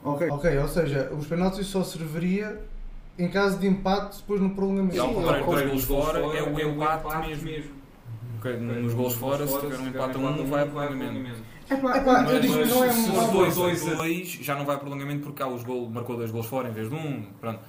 Ok, 0.03 0.29
ok, 0.29 0.57
ou 0.59 0.67
seja, 0.67 1.11
os 1.11 1.27
penaltis 1.27 1.67
só 1.67 1.83
serviria 1.83 2.61
em 3.17 3.29
caso 3.29 3.59
de 3.59 3.67
empate 3.67 4.17
depois 4.17 4.39
no 4.39 4.51
prolongamento. 4.55 4.95
E 4.95 4.99
ao 4.99 5.09
Sim, 5.09 5.13
contrário 5.15 5.39
é 5.39 5.41
Os 5.41 5.45
golos 5.47 5.85
gols 5.85 6.05
fora, 6.05 6.19
é 6.19 6.43
o 6.43 6.59
é 6.59 6.63
empate 6.63 7.43
mesmo. 7.43 7.75
Ok, 8.39 8.57
Nos 8.57 8.93
golos 8.93 9.15
fora, 9.15 9.47
se 9.47 9.59
tiver 9.59 9.77
um 9.77 9.87
empate 9.87 10.15
a 10.15 10.19
um, 10.19 10.45
vai 10.45 10.63
a 10.63 10.65
prolongamento. 10.67 11.54
Epá, 11.69 11.97
epá, 11.97 12.11
eu 12.19 12.23
Mas- 12.23 12.41
digo 12.41 12.53
que 12.53 12.65
não 12.69 12.83
é 12.83 12.89
se 12.91 13.09
mal. 13.11 13.25
for 13.31 13.51
dois, 13.53 13.55
dois 13.83 14.27
já 14.41 14.55
não 14.55 14.65
vai 14.65 14.77
prolongamento 14.77 15.23
porque 15.23 15.41
há 15.41 15.47
os 15.47 15.63
gol, 15.63 15.89
marcou 15.89 16.15
dois 16.15 16.29
gols 16.31 16.45
fora 16.45 16.69
em 16.69 16.71
vez 16.71 16.89
de 16.89 16.95
um. 16.95 17.23
Pronto. 17.41 17.59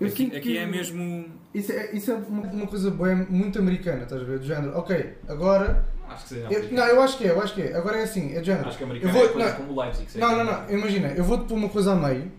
Eu 0.00 0.08
Aqui, 0.08 0.26
aqui 0.26 0.40
que- 0.40 0.58
é 0.58 0.66
mesmo. 0.66 1.26
Isso 1.54 1.70
é, 1.70 1.94
isso 1.94 2.10
é 2.10 2.14
uma, 2.14 2.42
uma 2.50 2.66
coisa 2.66 2.90
boa, 2.90 3.14
muito 3.28 3.58
americana, 3.58 4.04
estás 4.04 4.22
a 4.22 4.24
ver? 4.24 4.38
Do 4.38 4.46
género, 4.46 4.76
ok, 4.76 5.14
agora. 5.28 5.84
Acho 6.08 6.22
que 6.24 6.28
seja. 6.30 6.48
eu- 6.50 6.72
não, 6.72 6.84
eu 6.86 7.02
acho 7.02 7.16
que 7.18 7.24
é, 7.24 7.30
eu 7.30 7.40
acho 7.42 7.54
que 7.54 7.62
é. 7.62 7.74
Agora 7.76 7.98
é 7.98 8.02
assim, 8.04 8.34
é 8.34 8.40
do 8.40 8.44
género. 8.44 8.68
Acho 8.68 8.78
que 8.78 8.84
a 8.84 8.86
Eu 8.86 8.90
americana 8.90 9.12
vou- 9.12 9.24
é 9.24 9.28
coisa 9.28 9.48
não. 9.50 9.56
como 9.56 9.72
o 9.72 9.82
Leipzig. 9.82 10.18
Não, 10.18 10.36
não, 10.36 10.44
não, 10.44 10.70
imagina, 10.70 11.08
eu 11.08 11.24
vou-te 11.24 11.44
pôr 11.44 11.54
uma 11.54 11.68
coisa 11.68 11.92
a 11.92 11.94
meio, 11.94 12.32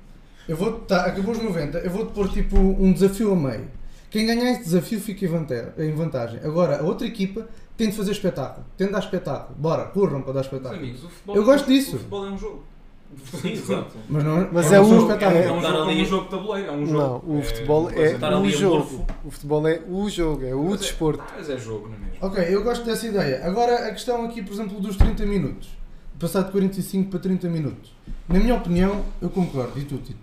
eu 0.49 0.57
vou 0.57 0.73
tá, 0.79 1.05
acabou 1.05 1.31
os 1.33 1.41
90, 1.41 1.77
eu 1.79 1.89
vou-te 1.91 2.11
pôr 2.13 2.27
tipo 2.29 2.57
um 2.57 2.91
desafio 2.91 3.31
a 3.31 3.35
meio. 3.35 3.67
Quem 4.09 4.25
ganhar 4.27 4.51
esse 4.51 4.63
desafio 4.63 4.99
fica 4.99 5.25
em 5.77 5.91
vantagem. 5.93 6.39
Agora, 6.43 6.79
a 6.79 6.83
outra 6.83 7.07
equipa 7.07 7.47
tem 7.77 7.89
de 7.89 7.95
fazer 7.97 8.11
espetáculo, 8.11 8.65
tem 8.77 8.87
de 8.87 8.93
dar 8.93 8.99
espetáculo. 8.99 9.55
Bora, 9.57 9.85
corram 9.85 10.21
para 10.21 10.33
dar 10.33 10.41
espetáculo. 10.41 10.75
amigos, 10.79 11.01
Eu 11.27 11.43
gosto 11.43 11.67
disso. 11.67 11.95
O 11.95 11.99
futebol 11.99 12.25
é 12.27 12.29
um 12.31 12.37
jogo. 12.37 12.63
Sim, 13.25 13.51
exato. 13.51 13.95
Mas 14.09 14.23
não 14.23 14.49
Mas 14.51 14.71
não 14.71 14.73
é 14.77 14.83
só 14.83 14.89
um- 14.89 14.99
espetáculo. 15.01 15.37
É 15.39 15.51
um 15.51 15.61
jogo, 15.61 15.75
é 15.77 15.81
ali- 15.91 16.01
um 16.01 16.05
jogo 16.05 16.23
de 16.23 16.29
tabuleiro, 16.31 16.67
é 16.67 16.71
um 16.71 16.85
jogo. 16.85 16.97
Não, 17.27 17.35
o 17.35 17.39
É 17.39 17.41
futebol 17.43 17.89
é 17.91 18.11
Estar 18.13 18.37
o 18.39 18.49
jogo. 18.49 19.05
O 19.23 19.31
futebol 19.31 19.67
é 19.67 19.81
o 19.87 20.09
jogo, 20.09 20.45
é 20.45 20.55
o 20.55 20.63
Mas 20.63 20.73
é- 20.73 20.77
desporto. 20.77 21.23
Mas 21.35 21.49
é 21.49 21.57
jogo, 21.57 21.87
não 21.89 21.95
é 21.95 21.99
mesmo? 21.99 22.17
Ok, 22.21 22.43
eu 22.49 22.63
gosto 22.63 22.83
dessa 22.85 23.05
ideia. 23.07 23.45
Agora 23.45 23.87
a 23.87 23.91
questão 23.91 24.25
aqui, 24.25 24.41
por 24.41 24.53
exemplo, 24.53 24.79
dos 24.79 24.95
30 24.97 25.25
minutos. 25.27 25.69
Passar 26.19 26.43
de 26.43 26.51
45 26.51 27.09
para 27.11 27.19
30 27.19 27.47
minutos. 27.49 27.91
Na 28.27 28.39
minha 28.39 28.55
opinião, 28.55 29.03
eu 29.21 29.29
concordo. 29.29 29.77
E 29.79 29.83
tu, 29.83 29.97
Tito? 29.97 30.17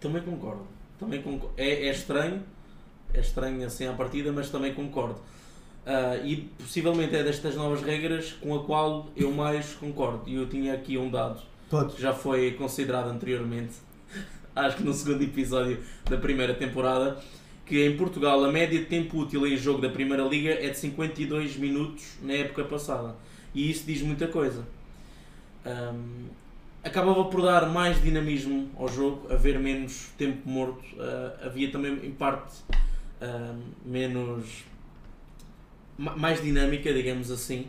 Também 0.00 0.22
concordo. 0.22 0.62
Também 0.98 1.20
concordo. 1.20 1.52
É, 1.56 1.88
é 1.88 1.90
estranho, 1.90 2.42
é 3.12 3.20
estranho 3.20 3.66
assim 3.66 3.86
à 3.86 3.92
partida, 3.92 4.30
mas 4.32 4.48
também 4.50 4.72
concordo. 4.72 5.16
Ah, 5.90 6.18
e 6.22 6.36
possivelmente 6.58 7.16
é 7.16 7.22
destas 7.22 7.54
novas 7.54 7.80
regras 7.80 8.32
com 8.42 8.54
a 8.54 8.62
qual 8.62 9.08
eu 9.16 9.32
mais 9.32 9.72
concordo. 9.72 10.20
E 10.26 10.34
eu 10.34 10.46
tinha 10.46 10.74
aqui 10.74 10.98
um 10.98 11.10
dado 11.10 11.40
Todos. 11.70 11.94
que 11.94 12.02
já 12.02 12.12
foi 12.12 12.50
considerado 12.52 13.08
anteriormente, 13.08 13.72
acho 14.54 14.76
que 14.76 14.82
no 14.82 14.92
segundo 14.92 15.22
episódio 15.22 15.78
da 16.04 16.18
primeira 16.18 16.52
temporada, 16.52 17.18
que 17.64 17.86
em 17.86 17.96
Portugal 17.96 18.44
a 18.44 18.52
média 18.52 18.78
de 18.78 18.84
tempo 18.84 19.16
útil 19.16 19.46
em 19.46 19.56
jogo 19.56 19.80
da 19.80 19.88
Primeira 19.88 20.24
Liga 20.24 20.50
é 20.50 20.68
de 20.68 20.76
52 20.76 21.56
minutos 21.56 22.18
na 22.22 22.34
época 22.34 22.64
passada. 22.64 23.16
E 23.54 23.70
isso 23.70 23.86
diz 23.86 24.02
muita 24.02 24.28
coisa. 24.28 24.66
Ahm, 25.64 26.26
acabava 26.84 27.24
por 27.24 27.40
dar 27.40 27.66
mais 27.70 27.98
dinamismo 28.02 28.68
ao 28.76 28.88
jogo, 28.88 29.32
haver 29.32 29.58
menos 29.58 30.10
tempo 30.18 30.46
morto, 30.46 30.84
ah, 31.00 31.46
havia 31.46 31.70
também 31.72 31.94
em 32.04 32.10
parte 32.10 32.56
ahm, 33.22 33.60
menos 33.86 34.68
mais 35.98 36.40
dinâmica, 36.40 36.92
digamos 36.92 37.30
assim, 37.30 37.66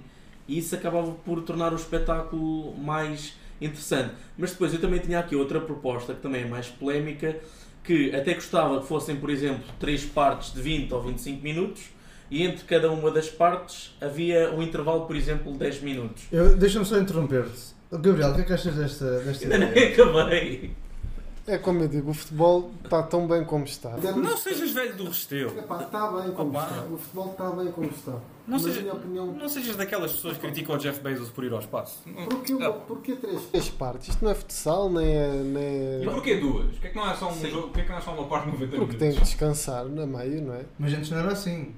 e 0.48 0.58
isso 0.60 0.76
acabava 0.76 1.12
por 1.12 1.42
tornar 1.42 1.74
o 1.74 1.76
espetáculo 1.76 2.78
mais 2.78 3.34
interessante. 3.60 4.14
Mas 4.38 4.52
depois 4.52 4.74
eu 4.74 4.80
também 4.80 5.00
tinha 5.00 5.20
aqui 5.20 5.36
outra 5.36 5.60
proposta 5.60 6.14
que 6.14 6.22
também 6.22 6.44
é 6.44 6.48
mais 6.48 6.68
polémica, 6.68 7.38
que 7.84 8.16
até 8.16 8.34
gostava 8.36 8.80
que 8.80 8.88
fossem, 8.88 9.16
por 9.16 9.30
exemplo, 9.30 9.64
três 9.80 10.06
partes 10.06 10.54
de 10.54 10.62
20 10.62 10.94
ou 10.94 11.02
25 11.02 11.44
minutos, 11.44 11.84
e 12.32 12.44
entre 12.44 12.64
cada 12.66 12.92
uma 12.92 13.10
das 13.10 13.28
partes 13.28 13.96
havia 14.00 14.52
um 14.54 14.62
intervalo, 14.62 15.06
por 15.08 15.16
exemplo, 15.16 15.52
de 15.52 15.58
10 15.58 15.82
minutos. 15.82 16.24
Deixa-me 16.58 16.86
só 16.86 16.98
interromper-te. 17.00 17.74
Gabriel, 17.92 18.30
o 18.32 18.36
que 18.36 18.42
é 18.42 18.44
que 18.44 18.54
achas 18.54 18.76
desta, 18.76 19.20
desta 19.22 19.44
Ainda 19.46 19.58
nem 19.58 19.70
ideia? 19.72 19.94
acabei. 19.94 20.72
É 21.52 21.58
como 21.58 21.82
eu 21.82 21.88
digo, 21.88 22.12
o 22.12 22.14
futebol 22.14 22.72
está 22.84 23.02
tão 23.02 23.28
bem 23.28 23.44
como 23.44 23.66
está. 23.66 23.90
Não 23.98 24.38
sejas 24.38 24.72
velho 24.72 24.96
do 24.96 25.06
Resteu. 25.06 25.48
Epá, 25.58 25.82
está 25.82 26.12
bem 26.12 26.32
como 26.32 26.50
Opa. 26.52 26.64
está. 26.70 26.84
O 26.84 26.98
futebol 26.98 27.32
está 27.32 27.50
bem 27.52 27.72
como 27.72 27.88
está. 27.90 28.12
Não 28.12 28.22
Mas 28.48 28.62
seja- 28.62 28.94
opinião. 28.94 29.26
Não 29.28 29.50
sejas 29.50 29.76
daquelas 29.76 30.12
pessoas 30.12 30.36
que 30.36 30.42
criticam 30.42 30.76
o 30.76 30.78
Jeff 30.78 31.00
Bezos 31.02 31.30
por 31.30 31.44
ir 31.44 31.52
ao 31.52 31.60
espaço. 31.60 32.00
Porquê, 32.30 32.54
Não. 32.54 32.74
porquê 32.82 33.16
três? 33.16 33.42
Três 33.46 33.70
partes. 33.70 34.10
Isto 34.10 34.24
não 34.26 34.32
é 34.32 34.36
futsal, 34.36 34.90
nem 34.92 35.08
é. 35.08 35.32
Nem 35.44 36.04
E 36.04 36.08
é... 36.08 36.12
porquê 36.12 36.36
duas? 36.36 36.72
Porquê 36.72 36.90
que 36.90 36.96
não 36.96 37.10
é 37.10 37.16
só 37.16 37.30
um 37.30 37.34
Sim. 37.34 37.50
jogo? 37.50 37.68
Porquê 37.70 37.84
que 37.84 37.90
não 37.90 37.98
é 37.98 38.02
só 38.02 38.14
uma 38.14 38.28
parte 38.28 38.46
de 38.46 38.52
90 38.52 38.60
Porque 38.70 38.76
minutos? 38.86 39.00
tem 39.00 39.12
que 39.14 39.22
descansar 39.22 39.86
na 39.86 40.06
meio, 40.06 40.42
não 40.44 40.54
é? 40.54 40.66
Mas 40.78 40.94
antes 40.94 41.10
não 41.10 41.18
era 41.20 41.32
assim. 41.32 41.74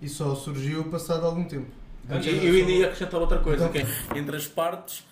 E 0.00 0.08
só 0.08 0.34
surgiu 0.34 0.84
passado 0.84 1.26
algum 1.26 1.44
tempo. 1.44 1.66
E 2.08 2.28
eu 2.46 2.54
ia 2.68 2.86
acrescentar 2.86 3.20
outra 3.20 3.38
coisa, 3.38 3.66
Então- 3.66 3.72
que 3.72 4.14
é, 4.14 4.18
entre 4.18 4.36
as 4.36 4.46
partes 4.46 5.04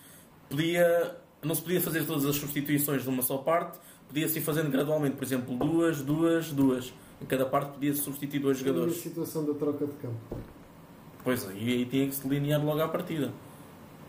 podia, 0.48 1.16
não 1.42 1.54
se 1.54 1.62
podia 1.62 1.80
fazer 1.80 2.04
todas 2.06 2.24
as 2.24 2.36
substituições 2.36 3.02
de 3.02 3.08
uma 3.08 3.22
só 3.22 3.38
parte, 3.38 3.78
podia-se 4.08 4.38
ir 4.38 4.42
fazendo 4.42 4.70
gradualmente, 4.70 5.16
por 5.16 5.24
exemplo, 5.24 5.56
duas, 5.56 6.00
duas, 6.02 6.50
duas. 6.50 6.92
em 7.20 7.24
cada 7.24 7.46
parte 7.46 7.72
podia 7.74 7.94
substituir 7.94 8.40
dois 8.40 8.56
A 8.56 8.60
jogadores. 8.60 8.96
situação 8.96 9.44
da 9.44 9.54
troca 9.54 9.86
de 9.86 9.92
campo. 9.92 10.16
Pois 11.22 11.46
aí, 11.48 11.68
aí 11.68 11.86
tinha 11.86 12.06
que 12.08 12.14
se 12.16 12.26
delinear 12.26 12.64
logo 12.64 12.80
à 12.80 12.88
partida. 12.88 13.32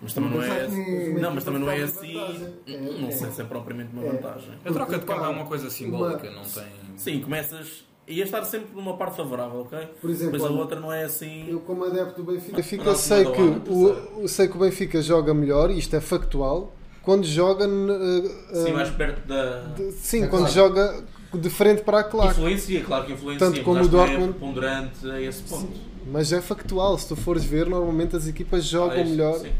Mas 0.01 0.13
também 0.13 0.31
não 0.31 0.37
Mas 0.39 0.49
é. 0.51 0.67
que- 0.67 1.21
Não, 1.21 1.33
mas 1.33 1.43
também 1.43 1.59
não 1.61 1.69
é 1.71 1.75
Uma 1.77 1.85
assim. 1.85 2.17
É, 2.67 2.99
Não 2.99 3.07
é. 3.07 3.11
sei 3.11 3.31
se 3.31 3.41
é 3.41 3.45
propriamente 3.45 3.93
uma 3.93 4.03
É. 4.03 4.11
vantagem. 4.11 4.49
A 4.65 4.71
troca 4.73 4.97
de 4.99 5.05
campo 5.05 5.23
é 5.23 5.27
uma 5.29 5.45
coisa 5.45 5.69
simbólica, 5.69 6.29
não 6.31 6.41
tem. 6.43 6.63
Sim, 6.97 7.21
começas. 7.21 7.85
Ia 8.05 8.23
estar 8.25 8.43
sempre 8.43 8.75
numa 8.75 8.97
parte 8.97 9.15
favorável, 9.15 9.61
ok? 9.61 9.77
Por 10.01 10.09
exemplo, 10.09 10.33
Depois 10.33 10.51
a 10.51 10.55
outra 10.55 10.77
não 10.79 10.91
é 10.91 11.03
assim. 11.03 11.47
Eu, 11.49 11.61
como 11.61 11.85
adepto 11.85 12.21
do 12.21 12.31
Benfica, 12.33 12.57
Benfica 12.57 12.83
Não, 12.83 12.95
sei, 12.95 13.23
não, 13.23 13.31
que 13.31 13.41
não, 13.41 13.59
não, 13.59 14.23
o, 14.23 14.27
sei 14.27 14.47
que 14.49 14.57
o 14.57 14.59
Benfica 14.59 15.01
joga 15.01 15.33
melhor, 15.33 15.71
isto 15.71 15.95
é 15.95 16.01
factual, 16.01 16.73
quando 17.03 17.25
joga. 17.25 17.65
eh, 17.65 18.29
Sim, 18.53 18.69
eh, 18.69 18.73
mais 18.73 18.89
perto 18.89 19.27
da. 19.27 19.59
de- 19.75 19.91
sim, 19.91 20.23
É 20.23 20.27
quando 20.27 20.43
claro. 20.51 20.53
joga 20.55 21.03
de 21.33 21.49
frente 21.49 21.81
para 21.83 21.99
a 21.99 22.03
claque. 22.03 22.31
Influencia, 22.39 22.83
claro 22.83 23.05
que 23.05 23.13
influencia. 23.13 23.39
Tanto 23.45 23.55
mas 23.57 23.65
como 23.65 23.77
o 23.79 23.81
não 23.83 23.89
Dortmund- 23.89 24.23
É 24.23 24.27
preponderante 24.31 25.09
a 25.11 25.21
esse 25.21 25.43
ponto. 25.43 25.71
Mas 26.11 26.31
é 26.33 26.41
factual, 26.41 26.97
se 26.97 27.07
tu 27.07 27.15
fores 27.15 27.43
ver, 27.45 27.67
normalmente 27.67 28.15
as 28.15 28.27
equipas 28.27 28.65
jogam 28.65 28.97
Ah, 28.97 29.01
este, 29.01 29.11
melhor. 29.11 29.39
sim. 29.39 29.51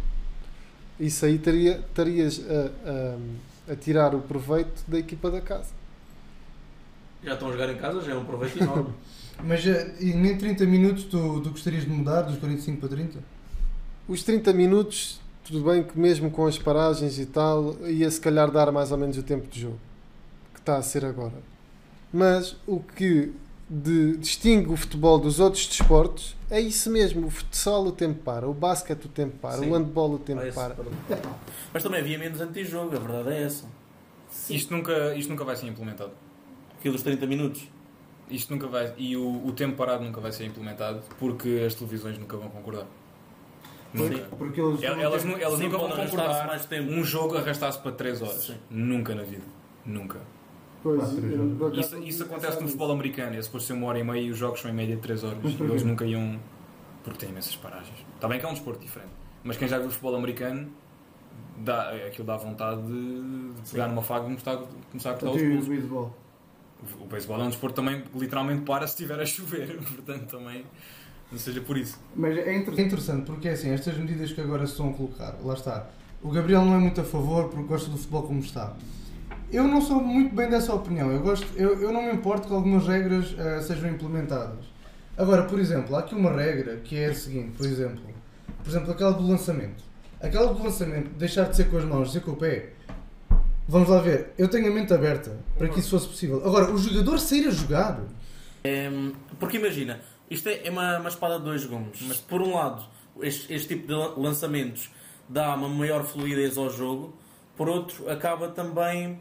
Isso 0.99 1.25
aí 1.25 1.37
teria, 1.39 1.77
estarias 1.77 2.41
a, 2.47 3.69
a, 3.69 3.73
a 3.73 3.75
tirar 3.75 4.13
o 4.13 4.19
proveito 4.19 4.83
da 4.87 4.99
equipa 4.99 5.31
da 5.31 5.41
casa. 5.41 5.69
Já 7.23 7.33
estão 7.33 7.47
a 7.49 7.51
jogar 7.51 7.69
em 7.71 7.77
casa, 7.77 8.01
já 8.01 8.11
é 8.11 8.15
um 8.17 8.25
proveito 8.25 8.61
enorme. 8.61 8.89
Mas 9.43 9.65
eh, 9.65 9.95
e 9.99 10.13
nem 10.13 10.37
30 10.37 10.65
minutos 10.65 11.05
tu, 11.05 11.41
tu 11.41 11.49
gostarias 11.49 11.83
de 11.83 11.89
mudar 11.89 12.21
dos 12.21 12.37
45 12.37 12.79
para 12.79 12.89
30? 12.89 13.19
Os 14.07 14.21
30 14.23 14.53
minutos, 14.53 15.19
tudo 15.43 15.63
bem 15.63 15.83
que 15.83 15.97
mesmo 15.99 16.31
com 16.31 16.45
as 16.45 16.57
paragens 16.57 17.19
e 17.19 17.25
tal, 17.25 17.75
ia 17.87 18.09
se 18.09 18.19
calhar 18.19 18.49
dar 18.51 18.71
mais 18.71 18.91
ou 18.91 18.97
menos 18.97 19.17
o 19.17 19.23
tempo 19.23 19.47
de 19.47 19.61
jogo 19.61 19.79
que 20.53 20.59
está 20.59 20.77
a 20.77 20.81
ser 20.81 21.03
agora. 21.05 21.33
Mas 22.11 22.55
o 22.67 22.79
que 22.79 23.33
de- 23.69 24.17
distingue 24.17 24.71
o 24.71 24.75
futebol 24.77 25.17
dos 25.19 25.39
outros 25.39 25.65
desportos 25.67 26.35
é 26.49 26.59
isso 26.61 26.89
mesmo: 26.89 27.27
o 27.27 27.29
futsal 27.29 27.83
o 27.85 27.91
tempo 27.91 28.21
para, 28.23 28.47
o 28.47 28.53
basquete 28.53 29.05
o 29.05 29.09
tempo 29.09 29.35
para, 29.41 29.57
Sim. 29.57 29.69
o 29.71 29.73
handball 29.77 30.11
o 30.13 30.19
tempo 30.19 30.41
Ah, 30.47 30.51
para. 30.53 30.75
Mas 31.73 31.81
também 31.83 31.99
havia 31.99 32.17
menos 32.19 32.39
antijogo, 32.39 32.95
a 32.95 32.99
verdade 32.99 33.29
é 33.35 33.43
essa. 33.43 33.65
Isto 34.49 34.73
nunca, 34.75 35.15
isto 35.15 35.29
nunca 35.29 35.43
vai 35.43 35.55
ser 35.55 35.67
implementado. 35.67 36.11
Aquilo 36.79 36.93
dos 36.93 37.03
30 37.03 37.25
minutos. 37.27 37.67
Isto 38.29 38.53
nunca 38.53 38.67
vai. 38.67 38.93
E 38.97 39.15
o, 39.17 39.45
o 39.47 39.51
tempo 39.51 39.75
parado 39.75 40.03
nunca 40.03 40.19
vai 40.21 40.31
ser 40.31 40.45
implementado 40.45 41.01
porque 41.19 41.63
as 41.65 41.75
televisões 41.75 42.17
nunca 42.17 42.35
vão 42.37 42.49
concordar. 42.49 42.85
Nunca. 43.93 44.17
Porque 44.37 44.59
eles. 44.61 44.81
El- 44.83 44.99
Elas, 44.99 45.25
elas 45.25 45.59
nunca 45.59 45.77
vão 45.77 45.89
concordar 45.89 46.47
mais 46.47 46.65
tempo. 46.65 46.91
um 46.91 47.03
jogo 47.03 47.37
arrastar-se 47.37 47.79
para 47.79 47.91
3 47.91 48.21
horas. 48.21 48.45
Sim. 48.45 48.55
Nunca 48.69 49.13
na 49.15 49.23
vida. 49.23 49.43
Nunca. 49.85 50.19
Pois, 50.81 51.01
eu, 51.17 51.55
por 51.57 51.67
acaso, 51.71 51.79
Isso, 51.79 51.97
isso 52.03 52.23
acontece 52.23 52.59
no 52.59 52.67
futebol 52.67 52.91
americano. 52.91 53.35
É 53.37 53.41
suposto 53.41 53.67
ser 53.67 53.73
uma 53.73 53.87
hora 53.87 53.99
e 53.99 54.03
meia 54.03 54.19
e 54.21 54.29
os 54.31 54.37
jogos 54.37 54.59
são 54.59 54.69
em 54.69 54.73
média 54.73 54.95
de 54.95 55.01
3 55.01 55.23
horas. 55.23 55.37
Porquê? 55.39 55.63
Eles 55.63 55.83
nunca 55.83 56.05
iam. 56.05 56.37
Porque 57.03 57.19
tem 57.19 57.29
imensas 57.29 57.55
paragens. 57.55 57.97
Está 58.15 58.27
bem 58.27 58.39
que 58.39 58.45
é 58.45 58.49
um 58.49 58.53
desporto 58.53 58.79
diferente. 58.81 59.11
Mas 59.43 59.57
quem 59.57 59.67
já 59.67 59.77
viu 59.79 59.89
futebol 59.89 60.15
americano, 60.15 60.69
dá, 61.57 61.89
aquilo 61.91 62.25
dá 62.25 62.35
vontade 62.37 62.81
de, 62.81 63.51
de 63.61 63.71
pegar 63.71 63.87
numa 63.89 64.01
faca 64.01 64.21
e 64.21 64.23
começar, 64.35 64.57
começar 64.89 65.09
a 65.11 65.13
cortar 65.13 65.35
os 65.35 65.41
pulos. 65.41 65.67
beisebol. 65.67 66.15
O 66.99 67.05
beisebol 67.05 67.39
é 67.39 67.43
um 67.43 67.49
desporto 67.49 67.75
também 67.75 68.01
que 68.01 68.17
literalmente 68.19 68.63
para 68.63 68.85
se 68.87 68.93
estiver 68.93 69.19
a 69.21 69.25
chover. 69.25 69.77
Portanto, 69.83 70.25
também 70.37 70.65
não 71.34 71.39
seja 71.39 71.59
por 71.61 71.77
isso. 71.77 71.99
Mas 72.15 72.38
é 72.38 72.55
inter- 72.55 72.73
é 72.79 72.81
interessante 72.81 73.25
porque 73.25 73.49
assim, 73.49 73.69
estas 73.71 73.97
medidas 73.97 74.31
que 74.31 74.39
agora 74.41 74.65
se 74.65 74.71
estão 74.73 74.89
a 74.89 74.93
colocar, 74.93 75.36
lá 75.43 75.53
está. 75.53 75.88
O 76.21 76.29
Gabriel 76.31 76.63
não 76.63 76.75
é 76.75 76.77
muito 76.77 77.01
a 77.01 77.03
favor 77.03 77.49
porque 77.49 77.67
gosta 77.67 77.89
do 77.89 77.97
futebol 77.97 78.23
como 78.23 78.39
está. 78.39 78.73
Eu 79.51 79.65
não 79.67 79.81
sou 79.81 80.01
muito 80.01 80.34
bem 80.34 80.49
dessa 80.49 80.73
opinião. 80.73 81.11
Eu, 81.11 81.19
gosto, 81.21 81.45
eu, 81.55 81.79
eu 81.81 81.91
não 81.91 82.03
me 82.03 82.13
importo 82.13 82.47
que 82.47 82.53
algumas 82.53 82.88
regras 82.88 83.36
eh, 83.38 83.61
sejam 83.61 83.89
implementadas. 83.89 84.65
Agora, 85.17 85.43
por 85.43 85.59
exemplo, 85.59 85.95
há 85.95 85.99
aqui 85.99 86.15
uma 86.15 86.31
regra 86.31 86.77
que 86.77 86.95
é 86.97 87.07
a 87.07 87.13
seguinte, 87.13 87.51
por 87.57 87.65
exemplo, 87.67 88.01
por 88.63 88.69
exemplo, 88.69 88.91
aquela 88.91 89.11
do 89.11 89.27
lançamento. 89.27 89.84
Aquela 90.21 90.53
do 90.53 90.63
lançamento, 90.63 91.09
deixar 91.17 91.43
de 91.49 91.55
ser 91.55 91.65
com 91.69 91.77
as 91.77 91.84
mãos, 91.86 92.11
ser 92.13 92.21
com 92.21 92.31
o 92.31 92.36
pé. 92.36 92.69
Vamos 93.67 93.89
lá 93.89 93.99
ver, 94.01 94.34
eu 94.38 94.47
tenho 94.47 94.67
a 94.71 94.73
mente 94.73 94.93
aberta 94.93 95.38
para 95.57 95.67
que 95.69 95.79
isso 95.79 95.89
fosse 95.91 96.07
possível. 96.07 96.41
Agora, 96.45 96.71
o 96.71 96.77
jogador 96.77 97.19
sair 97.19 97.47
a 97.47 97.51
jogar. 97.51 97.99
Hum, 98.65 99.11
Porque 99.39 99.57
imagina, 99.57 99.99
isto 100.34 100.47
é 100.49 100.67
é 100.67 100.69
uma, 100.71 100.99
uma 100.99 101.09
espada 101.09 101.38
de 101.39 101.45
dois 101.45 101.65
gumes. 101.65 102.01
Mas 102.01 102.17
por 102.17 102.41
um 102.41 102.55
lado, 102.55 102.84
este, 103.21 103.53
este 103.53 103.67
tipo 103.75 103.88
de 103.88 103.93
lan- 103.93 104.13
lançamentos 104.17 104.89
dá 105.29 105.55
uma 105.55 105.69
maior 105.69 106.03
fluidez 106.03 106.57
ao 106.57 106.69
jogo, 106.69 107.13
por 107.55 107.69
outro, 107.69 108.09
acaba 108.09 108.49
também 108.49 109.19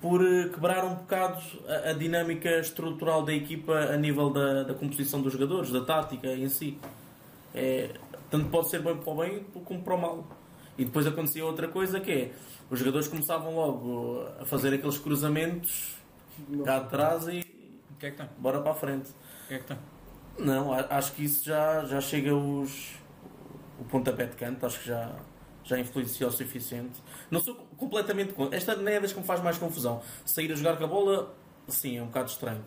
por 0.00 0.20
eh, 0.26 0.48
quebrar 0.48 0.84
um 0.84 0.94
bocado 0.96 1.40
a, 1.68 1.90
a 1.90 1.92
dinâmica 1.92 2.50
estrutural 2.58 3.22
da 3.24 3.32
equipa 3.32 3.72
a 3.74 3.96
nível 3.96 4.30
da, 4.30 4.62
da 4.64 4.74
composição 4.74 5.22
dos 5.22 5.32
jogadores, 5.32 5.70
da 5.70 5.80
tática 5.82 6.28
em 6.28 6.48
si. 6.48 6.78
É, 7.54 7.90
tanto 8.30 8.48
pode 8.50 8.68
ser 8.68 8.82
bem 8.82 8.96
para 8.96 9.10
o 9.12 9.16
bem 9.16 9.44
como 9.64 9.80
para 9.82 9.94
o 9.94 9.98
mal. 10.00 10.26
E 10.76 10.84
depois 10.84 11.06
acontecia 11.06 11.44
outra 11.44 11.68
coisa 11.68 11.98
que 12.00 12.10
é 12.12 12.32
os 12.70 12.78
jogadores 12.78 13.08
começavam 13.08 13.54
logo 13.54 14.24
a 14.40 14.44
fazer 14.44 14.74
aqueles 14.74 14.98
cruzamentos 14.98 15.94
cá 16.64 16.76
atrás 16.78 17.26
e 17.28 17.40
O 17.90 17.94
que 17.98 18.06
é 18.06 18.10
que 18.10 18.16
tem? 18.18 18.28
bora 18.38 18.60
para 18.60 18.72
a 18.72 18.74
frente. 18.74 19.08
O 19.44 19.48
que 19.48 19.54
é 19.54 19.58
que 19.58 19.64
tem? 19.64 19.78
Não, 20.38 20.72
acho 20.72 21.12
que 21.12 21.24
isso 21.24 21.44
já, 21.44 21.84
já 21.84 22.00
chega 22.00 22.34
os, 22.34 22.92
o 23.80 23.84
pontapé 23.84 24.26
de 24.26 24.36
canto, 24.36 24.64
acho 24.66 24.80
que 24.80 24.88
já, 24.88 25.12
já 25.64 25.78
influenciou 25.78 26.30
o 26.30 26.32
suficiente. 26.32 27.02
Não 27.30 27.40
sou 27.40 27.54
completamente 27.76 28.32
contra. 28.34 28.56
Esta 28.56 28.76
nem 28.76 28.94
é 28.96 29.00
das 29.00 29.12
que 29.12 29.18
me 29.20 29.26
faz 29.26 29.42
mais 29.42 29.56
confusão. 29.58 30.02
Sair 30.24 30.52
a 30.52 30.54
jogar 30.54 30.76
com 30.76 30.84
a 30.84 30.86
bola, 30.88 31.34
sim, 31.68 31.96
é 31.98 32.02
um 32.02 32.06
bocado 32.06 32.30
estranho. 32.30 32.64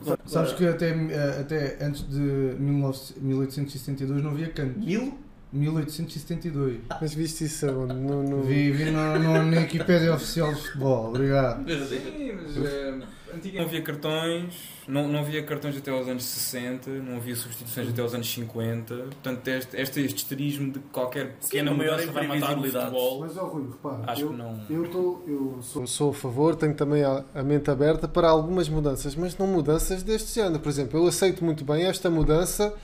Agora- 0.00 0.20
Sabes 0.26 0.52
que 0.54 0.66
até, 0.66 0.90
eh, 0.90 1.40
até 1.40 1.84
antes 1.84 2.02
de 2.08 2.54
19 2.56 3.14
1872 3.20 4.22
não 4.22 4.30
havia 4.32 4.50
canto. 4.50 4.78
Mil? 4.78 5.18
1872. 5.54 6.80
Mas 7.00 7.14
viste 7.14 7.44
isso 7.44 7.66
aonde? 7.66 7.94
No, 7.94 8.22
no... 8.22 8.42
Vi, 8.42 8.70
vi 8.72 8.90
no, 8.90 9.18
no, 9.18 9.44
na 9.44 9.60
Wikipédia 9.60 10.14
oficial 10.14 10.52
de 10.52 10.60
futebol, 10.60 11.08
obrigado. 11.08 11.64
Sim, 11.68 12.32
mas 12.42 12.56
eh, 12.56 12.94
antiga 13.34 13.58
não 13.58 13.66
havia 13.66 13.82
cartões, 13.82 14.54
não, 14.86 15.08
não 15.08 15.20
havia 15.20 15.42
cartões 15.42 15.76
até 15.76 15.90
aos 15.90 16.08
anos 16.08 16.24
60, 16.24 16.90
não 16.90 17.16
havia 17.16 17.36
substituições 17.36 17.88
até 17.88 18.02
aos 18.02 18.14
anos 18.14 18.28
50. 18.30 18.94
Portanto, 18.94 19.48
este, 19.48 19.76
este 19.76 20.04
esterismo 20.04 20.72
de 20.72 20.78
qualquer 20.92 21.36
pequena 21.36 21.72
maior 21.72 21.98
mudança 21.98 22.12
vai 22.12 22.26
matar 22.26 22.58
o 22.58 22.62
futebol. 22.62 23.20
Mas, 23.20 23.36
ó 23.36 23.44
Rui, 23.46 23.68
repara, 23.70 24.10
Acho 24.10 24.22
eu, 24.22 24.30
que 24.30 24.36
não. 24.36 24.60
eu, 24.68 24.90
tô, 24.90 25.22
eu 25.26 25.58
sou, 25.62 25.82
eu 25.82 25.86
sou 25.86 26.10
a 26.10 26.14
favor, 26.14 26.56
tenho 26.56 26.74
também 26.74 27.02
a, 27.02 27.24
a 27.34 27.42
mente 27.42 27.70
aberta 27.70 28.08
para 28.08 28.28
algumas 28.28 28.68
mudanças, 28.68 29.14
mas 29.14 29.36
não 29.38 29.46
mudanças 29.46 30.02
deste 30.02 30.34
género. 30.34 30.60
Por 30.60 30.68
exemplo, 30.68 30.98
eu 30.98 31.06
aceito 31.06 31.44
muito 31.44 31.64
bem 31.64 31.84
esta 31.84 32.10
mudança 32.10 32.74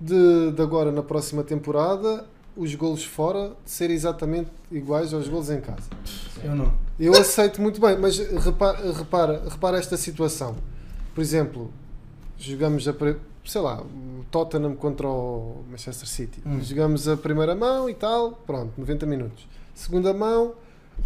de, 0.00 0.52
de 0.52 0.62
agora 0.62 0.92
na 0.92 1.02
próxima 1.02 1.42
temporada 1.42 2.24
os 2.56 2.74
golos 2.74 3.04
fora 3.04 3.52
ser 3.64 3.90
exatamente 3.90 4.50
iguais 4.70 5.14
aos 5.14 5.28
golos 5.28 5.48
em 5.48 5.60
casa. 5.60 5.88
Eu 6.42 6.56
não. 6.56 6.74
Eu 6.98 7.14
aceito 7.14 7.62
muito 7.62 7.80
bem, 7.80 7.96
mas 7.96 8.18
repara, 8.18 8.92
repara, 8.92 9.42
repara 9.48 9.78
esta 9.78 9.96
situação. 9.96 10.56
Por 11.14 11.20
exemplo, 11.20 11.70
jogamos 12.36 12.88
a. 12.88 12.94
Sei 13.44 13.60
lá, 13.60 13.80
o 13.80 14.24
Tottenham 14.30 14.74
contra 14.74 15.08
o 15.08 15.64
Manchester 15.70 16.08
City. 16.08 16.42
Hum. 16.44 16.60
Jogamos 16.60 17.08
a 17.08 17.16
primeira 17.16 17.54
mão 17.54 17.88
e 17.88 17.94
tal, 17.94 18.32
pronto, 18.32 18.72
90 18.76 19.06
minutos. 19.06 19.46
Segunda 19.74 20.12
mão, 20.12 20.54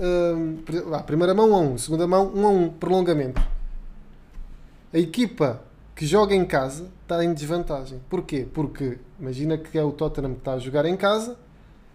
hum, 0.01 0.59
primeira 1.07 1.34
mão 1.34 1.51
1 1.51 1.55
a 1.55 1.59
1, 1.59 1.78
segunda 1.78 2.07
mão 2.07 2.32
1 2.34 2.47
a 2.47 2.51
1, 2.51 2.68
prolongamento. 2.70 3.40
A 4.93 4.99
equipa 4.99 5.62
que 6.03 6.07
joga 6.09 6.34
em 6.34 6.44
casa 6.44 6.90
está 7.03 7.24
em 7.24 7.32
desvantagem. 7.32 8.00
Porquê? 8.11 8.44
Porque 8.53 8.98
imagina 9.20 9.57
que 9.57 9.78
é 9.78 9.84
o 9.84 9.92
Tottenham 9.92 10.32
que 10.32 10.38
está 10.40 10.55
a 10.55 10.59
jogar 10.59 10.84
em 10.84 10.96
casa 10.96 11.36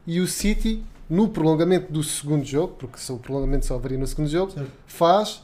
e 0.05 0.21
o 0.21 0.27
City, 0.27 0.81
no 1.09 1.27
prolongamento 1.27 1.91
do 1.91 2.01
segundo 2.01 2.45
jogo, 2.45 2.75
porque 2.79 2.97
o 3.11 3.17
prolongamento 3.17 3.65
só 3.65 3.75
haveria 3.75 3.97
no 3.97 4.07
segundo 4.07 4.29
jogo, 4.29 4.53
faz 4.85 5.43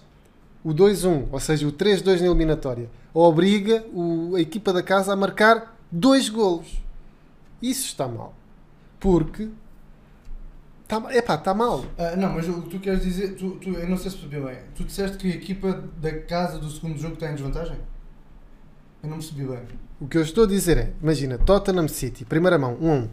o 0.64 0.74
2-1, 0.74 1.28
ou 1.30 1.40
seja, 1.42 1.68
o 1.68 1.74
3-2 1.74 2.22
na 2.22 2.28
eliminatória. 2.28 2.90
Obriga 3.14 3.84
o- 3.94 4.34
a 4.38 4.40
equipa 4.40 4.72
da 4.72 4.82
casa 4.82 5.12
a 5.12 5.16
marcar 5.18 5.76
dois 5.92 6.30
golos. 6.30 6.82
Isso 7.62 7.88
está 7.88 8.08
mal. 8.08 8.34
Porque. 8.98 9.50
Está, 10.84 11.14
epá, 11.14 11.36
está 11.36 11.54
mal. 11.54 11.84
Ah, 11.98 12.16
não, 12.16 12.32
mas 12.32 12.48
o 12.48 12.62
que 12.62 12.70
tu 12.70 12.80
queres 12.80 13.04
dizer, 13.04 13.36
tu, 13.36 13.58
tu, 13.58 13.72
eu 13.72 13.90
não 13.90 13.98
sei 13.98 14.10
se 14.10 14.18
percebi 14.18 14.42
bem. 14.46 14.58
Tu 14.74 14.86
disseste 14.86 15.18
que 15.18 15.28
a 15.34 15.36
equipa 15.36 15.84
da 16.02 16.18
casa 16.20 16.58
do 16.60 16.70
segundo 16.72 16.98
jogo 16.98 17.16
está 17.16 17.30
em 17.30 17.34
desvantagem? 17.36 17.78
Eu 19.04 19.10
não 19.10 19.18
percebi 19.18 19.44
bem. 19.46 19.60
O 20.00 20.08
que 20.08 20.18
eu 20.18 20.22
estou 20.22 20.46
a 20.46 20.48
dizer 20.48 20.78
é: 20.78 20.94
imagina, 21.02 21.38
Tottenham 21.38 21.88
City, 21.88 22.24
primeira 22.26 22.58
mão, 22.58 22.78
1-1. 22.82 23.08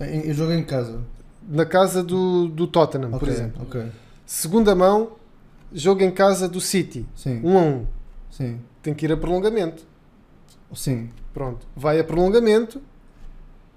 Em- 0.00 0.28
Eu 0.28 0.34
jogo 0.34 0.52
em 0.52 0.64
casa. 0.64 1.00
Na 1.48 1.64
casa 1.64 2.02
do, 2.02 2.48
do 2.48 2.66
Tottenham, 2.66 3.10
por 3.10 3.22
Ok, 3.22 3.28
exemplo. 3.32 3.62
Ok. 3.62 3.86
Segunda 4.26 4.74
mão, 4.74 5.12
jogo 5.72 6.02
em 6.02 6.10
casa 6.10 6.46
do 6.48 6.60
City, 6.60 7.06
Sim. 7.14 7.40
1-1. 7.42 7.86
Sim. 8.30 8.60
Tem 8.82 8.92
que 8.92 9.06
ir 9.06 9.12
a 9.12 9.16
prolongamento. 9.16 9.82
Sim. 10.74 11.08
Pronto, 11.32 11.66
vai 11.74 11.98
a 11.98 12.04
prolongamento. 12.04 12.82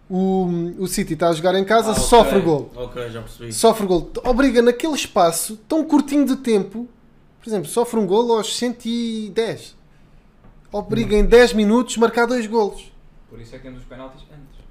O, 0.09 0.45
o 0.80 0.88
City 0.88 1.14
está 1.14 1.30
a 1.30 1.34
jogar 1.34 1.55
em 1.55 1.64
casa, 1.64 1.89
Ah, 1.89 1.93
ok. 1.93 2.03
sofre 2.03 2.39
o 2.39 2.43
gol. 2.43 2.72
Ok, 2.76 3.09
já 3.12 3.22
percebi. 3.22 3.53
Sofre 3.53 3.86
o 3.86 3.88
gol. 3.88 4.12
Obriga 4.26 4.62
naquele 4.62 4.93
espaço 4.95 5.55
tão 5.70 5.86
curtinho 5.86 6.26
de 6.26 6.36
tempo. 6.36 6.86
Por 7.41 7.47
exemplo, 7.49 7.70
sofre 7.70 7.97
um 7.97 8.05
gol 8.05 8.36
aos 8.36 8.57
110. 8.57 9.78
Obriga 10.72 11.15
em 11.15 11.26
10 11.26 11.53
minutos 11.53 11.97
marcar 11.97 12.26
dois 12.26 12.47
golos. 12.47 12.91
Por 13.30 13.39
isso 13.39 13.55
é 13.55 13.57
que 13.57 13.63
temos 13.63 13.80
os 13.82 13.86
penaltis 13.86 14.22
antes. 14.32 14.61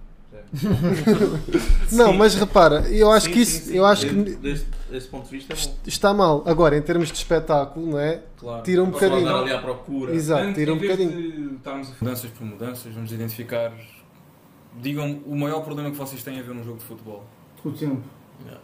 Não, 1.93 2.13
Sim. 2.13 2.19
mas 2.19 2.35
repara, 2.35 2.89
eu 2.89 3.11
acho 3.11 3.27
Sim, 3.27 3.33
que 3.33 3.41
isso, 3.41 3.67
sim. 3.67 3.77
eu 3.77 3.85
acho 3.85 4.07
que 4.07 4.15
Desse- 4.15 4.37
desse, 4.39 4.67
desse 4.91 5.09
ponto 5.09 5.25
de 5.25 5.31
vista 5.31 5.53
é 5.53 5.57
está 5.87 6.15
mal. 6.15 6.43
Agora, 6.47 6.77
em 6.77 6.83
termos 6.83 7.09
de 7.09 7.15
espetáculo, 7.15 7.87
não 7.93 7.99
é? 7.99 8.23
Claro. 8.37 8.63
Tira 8.63 8.83
um 8.83 8.91
Posso 8.91 9.05
bocadinho. 9.05 9.29
andar 9.29 9.41
ali 9.43 9.53
à 9.53 9.59
procura. 9.61 10.15
Exato, 10.15 10.43
Antes, 10.45 10.55
tira 10.57 10.73
um 10.73 10.79
bocadinho. 10.79 11.11
de 11.11 11.55
estarmos 11.57 11.89
a 11.89 11.93
Mudanças 12.01 12.31
por 12.31 12.45
mudanças, 12.47 12.93
vamos 12.95 13.13
identificar. 13.13 13.73
Digam 14.81 15.21
o 15.27 15.35
maior 15.37 15.61
problema 15.63 15.91
que 15.91 15.97
vocês 15.97 16.23
têm 16.23 16.39
a 16.39 16.43
ver 16.43 16.55
num 16.55 16.63
jogo 16.65 16.79
de 16.79 16.85
futebol. 16.85 17.25
O 17.65 17.71
tempo. 17.73 18.01
Yeah. 18.45 18.61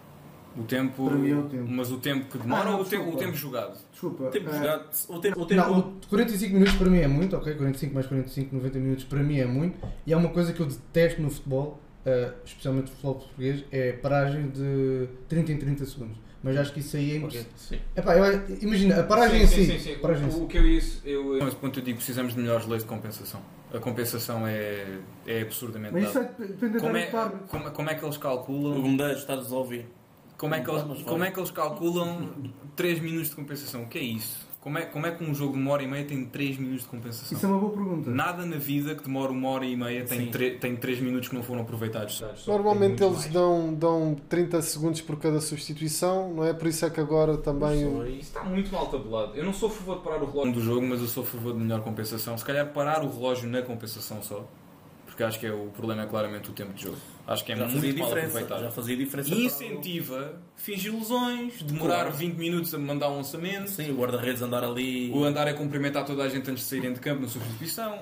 O 0.59 0.63
tempo, 0.65 1.05
Para 1.07 1.17
mim 1.17 1.31
é 1.31 1.37
o 1.37 1.43
tempo. 1.43 1.65
mas 1.69 1.91
o 1.91 1.99
tempo 1.99 2.27
que 2.31 2.39
demora 2.39 2.63
Ah, 2.63 2.65
não, 2.65 2.75
ou 2.77 2.83
o 2.83 2.85
tempo, 2.85 3.11
o 3.11 3.17
tempo 3.17 3.35
jogado? 3.37 3.79
Desculpa. 3.93 4.25
O 4.25 4.31
tempo 4.31 4.49
eh, 4.51 4.59
jogado. 4.59 4.89
O 5.09 5.19
tempo. 5.19 5.41
O 5.41 5.47
tempo 5.47 5.61
Não, 5.61 5.79
o 5.79 5.93
45 6.09 6.53
minutos 6.55 6.75
para 6.77 6.89
mim 6.91 6.99
é 6.99 7.07
muito, 7.09 7.37
ok? 7.37 7.55
45 7.55 7.95
mais 7.95 8.07
45, 8.07 8.55
90 8.57 8.79
minutos 8.79 9.05
para 9.05 9.23
mim 9.23 9.39
é 9.39 9.47
muito. 9.47 9.79
E 10.07 10.13
há 10.13 10.17
uma 10.17 10.31
coisa 10.31 10.53
que 10.53 10.61
eu 10.61 10.67
detesto 10.67 11.21
no 11.21 11.31
futebol, 11.31 11.79
eh, 12.05 12.33
especialmente 12.45 12.85
no 12.85 12.91
futebol 12.93 13.15
português, 13.17 13.65
é 13.71 13.93
paragem 13.93 14.49
de 14.49 15.09
30 15.29 15.53
em 15.53 15.57
30 15.59 15.85
segundos. 15.87 16.17
Mas 16.43 16.57
acho 16.59 16.73
que 16.73 16.79
isso 16.81 16.97
aí 16.97 17.13
é 17.13 17.17
impossível. 17.17 17.47
Sim. 17.57 17.79
Epá, 17.97 18.17
eu, 18.17 18.57
imagina, 18.63 19.01
a 19.01 19.03
paragem 19.03 19.45
sim, 19.47 19.63
em 19.63 19.65
si. 19.65 19.73
sim, 19.73 19.79
sim, 19.79 19.95
sim. 19.95 19.99
Paragem 20.01 20.29
em 20.29 20.31
si. 20.31 20.39
O, 20.39 20.45
o 20.45 20.47
que 20.47 20.59
eu 20.59 20.65
isso, 20.67 21.03
eu, 21.05 21.45
Nesse 21.45 21.57
ponto 21.57 21.79
eu 21.81 21.85
digo 21.85 21.97
precisamos 21.97 22.35
de 22.35 22.41
melhores 22.41 22.67
leis 22.67 22.83
de 22.83 22.89
compensação. 22.89 23.41
A 23.75 23.81
compensação 23.81 24.47
é, 24.47 24.99
é 25.27 25.43
absurdamente 25.43 25.93
Mas 25.93 26.05
isso 26.05 26.15
dada. 26.15 26.35
vai 26.39 26.47
depender 26.47 26.79
Como 26.79 26.93
da 26.93 26.99
é, 27.01 27.07
como, 27.49 27.71
como 27.73 27.91
é 27.91 27.95
que 27.97 28.05
eles 28.05 28.17
O 28.17 28.21
calculam? 28.21 28.81
Gomedeiro 28.81 29.19
está 29.19 29.33
a 29.33 29.37
desenvolver. 29.37 29.87
Como 30.39 30.55
é 30.55 30.61
que 30.61 30.71
eles, 30.71 31.03
como 31.03 31.25
é 31.25 31.31
que 31.31 31.39
eles 31.41 31.51
calculam 31.51 32.29
3 32.75 33.01
minutos 33.01 33.31
de 33.31 33.37
compensação? 33.37 33.83
O 33.85 33.87
que 33.89 33.99
é 33.99 34.03
isso? 34.03 34.45
Como 34.61 34.79
é, 34.79 34.83
como 34.85 35.07
é 35.07 35.13
que 35.13 35.23
um 35.23 35.33
jogo 35.33 35.53
de 35.53 35.61
uma 35.61 35.71
hora 35.71 35.85
e 35.85 35.87
meia 35.87 36.05
tem 36.05 36.25
3 36.27 36.59
minutos 36.59 36.83
de 36.83 36.89
compensação? 36.89 37.37
Isso 37.37 37.47
é 37.47 37.49
uma 37.49 37.59
boa 37.59 37.73
pergunta. 37.73 38.11
Nada 38.11 38.45
na 38.45 38.57
vida 38.57 38.97
que 38.97 39.05
demora 39.05 39.31
uma 39.31 39.49
hora 39.49 39.65
e 39.65 39.77
meia 39.77 40.05
tem, 40.05 40.29
tem 40.59 40.75
3 40.77 41.01
minutos 41.01 41.29
que 41.29 41.37
não 41.37 41.43
foram 41.45 41.63
aproveitados. 41.63 42.21
Normalmente 42.49 43.01
eles 43.01 43.17
mais. 43.19 43.33
dão, 43.33 43.73
dão 43.73 44.17
30 44.29 44.61
segundos 44.63 45.01
por 45.01 45.17
cada 45.21 45.41
substituição, 45.41 46.35
não 46.35 46.45
é? 46.45 46.53
Por 46.53 46.67
isso 46.67 46.85
é 46.85 46.91
que 46.91 46.99
agora 47.01 47.37
também. 47.39 47.85
o- 47.87 48.05
Isso 48.07 48.23
está 48.23 48.43
muito 48.43 48.73
mal 48.73 48.89
tabulado. 48.89 49.37
Eu 49.37 49.45
não 49.45 49.53
sou 49.53 49.69
a 49.69 49.73
favor 49.73 49.99
de 49.99 50.03
parar 50.03 50.21
o 50.23 50.27
relógio. 50.29 50.53
do 50.53 50.61
jogo, 50.61 50.85
mas 50.85 51.01
eu 51.01 51.07
sou 51.07 51.23
a 51.23 51.27
favor 51.27 51.53
de 51.53 51.61
melhor 51.61 51.81
compensação. 51.83 52.37
Se 52.37 52.45
calhar 52.45 52.67
parar 52.73 53.05
o 53.05 53.09
relógio 53.09 53.49
na 53.49 53.63
compensação 53.63 54.21
só. 54.21 54.45
Porque 55.17 55.25
acho 55.25 55.41
que 55.41 55.47
é 55.47 55.51
o 55.53 55.69
problema 55.75 56.03
é 56.03 56.07
claramente 56.07 56.51
o 56.51 56.53
tempo 56.53 56.75
de 56.75 56.83
jogo. 56.83 56.99
Acho 57.27 57.43
que 57.43 57.51
é 57.51 57.57
já 57.57 57.63
muito 57.67 57.75
mal 57.83 57.91
diferença. 57.91 58.21
Já 58.21 58.39
aproveitado. 58.45 58.73
fazia 58.75 58.97
diferença. 58.99 59.29
E 59.31 59.33
para- 59.33 59.45
incentiva 59.45 60.41
fingir 60.57 60.95
lesões, 60.95 61.63
demorar 61.63 62.03
Claro. 62.03 62.13
20 62.13 62.35
minutos 62.37 62.75
a 62.75 62.79
mandar 62.79 63.09
um 63.09 63.17
lançamento, 63.17 63.71
Sim, 63.71 63.93
o 63.93 63.95
guarda-redes 63.97 64.43
andar 64.43 64.63
ali. 64.63 65.11
o 65.15 65.25
andar 65.25 65.49
a 65.49 65.55
cumprimentar 65.55 66.05
toda 66.05 66.23
a 66.23 66.29
gente 66.29 66.51
antes 66.51 66.65
de 66.65 66.69
saírem 66.69 66.93
de 66.93 67.01
campo 67.01 67.23
na 67.23 67.29
substituição. 67.29 67.99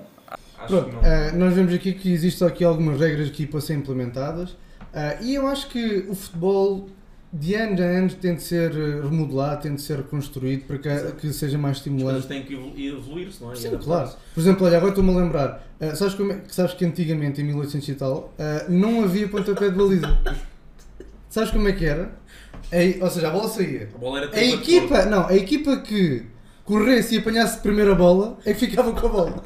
Acho 0.59 0.67
Pronto, 0.67 0.89
que 0.91 0.95
não. 0.97 1.05
eh, 1.05 1.31
nós 1.37 1.55
vemos 1.55 1.73
aqui 1.73 1.93
que 1.93 2.13
existem 2.13 2.49
aqui 2.49 2.65
algumas 2.65 2.99
regras 2.99 3.29
aqui 3.29 3.47
para 3.47 3.61
serem 3.61 3.81
implementadas 3.81 4.57
eh, 4.93 5.19
e 5.23 5.35
eu 5.37 5.47
acho 5.47 5.69
que 5.69 6.07
o 6.09 6.17
futebol 6.17 6.89
de 7.37 7.55
anos 7.57 7.81
a 7.81 7.85
anos 7.85 8.15
tem 8.15 8.35
de 8.37 8.43
ser 8.43 8.71
eh, 8.73 9.01
remodelado, 9.03 9.63
tem 9.63 9.75
de 9.75 9.83
ser 9.83 9.97
reconstruído 9.97 10.65
para 10.67 10.79
que, 10.79 11.13
que 11.21 11.33
seja 11.33 11.59
mais 11.59 11.79
As 11.79 11.83
coisas 11.83 11.97
estimulante. 11.99 12.27
têm 12.29 12.43
que 12.45 12.55
evolu- 12.55 12.79
evoluir-se, 12.79 13.43
não 13.43 13.51
é? 13.51 13.57
Sim, 13.57 13.77
claro. 13.77 14.11
Por 14.33 14.41
exemplo, 14.41 14.67
olha, 14.67 14.77
agora 14.77 14.91
estou-me 14.91 15.11
a 15.13 15.17
lembrar, 15.17 15.67
eh, 15.81 15.95
sabes, 15.97 16.15
como 16.15 16.31
é- 16.33 16.41
sabes 16.49 16.75
que 16.75 16.85
antigamente, 16.85 17.41
em 17.41 17.45
1800 17.45 17.89
e 17.89 17.95
tal, 17.95 18.33
eh, 18.39 18.67
não 18.69 19.03
havia 19.03 19.27
pontapé 19.29 19.69
de 19.69 19.77
baliza. 19.77 20.17
sabes 21.29 21.51
como 21.51 21.67
é 21.69 21.73
que 21.73 21.85
era? 21.85 22.13
Ei, 22.71 22.99
ou 23.03 23.11
seja, 23.11 23.29
a 23.29 23.31
bola 23.31 23.49
saía. 23.49 23.89
A 23.95 23.99
bola 23.99 24.19
era 24.21 24.29
A 24.29 24.31
de 24.31 24.53
equipa, 24.55 25.05
não, 25.07 25.27
a 25.27 25.35
equipa 25.35 25.77
que 25.79 26.23
corresse 26.65 27.17
e 27.17 27.19
apanhasse 27.19 27.59
a 27.59 27.61
primeira 27.61 27.95
bola 27.95 28.39
é 28.45 28.53
que 28.55 28.61
ficava 28.61 28.93
com 28.93 29.07
a 29.07 29.11
bola. 29.11 29.45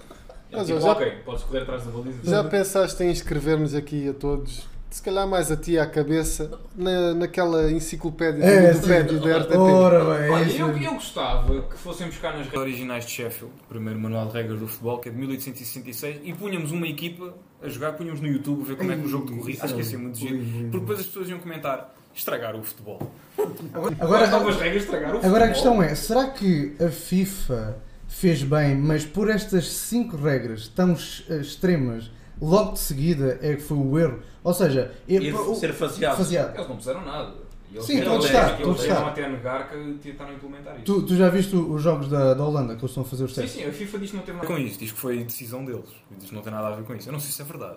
É 0.52 0.56
Mas 0.56 0.66
tipo, 0.66 0.80
já- 0.80 0.92
ok, 0.92 1.12
podes 1.24 1.42
correr 1.44 1.62
atrás 1.62 1.84
da 1.84 1.90
baliza. 1.90 2.18
Já 2.22 2.44
pensaste 2.44 3.02
em 3.02 3.10
inscrever-nos 3.10 3.74
aqui 3.74 4.08
a 4.08 4.12
todos? 4.14 4.66
Se 4.90 5.02
calhar 5.02 5.26
mais 5.28 5.50
a 5.52 5.56
ti 5.56 5.78
à 5.78 5.86
cabeça, 5.86 6.50
na, 6.74 7.12
naquela 7.14 7.70
enciclopédia 7.70 8.42
É, 8.42 8.72
do. 8.72 8.76
Wikipédia 8.78 9.18
da 9.20 9.38
RTP. 9.40 9.56
Ora 9.56 10.04
bem, 10.18 10.26
é 10.26 10.30
Olha, 10.30 10.44
isso 10.44 10.60
eu, 10.62 10.76
eu 10.78 10.94
gostava 10.94 11.62
que 11.62 11.76
fossem 11.76 12.06
buscar 12.06 12.32
nas 12.32 12.46
Regras 12.46 12.62
originais 12.62 13.04
de 13.04 13.10
Sheffield, 13.12 13.52
o 13.64 13.68
primeiro 13.68 14.00
manual 14.00 14.26
de 14.28 14.32
regras 14.32 14.58
do 14.58 14.66
futebol, 14.66 14.98
que 14.98 15.10
é 15.10 15.12
de 15.12 15.18
1866, 15.18 16.20
e 16.24 16.32
punhamos 16.32 16.72
uma 16.72 16.86
equipa 16.88 17.34
a 17.62 17.68
jogar, 17.68 17.92
punhamos 17.92 18.20
no 18.22 18.28
YouTube 18.28 18.64
ver 18.64 18.76
como 18.76 18.90
é 18.90 18.96
que 18.96 19.02
o 19.04 19.08
jogo 19.08 19.26
decorria. 19.30 19.56
Acho 19.60 19.74
que 19.74 19.80
é 19.80 19.84
ia 19.84 19.90
ser 19.90 19.98
muito 19.98 20.18
lindo, 20.24 20.42
giro. 20.44 20.68
Porque 20.70 20.78
depois 20.80 21.00
as 21.00 21.06
pessoas 21.06 21.28
iam 21.28 21.38
comentar, 21.38 21.94
estragaram 22.14 22.60
o 22.60 22.62
futebol. 22.62 23.12
Agora, 23.36 23.54
Agora, 23.74 23.96
agora, 24.00 24.26
novas 24.30 24.56
regras 24.56 24.84
estragaram 24.84 25.20
o 25.20 25.24
agora 25.26 25.44
a 25.44 25.54
futebol. 25.54 25.78
questão 25.78 25.82
é, 25.82 25.94
será 25.94 26.26
que 26.30 26.74
a 26.82 26.88
FIFA 26.88 27.76
fez 28.08 28.42
bem, 28.42 28.74
mas 28.74 29.04
por 29.04 29.28
estas 29.28 29.68
cinco 29.70 30.16
regras 30.16 30.66
tão 30.66 30.92
ex- 30.92 31.24
extremas, 31.28 32.10
logo 32.40 32.72
de 32.72 32.78
seguida 32.78 33.38
é 33.42 33.54
que 33.56 33.62
foi 33.62 33.76
o 33.76 33.98
erro? 33.98 34.18
Ou 34.44 34.54
seja, 34.54 34.92
é- 35.08 35.18
o- 35.32 35.54
ser 35.54 35.72
faseado. 35.72 36.16
faseado. 36.16 36.54
Eles 36.56 36.68
não 36.68 36.76
puseram 36.76 37.04
nada. 37.04 37.32
Eles 37.70 37.84
Sim, 37.84 38.02
todos 38.02 38.24
até- 38.24 38.34
está, 38.38 38.52
eles 38.54 38.62
todos 38.64 38.82
está. 38.82 39.06
até 39.08 39.24
a 39.26 39.28
negar 39.28 39.68
que 39.68 39.98
tentaram 40.02 40.32
implementar 40.32 40.74
isso. 40.76 40.84
Tu, 40.86 41.02
tu 41.02 41.14
já 41.16 41.28
viste 41.28 41.54
o- 41.54 41.72
os 41.74 41.82
jogos 41.82 42.08
da, 42.08 42.32
da 42.32 42.42
Holanda 42.42 42.74
que 42.74 42.80
eles 42.80 42.90
estão 42.90 43.02
a 43.02 43.06
fazer 43.06 43.24
os 43.24 43.34
Sim, 43.34 43.42
testes? 43.42 43.60
sim, 43.62 43.68
a 43.68 43.72
FIFA 43.72 43.98
diz 43.98 44.10
que 44.10 44.16
não 44.16 44.22
teve 44.24 44.36
nada 44.38 44.46
Com 44.46 44.58
isso, 44.58 44.78
diz 44.78 44.90
que 44.90 44.98
foi 44.98 45.22
decisão 45.22 45.64
deles. 45.66 45.90
Diz 46.18 46.30
que 46.30 46.34
não 46.34 46.40
tem 46.40 46.50
nada 46.52 46.68
a 46.68 46.70
ver 46.76 46.84
com 46.84 46.94
isso. 46.94 47.08
Eu 47.10 47.12
não 47.12 47.20
sei 47.20 47.30
se 47.30 47.42
é 47.42 47.44
verdade. 47.44 47.76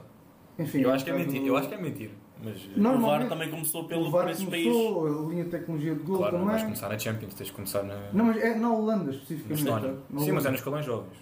Enfim, 0.57 0.79
Eu 0.81 0.91
acho 0.93 1.03
que 1.03 1.11
é 1.11 1.13
mentira. 1.13 1.43
Eu 1.45 1.57
acho 1.57 1.67
que 1.67 1.73
é 1.75 1.81
mentira. 1.81 2.11
Mas, 2.43 2.55
eh, 2.55 2.59
O 2.77 2.79
Normalmente- 2.81 3.19
VAR 3.19 3.29
também 3.29 3.49
começou 3.51 3.81
O 3.81 3.87
pelo, 3.87 4.09
VAR 4.09 4.23
por 4.23 4.31
esses 4.31 4.45
países. 4.45 4.71
começou, 4.71 5.27
a 5.27 5.29
linha 5.29 5.43
de 5.43 5.49
tecnologia 5.49 5.93
de 5.95 6.03
gol 6.03 6.17
claro, 6.17 6.37
não 6.39 6.45
vais 6.45 6.61
também. 6.61 6.75
começar 6.77 6.89
na 6.89 6.97
Champions, 6.99 7.33
tens 7.33 7.47
de 7.47 7.53
começar 7.53 7.83
na, 7.83 7.95
Não, 8.13 8.25
mas 8.25 8.37
é 8.37 8.55
na 8.55 8.73
Holanda 8.73 9.11
especificamente. 9.11 9.97
Sim, 10.19 10.31
mas 10.31 10.45
é 10.45 10.49
nos 10.49 10.59
escalões 10.59 10.85
jovens. 10.85 11.17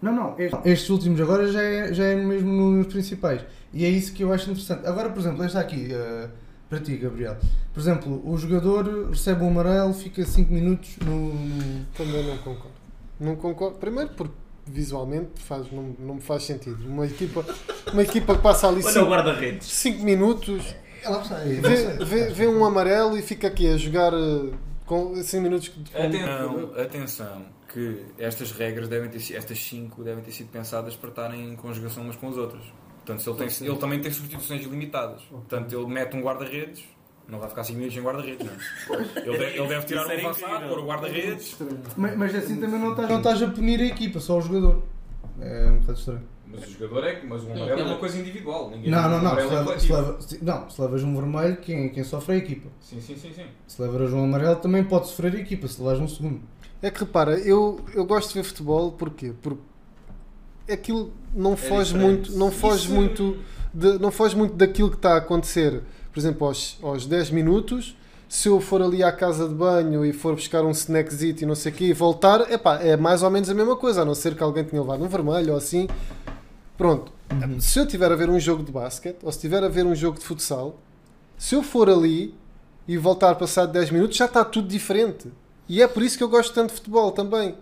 Não, 0.00 0.12
não. 0.12 0.34
Estes, 0.38 0.60
estes 0.64 0.90
últimos 0.90 1.20
agora 1.20 1.50
já 1.50 1.62
é, 1.62 1.92
já 1.92 2.04
é 2.04 2.14
mesmo 2.14 2.50
nos 2.70 2.86
principais. 2.86 3.40
E 3.72 3.84
é 3.84 3.88
isso 3.88 4.12
que 4.12 4.22
eu 4.22 4.32
acho 4.32 4.50
interessante. 4.50 4.86
Agora, 4.86 5.10
por 5.10 5.18
exemplo, 5.20 5.42
esta 5.44 5.58
aqui, 5.60 5.88
eh, 5.92 6.28
para 6.70 6.78
ti, 6.80 6.96
Gabriel. 6.96 7.36
Por 7.74 7.80
exemplo, 7.80 8.22
o 8.24 8.36
jogador 8.38 9.08
recebe 9.10 9.42
um 9.42 9.48
amarelo, 9.48 9.92
fica 9.92 10.24
5 10.24 10.52
minutos 10.52 10.96
no. 11.04 11.32
Também 11.96 12.24
não 12.26 12.38
concordo. 12.38 12.70
Não 13.20 13.36
concordo. 13.36 13.76
Primeiro 13.78 14.10
porque 14.10 14.34
visualmente 14.66 15.30
faz, 15.36 15.70
não, 15.72 15.94
não 15.98 16.14
me 16.16 16.20
faz 16.20 16.44
sentido. 16.44 16.78
Uma 16.86 17.06
equipa, 17.06 17.44
uma 17.92 18.02
equipa 18.02 18.34
que 18.36 18.42
passa 18.42 18.68
ali 18.68 18.84
Olha 18.84 19.04
o 19.04 19.08
guarda-redes. 19.08 19.66
5 19.66 20.04
minutos, 20.04 20.74
É 21.02 21.10
está. 21.10 21.40
é- 21.42 21.44
vê, 21.46 22.04
vê, 22.04 22.24
vê 22.30 22.46
um 22.46 22.64
amarelo 22.64 23.16
e 23.18 23.22
fica 23.22 23.48
aqui 23.48 23.66
a 23.66 23.76
jogar 23.76 24.12
eh, 24.12 24.50
com 24.86 25.14
5 25.16 25.42
minutos. 25.42 25.68
com- 25.68 25.80
Atenção. 25.98 26.70
Atenção, 26.78 27.42
que 27.72 28.06
estas 28.18 28.52
regras 28.52 28.88
devem 28.88 29.10
ter 29.10 29.20
sido, 29.20 29.36
estas 29.36 29.58
5 29.58 30.02
devem 30.02 30.24
ter 30.24 30.32
sido 30.32 30.50
pensadas 30.50 30.96
para 30.96 31.10
estarem 31.10 31.52
em 31.52 31.56
conjugação 31.56 32.02
umas 32.02 32.16
com 32.16 32.28
as 32.28 32.36
outras. 32.36 32.62
Portanto, 32.96 33.22
se 33.22 33.30
ele, 33.30 33.38
tem, 33.38 33.68
ele 33.68 33.76
também 33.78 34.00
tem 34.00 34.10
substituições 34.10 34.62
ilimitadas. 34.62 35.22
Portanto, 35.22 35.72
ele 35.72 35.86
mete 35.86 36.16
um 36.16 36.20
guarda-redes, 36.20 36.84
não 37.28 37.38
vai 37.38 37.48
ficar 37.48 37.64
5 37.64 37.78
minutos 37.78 37.98
em 37.98 38.02
guarda-redes, 38.02 38.46
não 38.46 38.52
é? 38.52 39.00
Ele 39.18 39.38
deve, 39.38 39.58
ele 39.58 39.68
deve 39.68 39.86
tirar 39.86 40.10
era 40.10 40.22
um 40.22 40.26
avançado, 40.26 40.68
pôr 40.68 40.78
o 40.78 40.86
guarda-redes. 40.86 41.56
Mas, 41.96 42.16
mas 42.16 42.34
assim 42.34 42.60
também 42.60 42.80
não 42.80 42.90
estás, 42.90 43.08
não 43.08 43.18
estás 43.18 43.42
a 43.42 43.48
punir 43.48 43.80
a 43.80 43.86
equipa, 43.86 44.18
só 44.20 44.38
o 44.38 44.40
jogador. 44.40 44.82
É 45.40 45.66
um 45.66 45.78
bocado 45.78 45.98
estranho. 45.98 46.37
Mas 46.50 46.66
o 46.68 46.70
jogador 46.72 47.04
é 47.06 47.14
que. 47.16 47.26
Mas 47.26 47.42
o 47.44 47.52
amarelo 47.52 47.80
é 47.80 47.84
uma 47.84 47.96
coisa 47.98 48.18
individual. 48.18 48.70
Ninguém 48.70 48.90
Não, 48.90 49.02
não, 49.02 49.10
não. 49.22 49.30
amarelo 49.32 49.48
Se, 49.48 49.54
é 49.54 49.58
leva, 49.58 49.78
se, 49.80 49.92
leva, 49.92 50.20
se- 50.20 50.44
não, 50.44 50.70
se 50.70 50.80
levas 50.80 51.02
um 51.02 51.14
vermelho, 51.14 51.56
quem, 51.58 51.88
quem 51.90 52.04
sofre 52.04 52.32
é 52.32 52.34
a 52.36 52.38
equipa. 52.38 52.68
Sim, 52.80 53.00
sim, 53.00 53.16
sim, 53.16 53.32
sim. 53.34 53.44
Se 53.66 53.80
levas 53.82 54.12
um 54.12 54.24
amarelo, 54.24 54.56
também 54.56 54.82
pode 54.84 55.08
sofrer 55.08 55.34
a 55.34 55.38
equipa, 55.40 55.68
se 55.68 55.80
levas 55.82 56.00
um 56.00 56.08
segundo. 56.08 56.40
É 56.80 56.90
que 56.90 57.00
repara, 57.00 57.38
eu, 57.38 57.80
eu 57.94 58.04
gosto 58.06 58.28
de 58.28 58.34
ver 58.34 58.44
futebol 58.44 58.92
porquê? 58.92 59.32
Porque 59.42 59.60
aquilo 60.70 61.12
não 61.34 61.56
foge 61.56 61.92
diferente. 61.92 62.30
muito, 62.30 62.38
não 62.38 62.50
foge 62.50 62.84
Isso- 62.84 62.94
muito, 62.94 63.36
de- 63.72 63.98
não 63.98 64.10
foge 64.10 64.36
muito 64.36 64.54
daquilo 64.54 64.90
que 64.90 64.96
está 64.96 65.14
a 65.14 65.18
acontecer. 65.18 65.82
Por 66.12 66.18
exemplo, 66.20 66.46
aos, 66.46 66.78
aos 66.82 67.06
10 67.06 67.30
minutos, 67.30 67.96
se 68.28 68.48
eu 68.48 68.60
for 68.60 68.82
ali 68.82 69.02
à 69.02 69.10
casa 69.10 69.48
de 69.48 69.54
banho 69.54 70.04
e 70.04 70.12
for 70.12 70.34
buscar 70.34 70.62
um 70.64 70.70
snackzito 70.70 71.42
e 71.42 71.46
não 71.46 71.54
sei 71.54 71.72
o 71.72 71.74
quê 71.74 71.84
e 71.86 71.92
voltar, 71.92 72.50
epá, 72.52 72.76
é 72.76 72.96
mais 72.96 73.22
ou 73.22 73.30
menos 73.30 73.48
a 73.48 73.54
mesma 73.54 73.76
coisa, 73.76 74.02
a 74.02 74.04
não 74.04 74.14
ser 74.14 74.34
que 74.34 74.42
alguém 74.42 74.64
tenha 74.64 74.82
levado 74.82 75.02
um 75.02 75.08
vermelho 75.08 75.52
ou 75.52 75.58
assim. 75.58 75.88
Pronto. 76.78 77.12
Se 77.60 77.78
eu 77.80 77.84
estiver 77.84 78.10
a 78.10 78.16
ver 78.16 78.30
um 78.30 78.38
jogo 78.40 78.62
de 78.62 78.72
basquete 78.72 79.18
ou 79.22 79.30
se 79.32 79.36
estiver 79.38 79.62
a 79.62 79.68
ver 79.68 79.84
um 79.84 79.94
jogo 79.94 80.18
de 80.18 80.24
futsal, 80.24 80.78
se 81.36 81.54
eu 81.54 81.62
for 81.62 81.90
ali 81.90 82.34
e 82.86 82.96
voltar 82.96 83.34
passado 83.34 83.70
10 83.72 83.90
minutos, 83.90 84.16
já 84.16 84.24
está 84.24 84.44
tudo 84.44 84.68
diferente. 84.68 85.30
E 85.68 85.82
é 85.82 85.88
por 85.88 86.02
isso 86.02 86.16
que 86.16 86.24
eu 86.24 86.28
gosto 86.28 86.54
tanto 86.54 86.70
de 86.70 86.76
futebol 86.76 87.10
também. 87.12 87.54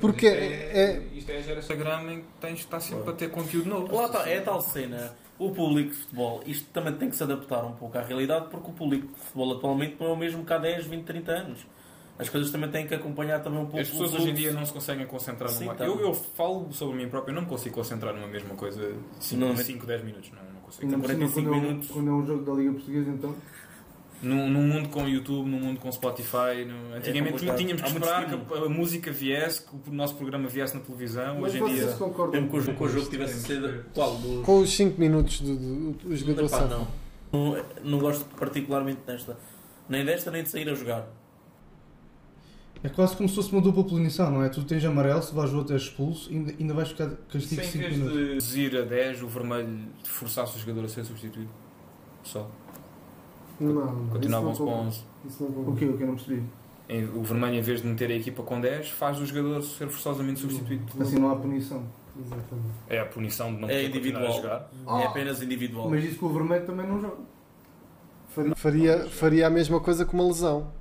Porque 0.00 0.26
Isto 0.26 0.42
é- 0.42 1.02
Isto 1.14 1.30
é 1.30 1.36
a 1.36 1.42
geração. 1.42 1.76
Instagram 1.76 2.12
em 2.12 2.18
que 2.22 2.26
tens 2.40 2.54
de 2.54 2.60
estar 2.64 2.80
sempre 2.80 3.10
a 3.10 3.12
ter 3.12 3.30
conteúdo 3.30 3.68
novo. 3.68 3.94
Lá 3.94 4.06
está, 4.06 4.28
é 4.28 4.38
a 4.38 4.42
tal 4.42 4.60
cena. 4.60 5.14
O 5.38 5.50
público 5.50 5.90
de 5.90 5.96
futebol, 5.96 6.42
isto 6.46 6.66
também 6.72 6.94
tem 6.94 7.08
que 7.10 7.16
se 7.16 7.22
adaptar 7.22 7.64
um 7.64 7.72
pouco 7.72 7.96
à 7.98 8.02
realidade, 8.02 8.46
porque 8.50 8.70
o 8.70 8.72
público 8.74 9.06
de 9.06 9.20
futebol 9.20 9.56
atualmente 9.56 9.96
não 10.00 10.08
é 10.08 10.10
o 10.12 10.16
mesmo 10.16 10.44
que 10.44 10.52
há 10.52 10.58
10, 10.58 10.86
20, 10.86 11.04
30 11.04 11.30
anos. 11.32 11.60
As 12.18 12.28
coisas 12.28 12.50
também 12.52 12.70
têm 12.70 12.86
que 12.86 12.94
acompanhar 12.94 13.40
também 13.42 13.58
um 13.60 13.64
pouco 13.64 13.80
As 13.80 13.88
pessoas 13.88 14.12
o 14.12 14.16
hoje 14.16 14.30
em 14.30 14.34
dia 14.34 14.52
não 14.52 14.64
se 14.64 14.72
conseguem 14.72 15.06
concentrar 15.06 15.48
Sim, 15.50 15.64
numa. 15.64 15.74
tá. 15.74 15.84
Eu, 15.86 15.98
eu 15.98 16.14
falo 16.14 16.70
sobre 16.72 16.96
mim 16.96 17.08
próprio, 17.08 17.32
eu 17.32 17.34
não 17.36 17.42
me 17.42 17.48
consigo 17.48 17.74
concentrar 17.74 18.14
numa 18.14 18.28
mesma 18.28 18.54
coisa 18.54 18.94
5, 19.18 19.40
Não, 19.40 19.56
5 19.56 19.86
10 19.86 20.04
minutos. 20.04 20.30
Não, 20.30 20.52
não 20.54 20.60
consigo. 20.60 20.90
Cima, 20.90 21.02
45 21.02 21.32
quando, 21.34 21.46
é 21.54 21.56
um- 21.56 21.60
minutos. 21.62 21.88
quando 21.90 22.08
é 22.08 22.12
um 22.12 22.26
jogo 22.26 22.44
da 22.44 22.52
Liga 22.52 22.72
Portuguesa, 22.72 23.10
então. 23.10 23.34
Num, 24.22 24.48
num 24.48 24.62
mundo 24.68 24.88
com 24.88 25.08
YouTube, 25.08 25.48
num 25.48 25.58
mundo 25.58 25.80
com 25.80 25.90
Spotify, 25.90 26.64
no- 26.64 26.94
antigamente 26.94 27.32
complicado. 27.32 27.56
tínhamos 27.58 27.82
que 27.82 27.88
esperar 27.88 28.26
que 28.28 28.54
a, 28.54 28.68
música 28.68 29.10
viesse, 29.10 29.62
que 29.62 29.90
o 29.90 29.92
nosso 29.92 30.14
programa 30.14 30.48
viesse 30.48 30.74
na 30.76 30.80
televisão. 30.80 31.40
Mas 31.40 31.54
Hoje 31.54 31.62
em 31.62 31.74
dia. 31.74 31.86
Mesmo 31.86 32.48
que 32.50 32.56
o, 32.70 32.74
que 32.76 32.84
o 32.84 32.88
jogo 32.88 33.10
tivesse 33.10 33.40
sido. 33.40 33.84
Qual? 33.92 34.14
Do, 34.18 34.42
com 34.42 34.60
os 34.60 34.70
5 34.76 35.00
minutos 35.00 35.40
do, 35.40 35.56
do, 35.56 35.90
do 35.92 36.16
jogador 36.16 36.44
Epá, 36.44 36.60
não. 36.66 36.86
não. 37.32 37.64
Não 37.82 37.98
gosto 37.98 38.24
particularmente 38.36 39.00
desta. 39.04 39.36
Nem 39.88 40.04
desta, 40.04 40.30
nem 40.30 40.44
de 40.44 40.50
sair 40.50 40.68
a 40.68 40.74
jogar. 40.74 41.08
É 42.84 42.88
quase 42.88 43.16
como 43.16 43.28
se 43.28 43.36
fosse 43.36 43.52
uma 43.52 43.60
dupla 43.60 43.84
punição, 43.84 44.28
não 44.30 44.42
é? 44.42 44.48
Tu 44.48 44.62
tens 44.64 44.84
amarelo, 44.84 45.22
se 45.22 45.32
vais 45.34 45.52
o 45.52 45.58
outro 45.58 45.72
és 45.74 45.82
expulso, 45.82 46.28
ainda, 46.30 46.52
ainda 46.58 46.74
vais 46.74 46.88
ficar 46.88 47.10
castigo 47.30 47.62
Se 47.62 47.68
em 47.68 47.70
5 47.70 47.78
vez 47.78 47.96
minutos. 47.96 48.16
de 48.18 48.28
reduzir 48.28 48.76
a 48.76 48.82
10, 48.82 49.22
o 49.22 49.28
vermelho 49.28 49.78
forçasse 50.04 50.56
o 50.56 50.60
jogador 50.60 50.84
a 50.86 50.88
ser 50.88 51.04
substituído. 51.04 51.50
Só. 52.24 52.48
Não, 53.60 53.72
não, 53.72 54.06
Continuavam-se 54.08 54.58
com 54.58 54.64
não 54.66 54.72
concordo. 54.72 54.88
11. 54.88 55.04
Isso 55.28 55.42
não 55.44 55.72
O 55.72 55.76
que? 55.76 55.84
O 55.84 55.96
que 55.96 56.02
eu 56.02 56.06
não 56.08 56.14
percebi? 56.16 56.42
Em- 56.88 57.04
O 57.04 57.22
vermelho, 57.22 57.54
em 57.54 57.60
vez 57.60 57.80
de 57.82 57.86
meter 57.86 58.10
a 58.10 58.14
equipa 58.14 58.42
com 58.42 58.60
10, 58.60 58.90
faz 58.90 59.20
o 59.20 59.26
jogador 59.26 59.62
ser 59.62 59.88
forçosamente 59.88 60.40
substituído. 60.40 60.84
Assim 61.00 61.18
não 61.20 61.30
há 61.30 61.36
punição. 61.36 61.84
Exatamente. 62.18 62.68
É 62.88 62.98
a 62.98 63.06
punição 63.06 63.54
de 63.54 63.60
não 63.60 63.68
É 63.70 63.84
poder 63.86 63.92
continuar 64.00 64.20
a 64.20 64.24
individual. 64.26 64.68
jogar. 64.82 65.00
É 65.00 65.06
apenas 65.06 65.40
individual. 65.40 65.88
Mas 65.88 66.04
isso 66.04 66.18
que 66.18 66.24
o 66.24 66.28
vermelho 66.30 66.66
também 66.66 66.86
não 66.86 67.00
joga. 67.00 67.16
Faria, 68.28 68.54
faria, 68.56 68.98
faria 69.08 69.46
a 69.46 69.50
mesma 69.50 69.78
coisa 69.78 70.04
com 70.04 70.16
uma 70.16 70.26
lesão. 70.26 70.72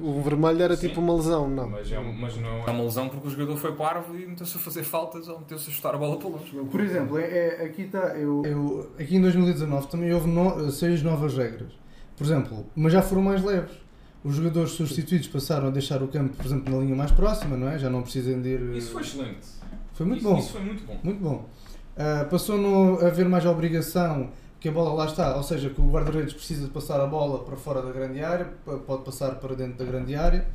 O 0.00 0.20
vermelho 0.20 0.60
era 0.62 0.76
Sim. 0.76 0.88
tipo 0.88 1.00
uma 1.00 1.14
lesão, 1.14 1.48
não. 1.48 1.68
Mas, 1.70 1.90
é, 1.92 1.98
mas 2.00 2.36
não 2.38 2.64
É 2.66 2.70
uma 2.70 2.82
lesão 2.82 3.08
porque 3.08 3.28
o 3.28 3.30
jogador 3.30 3.56
foi 3.56 3.72
parvo 3.72 4.16
e 4.18 4.26
meteu-se 4.26 4.56
a 4.56 4.60
fazer 4.60 4.82
faltas 4.82 5.28
ou 5.28 5.38
meteu-se 5.38 5.70
a 5.70 5.72
chutar 5.72 5.94
a 5.94 5.98
bola 5.98 6.16
para 6.18 6.28
longe. 6.28 6.50
Por 6.70 6.80
exemplo, 6.80 7.18
é, 7.18 7.24
é- 7.62 7.64
aqui 7.64 7.82
está. 7.82 7.98
Eu, 8.16 8.42
eu- 8.44 8.90
aqui 8.98 9.16
em 9.16 9.20
2019 9.20 9.86
também 9.86 10.12
houve 10.12 10.28
no, 10.28 10.70
seis 10.72 11.02
novas 11.02 11.36
regras. 11.36 11.70
Por 12.16 12.24
exemplo, 12.24 12.66
mas 12.74 12.92
já 12.92 13.00
foram 13.00 13.22
mais 13.22 13.44
leves. 13.44 13.76
Os 14.24 14.34
jogadores 14.34 14.72
substituídos 14.72 15.28
passaram 15.28 15.68
a 15.68 15.70
deixar 15.70 16.02
o 16.02 16.08
campo, 16.08 16.34
por 16.36 16.44
exemplo, 16.44 16.74
na 16.74 16.82
linha 16.82 16.96
mais 16.96 17.12
próxima, 17.12 17.56
não 17.56 17.68
é? 17.68 17.78
Já 17.78 17.88
não 17.88 18.02
precisam 18.02 18.42
de 18.42 18.48
ir. 18.48 18.60
Isso 18.76 18.90
foi 18.92 19.02
excelente. 19.02 19.46
Foi 19.92 20.04
muito 20.04 20.18
isso, 20.20 20.28
bom. 20.28 20.38
Isso 20.38 20.52
foi 20.52 20.60
muito 20.62 20.84
bom. 20.84 20.98
Muito 21.04 21.22
bom. 21.22 21.48
Ah, 21.96 22.26
passou 22.28 22.98
a 23.00 23.06
haver 23.06 23.28
mais 23.28 23.46
obrigação 23.46 24.30
que 24.60 24.68
a 24.68 24.72
bola 24.72 24.92
lá 24.94 25.04
está, 25.06 25.36
ou 25.36 25.42
seja, 25.42 25.70
que 25.70 25.80
o 25.80 25.90
guarda-redes 25.90 26.32
precisa 26.34 26.64
de 26.66 26.70
passar 26.72 27.00
a 27.00 27.06
bola 27.06 27.44
para 27.44 27.56
fora 27.56 27.82
da 27.82 27.92
grande 27.92 28.22
área, 28.22 28.46
pode 28.86 29.02
passar 29.04 29.36
para 29.36 29.54
dentro 29.54 29.78
da 29.78 29.84
grande 29.84 30.14
área. 30.14 30.46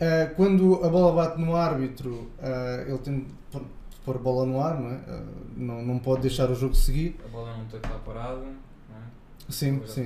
Ah, 0.00 0.30
quando 0.36 0.84
a 0.84 0.88
bola 0.88 1.12
bate 1.14 1.40
no 1.40 1.54
árbitro, 1.54 2.28
ah, 2.42 2.84
ele 2.86 2.98
tem 2.98 3.20
de 3.20 3.26
pôr- 4.04 4.16
a 4.16 4.18
bola 4.18 4.44
no 4.44 4.60
ar, 4.60 4.78
não 4.80 4.90
é? 4.90 4.98
Ah, 5.08 5.22
não, 5.56 5.82
não 5.82 5.98
pode 5.98 6.22
deixar 6.22 6.50
o 6.50 6.54
jogo 6.54 6.74
seguir. 6.74 7.16
A 7.24 7.28
bola 7.28 7.56
não 7.56 7.64
tem 7.66 7.80
que 7.80 7.86
estar 7.86 7.98
parada. 8.00 8.36
Não 8.40 8.96
é? 8.96 9.02
Sim, 9.48 9.80
sim. 9.86 10.04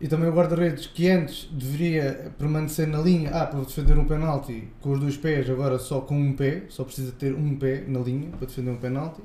E 0.00 0.08
também 0.08 0.28
o 0.28 0.32
guarda-redes 0.32 0.86
que 0.88 1.08
antes 1.08 1.48
deveria 1.52 2.32
permanecer 2.36 2.88
na 2.88 2.98
linha, 2.98 3.30
ah, 3.30 3.46
para 3.46 3.60
defender 3.60 3.96
um 3.98 4.04
penalti 4.06 4.68
com 4.80 4.92
os 4.92 4.98
dois 5.00 5.16
pés, 5.16 5.48
agora 5.48 5.78
só 5.78 6.00
com 6.00 6.18
um 6.18 6.32
pé, 6.34 6.64
só 6.70 6.82
precisa 6.82 7.12
ter 7.12 7.34
um 7.34 7.54
pé 7.56 7.84
na 7.86 8.00
linha 8.00 8.30
para 8.30 8.46
defender 8.46 8.70
um 8.70 8.78
penalti. 8.78 9.20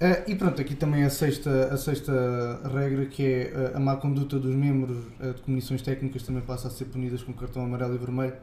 Ah, 0.00 0.22
e 0.26 0.34
pronto, 0.34 0.60
aqui 0.60 0.74
também 0.74 1.04
a 1.04 1.10
sexta, 1.10 1.68
a 1.72 1.76
sexta 1.76 2.60
regra 2.70 3.06
que 3.06 3.24
é 3.24 3.52
ah, 3.74 3.76
a 3.78 3.80
má 3.80 3.96
conduta 3.96 4.38
dos 4.38 4.54
membros 4.54 4.98
ah, 5.20 5.28
de 5.32 5.40
comissões 5.42 5.80
técnicas 5.82 6.22
também 6.22 6.42
passa 6.42 6.68
a 6.68 6.70
ser 6.70 6.84
punidas 6.86 7.22
com 7.22 7.32
cartão 7.32 7.64
amarelo 7.64 7.94
e 7.94 7.98
vermelho. 7.98 8.34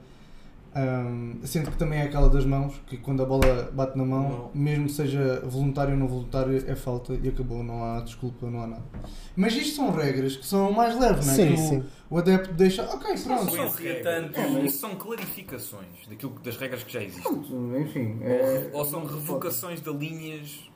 Ahm, 0.76 1.36
sendo 1.44 1.70
que 1.70 1.78
também 1.78 2.00
é 2.00 2.04
aquela 2.06 2.28
das 2.28 2.46
mãos, 2.46 2.82
que 2.88 2.98
quando 2.98 3.22
a 3.22 3.26
bola 3.28 3.70
bate 3.72 3.96
na 3.96 4.04
mão, 4.04 4.50
mesmo 4.56 4.88
que 4.88 4.94
seja 4.94 5.40
voluntário 5.46 5.94
ou 5.94 6.00
não 6.00 6.08
voluntário, 6.08 6.58
é 6.68 6.76
falta 6.76 7.14
e 7.14 7.28
acabou, 7.30 7.64
não 7.64 7.84
há 7.84 8.00
desculpa, 8.02 8.50
não 8.50 8.60
há 8.64 8.66
nada. 8.66 8.84
Mas 9.36 9.54
isto 9.54 9.76
são 9.76 9.92
regras 9.92 10.36
que 10.36 10.44
são 10.44 10.72
mais 10.72 11.00
leves, 11.00 11.28
não 11.28 11.34
é? 11.34 11.36
Sim, 11.36 11.48
que 11.50 11.54
o, 11.54 11.58
sim. 11.58 11.84
o 12.10 12.18
adepto 12.18 12.54
deixa, 12.56 12.82
ok, 12.86 13.14
Não 13.28 13.46
pronto. 13.46 13.52
Sim, 13.52 13.58
são 13.58 14.02
tanto- 14.02 14.66
isso 14.66 14.78
são 14.80 14.96
clarificações 14.96 16.08
daquilo, 16.10 16.40
das 16.44 16.58
regras 16.58 16.84
que 16.84 16.92
já 16.92 17.04
existem. 17.04 17.44
Enfim, 17.80 18.18
Ou, 18.22 18.28
é- 18.28 18.70
ou 18.74 18.84
são 18.86 19.06
revocações 19.06 19.80
de 19.80 19.94
linhas 19.94 20.72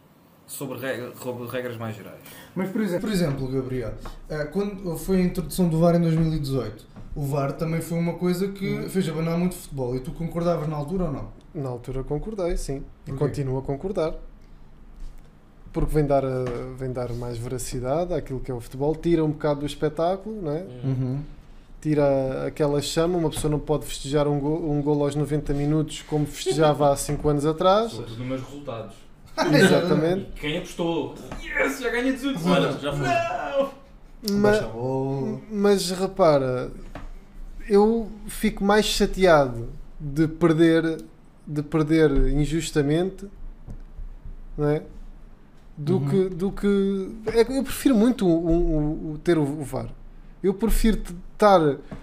sobre 0.48 0.80
regra- 0.80 1.12
sobre 1.22 1.46
regras 1.48 1.78
mais 1.78 1.96
gerais. 1.96 2.20
Mas 2.56 2.70
por 2.72 2.82
exemplo, 2.82 3.02
por 3.02 3.14
exemplo 3.14 3.48
Gabriel, 3.48 3.94
ah, 4.30 4.46
quando 4.46 4.98
foi 4.98 5.18
a 5.18 5.22
introdução 5.22 5.68
do 5.68 5.78
VAR 5.80 5.96
em 5.96 6.02
2018, 6.02 6.86
o 7.16 7.26
VAR 7.26 7.52
também 7.54 7.82
foi 7.82 7.98
uma 8.00 8.14
coisa 8.14 8.48
que 8.48 8.88
fez 8.90 9.08
abanar 9.10 9.38
muito 9.38 9.56
futebol 9.56 9.96
e 9.96 10.00
tu 10.00 10.12
concordavas 10.12 10.68
na 10.68 10.76
altura 10.76 11.06
ou 11.06 11.12
não? 11.12 11.28
Na 11.54 11.70
altura 11.70 12.04
concordei, 12.04 12.56
sim. 12.58 12.84
E 13.08 13.12
continuo 13.12 13.58
a 13.58 13.62
concordar. 13.62 14.14
Porque 15.74 15.94
vem 15.94 16.06
dar, 16.06 16.24
a- 16.26 16.46
vem 16.78 16.92
dar 16.92 17.12
mais 17.14 17.38
veracidade 17.38 18.14
àquilo 18.14 18.40
que 18.40 18.50
é 18.50 18.54
o 18.54 18.60
futebol, 18.60 18.96
tira 18.96 19.24
um 19.24 19.32
bocado 19.32 19.60
do 19.62 19.66
espetáculo, 19.66 20.42
não 20.42 20.52
é? 20.52 20.66
Uhum. 20.84 21.20
tira 21.80 22.48
aquela 22.48 22.82
chama. 22.82 23.18
Uma 23.18 23.30
pessoa 23.30 23.52
não 23.52 23.60
pode 23.60 23.86
festejar 23.86 24.28
um 24.28 24.40
gol, 24.40 24.72
um 24.72 24.82
gol 24.82 25.04
aos 25.04 25.14
90 25.16 25.54
minutos 25.54 26.02
como 26.02 26.26
festejava 26.26 26.92
há 26.92 26.96
5 26.98 27.28
anos 27.30 27.46
atrás. 27.46 27.92
Sobretudo 27.92 28.18
nos 28.20 28.28
meus 28.28 28.42
resultados. 28.42 28.96
Exatamente. 29.54 30.32
Quem 30.40 30.58
apostou? 30.58 31.16
Yes, 31.44 31.80
já 31.80 31.90
ganha 31.90 32.12
18 32.14 32.40
Olha, 32.48 32.68
anos. 32.70 32.82
já 32.82 32.92
foi. 32.94 33.08
Mas, 34.34 34.58
a 34.64 34.68
bola. 34.68 35.40
mas 35.52 35.92
repara, 35.92 36.72
eu 37.70 38.10
fico 38.28 38.64
mais 38.64 38.86
chateado 38.86 39.70
de 40.00 40.28
perder, 40.28 41.02
de 41.46 41.62
perder 41.64 42.12
injustamente, 42.34 43.28
não 44.58 44.70
é? 44.70 44.84
Do 45.78 45.98
Uhum. 45.98 46.10
que, 46.10 46.30
do 46.30 46.52
que 46.52 47.16
é 47.28 47.42
eu 47.60 47.64
prefiro 47.64 47.94
muito 47.96 48.28
o, 48.28 48.32
o- 48.32 49.12
o- 49.14 49.18
ter 49.20 49.38
o, 49.38 49.44
o 49.44 49.64
VAR. 49.64 49.90
Eu 50.42 50.54
prefiro 50.54 51.00
estar, 51.34 51.62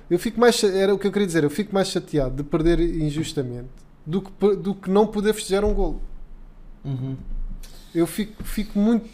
eu 0.09 0.19
fico 0.19 0.39
mais 0.39 0.63
era 0.63 0.95
o 0.95 0.99
que 0.99 1.07
eu 1.09 1.13
queria 1.13 1.27
dizer, 1.27 1.43
eu 1.43 1.51
fico 1.51 1.75
mais 1.75 1.89
chateado 1.89 2.37
de 2.37 2.45
perder 2.45 2.79
injustamente 2.81 3.69
do 4.07 4.23
que 4.23 4.57
do 4.57 4.75
que 4.75 4.89
não 4.89 5.07
poder 5.09 5.33
festejar 5.35 5.65
um 5.65 5.75
golo. 5.75 6.01
Uhum. 6.85 7.17
Eu 7.95 8.07
fico, 8.07 8.43
fico 8.45 8.79
muito 8.79 9.09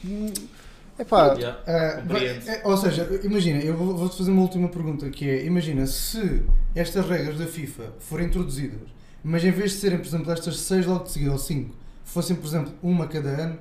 epá, 0.98 1.34
Yeah. 1.34 1.58
Ah, 1.66 2.00
Compreendo. 2.02 2.44
vai- 2.44 2.54
é, 2.56 2.62
ou 2.66 2.76
seja, 2.76 3.20
imagina, 3.22 3.60
eu 3.60 3.76
vou- 3.76 3.96
vou-te 3.96 4.16
fazer 4.16 4.30
uma 4.30 4.42
última 4.42 4.68
pergunta 4.68 5.08
que 5.10 5.28
é, 5.28 5.44
imagina, 5.44 5.86
se 5.86 6.42
estas 6.74 7.06
regras 7.08 7.38
da 7.38 7.46
FIFA 7.46 7.84
forem 8.00 8.26
introduzidas, 8.26 8.80
mas 9.22 9.44
em 9.44 9.50
vez 9.50 9.72
de 9.72 9.78
serem, 9.78 9.98
por 9.98 10.06
exemplo, 10.06 10.32
estas 10.32 10.58
6 10.60 10.86
logo 10.86 11.04
de 11.04 11.10
seguida 11.12 11.32
ou 11.32 11.38
5, 11.38 11.74
fossem, 12.04 12.36
por 12.36 12.46
exemplo, 12.46 12.72
uma 12.82 13.06
cada 13.06 13.28
ano, 13.28 13.58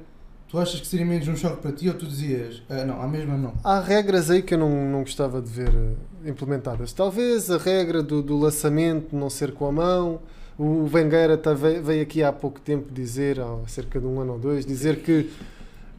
tu 0.48 0.58
achas 0.58 0.80
que 0.80 0.88
seria 0.88 1.06
menos 1.06 1.28
um 1.28 1.36
choque 1.36 1.62
para 1.62 1.72
ti 1.72 1.88
ou 1.88 1.94
tu 1.94 2.06
dizias, 2.08 2.62
"Ah, 2.70 2.84
não, 2.86 3.02
a 3.02 3.08
mesma 3.08 3.38
não? 3.38 3.54
Há 3.64 3.80
regras 3.80 4.30
aí 4.30 4.42
que 4.42 4.54
eu 4.54 4.58
não, 4.58 4.86
não 4.90 5.00
gostava 5.02 5.42
de 5.42 5.50
ver 5.50 5.70
eh, 5.70 6.30
implementadas. 6.30 6.92
Talvez 6.94 7.52
a 7.52 7.58
regra 7.58 8.02
do, 8.02 8.22
do 8.22 8.38
lançamento 8.38 9.16
não 9.16 9.30
ser 9.30 9.52
com 9.54 9.68
a 9.68 9.72
mão. 9.72 10.20
O 10.60 10.86
Vengueira 10.88 11.38
tá- 11.38 11.54
veio, 11.54 12.02
aqui 12.02 12.22
há 12.22 12.34
pouco 12.34 12.60
tempo 12.60 12.88
dizer, 12.92 13.40
há 13.40 13.56
cerca 13.68 13.98
de 14.00 14.06
um 14.06 14.20
ano 14.20 14.34
ou 14.34 14.40
dois, 14.40 14.66
dizer 14.66 14.98
que 14.98 15.30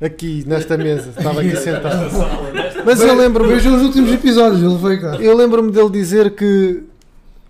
aqui 0.01 0.45
nesta 0.47 0.77
mesa, 0.77 1.11
estava 1.17 1.41
aqui 1.41 1.57
sentado. 1.57 2.11
Mas 2.85 3.01
eu 3.01 3.15
lembro-me 3.17 3.55
Vejam 3.55 3.75
os 3.77 3.83
últimos 3.83 4.13
episódios, 4.13 4.63
ele 4.63 4.77
veio 4.77 5.01
cá. 5.01 5.17
eu 5.17 5.35
lembro-me 5.35 5.73
dele 5.73 5.89
dizer 5.91 6.35
que 6.35 6.83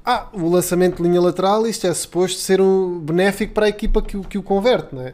ah, 0.07 0.29
o 0.33 0.49
lançamento 0.49 0.97
de 0.99 1.03
linha 1.03 1.21
lateral, 1.21 1.67
isto 1.67 1.85
é 1.87 1.93
suposto 1.93 2.39
ser 2.41 2.61
um 2.61 3.01
benéfico 3.01 3.53
para 3.55 3.67
a 3.67 3.69
equipa 3.69 4.01
que, 4.01 4.17
o- 4.17 4.23
que 4.23 4.39
o 4.39 4.43
converte, 4.43 4.95
não 4.95 5.03
é? 5.03 5.13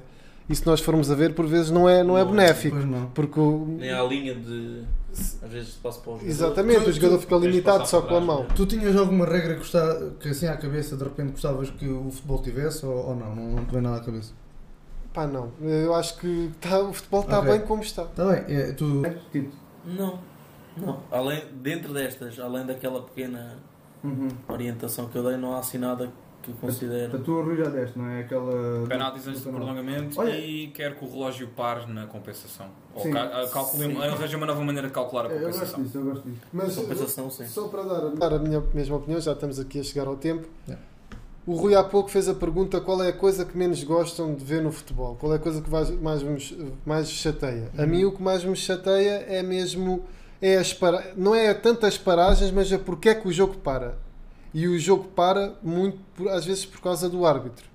E 0.49 0.55
se 0.55 0.65
nós 0.65 0.81
formos 0.81 1.11
a 1.11 1.15
ver, 1.15 1.35
por 1.35 1.47
vezes 1.47 1.71
não 1.73 1.89
é, 1.89 2.05
não 2.05 2.17
é 2.17 2.23
Não 2.25 2.29
é. 2.29 2.33
benéfico. 2.37 2.77
Pois 2.77 2.89
não. 2.89 3.07
Porque 3.09 3.41
o, 3.41 3.67
Nem 3.79 3.91
há 3.91 4.01
a 4.01 4.05
linha 4.05 4.35
de. 4.35 4.85
Às 5.43 5.51
vezes 5.51 5.71
se 5.75 5.79
passa 5.79 5.99
para 6.01 6.11
o 6.11 6.15
jogador. 6.15 6.31
Exatamente, 6.31 6.85
Tu- 6.85 6.91
o 6.91 6.93
jogador 6.93 7.17
tu- 7.17 7.21
fica 7.23 7.37
limitado 7.37 7.89
só 7.89 8.03
com 8.03 8.17
a 8.17 8.21
mão. 8.21 8.43
né? 8.43 8.49
Tu 8.55 8.67
tinhas 8.67 8.95
alguma 8.97 9.25
regra 9.27 9.55
que, 9.55 9.61
gostava, 9.61 10.11
que 10.21 10.29
assim 10.29 10.47
à 10.47 10.57
cabeça 10.57 10.97
de 10.97 11.03
repente 11.03 11.33
gostavas 11.33 11.71
que 11.71 11.89
o 11.89 12.11
futebol 12.11 12.41
tivesse 12.43 12.85
ou, 12.87 12.95
ou 13.09 13.17
não? 13.17 13.35
não? 13.35 13.51
Não 13.57 13.65
te 13.65 13.73
vem 13.73 13.81
nada 13.83 13.97
à 13.97 14.01
cabeça? 14.05 14.33
Pá, 15.13 15.27
não. 15.27 15.51
Eu 15.61 15.95
acho 15.95 16.19
que 16.19 16.51
tá- 16.61 16.81
o 16.81 16.93
futebol 16.93 17.23
está 17.23 17.39
Ok. 17.41 17.51
bem 17.51 17.61
como 17.67 17.83
está. 17.83 18.03
Está 18.03 18.25
bem, 18.27 18.45
é, 18.57 18.73
tu. 18.73 19.03
Não. 19.85 20.19
Não. 20.77 21.01
Além, 21.11 21.43
dentro 21.63 21.93
destas, 21.95 22.39
além 22.39 22.67
daquela 22.67 23.01
pequena 23.03 23.57
Uhum. 24.05 24.29
orientação 24.47 25.07
que 25.09 25.17
eu 25.17 25.25
dei, 25.25 25.37
não 25.39 25.55
há 25.55 25.59
assim 25.61 25.79
nada 25.79 26.07
que 26.09 26.13
eu 26.51 26.55
considero. 26.61 27.17
A 27.17 27.19
tua 27.21 27.43
Rui 27.45 27.57
já 27.57 27.69
deste, 27.69 27.99
não 27.99 28.07
é? 28.09 28.21
Aquela. 28.21 28.87
Penaltis 28.89 29.27
antes 29.27 29.43
do 29.43 29.51
prolongamento 29.51 30.21
Olha- 30.21 30.37
e 30.39 30.69
quer 30.69 30.95
que 30.97 31.05
o 31.05 31.11
relógio 31.11 31.49
pare 31.49 31.91
na 31.93 32.07
compensação. 32.07 32.67
Ou 32.95 33.03
Sim. 33.03 33.13
ca- 33.13 33.25
a- 33.43 33.49
calcule, 33.49 33.85
Sim. 33.95 34.03
arranja 34.03 34.37
uma 34.37 34.47
nova 34.47 34.63
maneira 34.63 34.89
de 34.89 34.95
calcular 34.95 35.27
a 35.27 35.29
Eu 35.29 35.41
gosto 35.41 35.53
compensação. 35.53 35.83
disso, 35.83 35.99
eu 35.99 36.05
gosto 36.05 36.29
disso. 36.29 36.41
Mas 36.53 36.75
Compensação, 36.77 37.31
sim. 37.31 37.47
só 37.47 37.69
para 37.69 37.83
dar, 37.83 38.01
dar 38.11 38.33
a 38.35 38.39
minha 38.39 38.63
mesma 38.73 38.97
opinião, 38.97 39.21
já 39.21 39.33
estamos 39.33 39.59
aqui 39.59 39.81
a 39.81 39.83
chegar 39.83 40.07
ao 40.07 40.17
tempo. 40.17 40.47
Yeah. 40.67 40.85
O 41.47 41.55
Rui 41.55 41.77
há 41.77 41.85
pouco 41.85 42.09
fez 42.11 42.29
a 42.29 42.35
pergunta 42.35 42.81
qual 42.81 43.01
é 43.05 43.09
a 43.09 43.13
coisa 43.13 43.45
que 43.45 43.57
menos 43.57 43.85
gostam 43.85 44.35
de 44.35 44.45
ver 44.45 44.61
no 44.61 44.73
futebol? 44.73 45.15
Qual 45.15 45.33
é 45.33 45.37
a 45.37 45.39
coisa 45.39 45.63
que 45.63 45.71
mais, 45.71 45.89
mais, 45.91 46.21
vos- 46.23 46.55
mais 46.85 47.09
chateia? 47.09 47.71
A 47.79 47.87
mim 47.87 48.05
o 48.05 48.11
que 48.11 48.21
mais 48.21 48.43
me 48.45 48.57
chateia 48.57 49.25
é 49.29 49.45
mesmo 49.45 50.03
é 50.43 50.57
as 50.57 50.73
para... 50.75 51.13
não 51.17 51.35
é 51.37 51.55
tanto 51.55 51.87
as 51.87 51.97
paragens, 51.97 52.51
mas 52.51 52.73
é 52.73 52.79
porque 52.79 53.11
é 53.11 53.15
que 53.15 53.29
o 53.29 53.33
jogo 53.33 53.59
para. 53.59 53.97
E 54.57 54.67
o 54.67 54.79
jogo 54.79 55.05
para 55.15 55.55
muito 55.63 55.99
por- 56.17 56.29
às 56.29 56.47
vezes 56.47 56.65
por 56.65 56.81
causa 56.81 57.11
do 57.11 57.27
árbitro. 57.27 57.67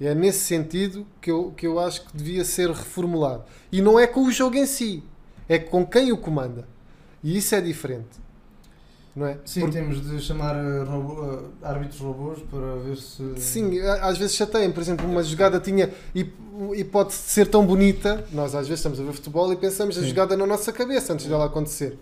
E 0.00 0.06
é 0.08 0.12
nesse 0.14 0.40
sentido 0.40 1.06
que 1.20 1.30
eu, 1.30 1.52
que 1.56 1.64
eu 1.66 1.78
acho 1.78 2.04
que 2.04 2.16
devia 2.16 2.44
ser 2.44 2.68
reformulado. 2.68 3.44
E 3.70 3.80
não 3.80 3.96
é 3.98 4.08
com 4.08 4.24
o 4.24 4.32
jogo 4.32 4.56
em 4.56 4.66
si, 4.66 5.04
é 5.48 5.56
com 5.56 5.86
quem 5.86 6.10
o 6.10 6.16
comanda. 6.18 6.66
E 7.22 7.36
isso 7.36 7.54
é 7.54 7.60
diferente. 7.60 8.26
não 9.14 9.26
é? 9.26 9.38
Sim, 9.46 9.60
Porque- 9.60 9.78
temos 9.78 10.02
de 10.10 10.20
chamar 10.20 10.54
eh, 10.56 10.82
robô- 10.82 11.24
eh, 11.24 11.66
árbitros 11.66 11.98
robôs 12.00 12.38
para 12.50 12.74
ver 12.84 12.96
se. 12.98 13.22
Sim, 13.40 13.80
a- 13.80 14.08
às 14.08 14.18
vezes 14.18 14.34
chateia 14.36 14.68
por 14.70 14.80
exemplo, 14.82 15.06
uma 15.08 15.22
jogada 15.22 15.58
tinha 15.60 15.90
e, 16.14 16.30
e 16.74 16.84
pode 16.84 17.14
ser 17.14 17.46
tão 17.46 17.64
bonita, 17.64 18.26
nós 18.32 18.54
às 18.54 18.66
vezes 18.68 18.80
estamos 18.80 19.00
a 19.00 19.04
ver 19.04 19.12
futebol 19.14 19.50
e 19.52 19.56
pensamos 19.56 19.96
a 19.96 20.02
Sim. 20.02 20.08
jogada 20.08 20.36
na 20.36 20.44
nossa 20.46 20.70
cabeça 20.72 21.14
antes 21.14 21.24
dela 21.26 21.46
acontecer. 21.46 21.96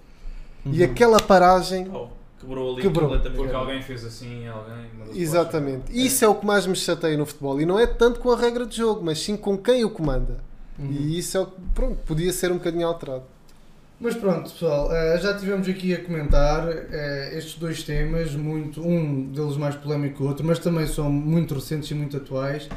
E 0.66 0.78
Uhum. 0.82 0.90
aquela 0.90 1.20
paragem, 1.22 1.88
Oh, 1.94 2.08
quebrou 2.44 2.72
ali 2.72 2.82
Quebrou. 2.82 3.08
completamente. 3.08 3.38
Porque 3.38 3.54
alguém 3.54 3.82
fez 3.82 4.04
assim, 4.04 4.46
alguém. 4.46 4.86
exatamente. 5.14 5.92
baixo. 5.92 5.98
Isso 5.98 6.24
é 6.24 6.28
o 6.28 6.34
que 6.34 6.46
mais 6.46 6.66
me 6.66 6.76
chateia 6.76 7.16
no 7.16 7.26
futebol. 7.26 7.60
E 7.60 7.66
não 7.66 7.78
é 7.78 7.86
tanto 7.86 8.20
com 8.20 8.30
a 8.30 8.36
regra 8.36 8.66
de 8.66 8.76
jogo, 8.76 9.02
mas 9.04 9.18
sim 9.18 9.36
com 9.36 9.56
quem 9.58 9.84
o 9.84 9.90
comanda. 9.90 10.38
Uhum. 10.78 10.90
E 10.90 11.18
isso 11.18 11.36
é 11.36 11.40
o 11.40 11.46
que, 11.46 11.52
pronto, 11.74 11.96
podia 12.04 12.32
ser 12.32 12.50
um 12.52 12.58
bocadinho 12.58 12.86
alterado. 12.86 13.22
Mas 14.00 14.14
pronto, 14.16 14.50
pessoal, 14.50 14.92
eh, 14.92 15.18
já 15.22 15.34
tivemos 15.38 15.68
aqui 15.68 15.94
a 15.94 16.02
comentar 16.04 16.68
eh, 16.68 17.30
estes 17.38 17.54
dois 17.54 17.82
temas, 17.84 18.34
muito, 18.34 18.80
um 18.82 19.26
deles 19.26 19.56
mais 19.56 19.76
polémico 19.76 20.16
que 20.16 20.22
o 20.24 20.26
outro, 20.26 20.44
mas 20.44 20.58
também 20.58 20.86
são 20.86 21.10
muito 21.10 21.54
recentes 21.54 21.90
e 21.90 21.94
muito 21.94 22.16
atuais. 22.16 22.68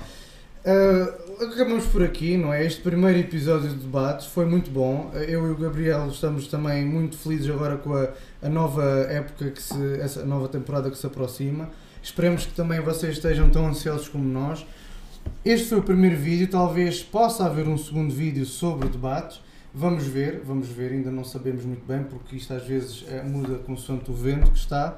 Eh, 0.70 1.14
acabamos 1.46 1.86
por 1.86 2.04
aqui, 2.04 2.36
não 2.36 2.54
é? 2.54 2.66
Este 2.66 2.82
primeiro 2.82 3.18
episódio 3.18 3.70
de 3.70 3.76
debates 3.76 4.26
foi 4.26 4.46
muito 4.46 4.70
bom. 4.70 5.10
Eh, 5.14 5.28
Eu 5.30 5.48
e 5.48 5.52
o 5.52 5.56
Gabriel 5.56 6.10
estamos 6.10 6.50
também 6.50 6.86
muito 6.86 7.18
felizes 7.18 7.50
agora 7.50 7.78
com 7.78 7.94
a, 7.94 8.10
a 8.44 8.50
nova 8.50 8.84
época, 9.10 9.50
que 9.50 9.62
se, 9.64 10.02
essa 10.02 10.26
nova 10.26 10.50
temporada 10.50 10.92
que 10.92 10.98
se 10.98 11.08
aproxima. 11.08 11.70
Esperemos 12.04 12.46
que 12.46 12.54
também 12.54 12.82
vocês 12.82 13.16
estejam 13.16 13.50
tão 13.50 13.66
ansiosos 13.66 14.10
como 14.10 14.26
nós. 14.26 14.66
Este 15.46 15.70
foi 15.70 15.80
o 15.80 15.84
primeiro 15.84 16.18
vídeo, 16.18 16.50
talvez 16.50 17.02
possa 17.02 17.46
haver 17.46 17.66
um 17.66 17.78
segundo 17.78 18.14
vídeo 18.14 18.46
sobre 18.46 18.90
debates. 18.90 19.40
Vamos 19.74 20.06
ver, 20.06 20.42
vamos 20.44 20.68
ver, 20.68 20.92
ainda 20.92 21.12
não 21.12 21.24
sabemos 21.24 21.64
muito 21.64 21.86
bem, 21.88 22.04
porque 22.04 22.36
isto 22.36 22.54
às 22.54 22.66
vezes 22.66 23.06
eh, 23.08 23.24
muda 23.24 23.58
consoante 23.60 24.12
o 24.12 24.14
vento 24.14 24.52
que 24.52 24.58
está. 24.58 24.98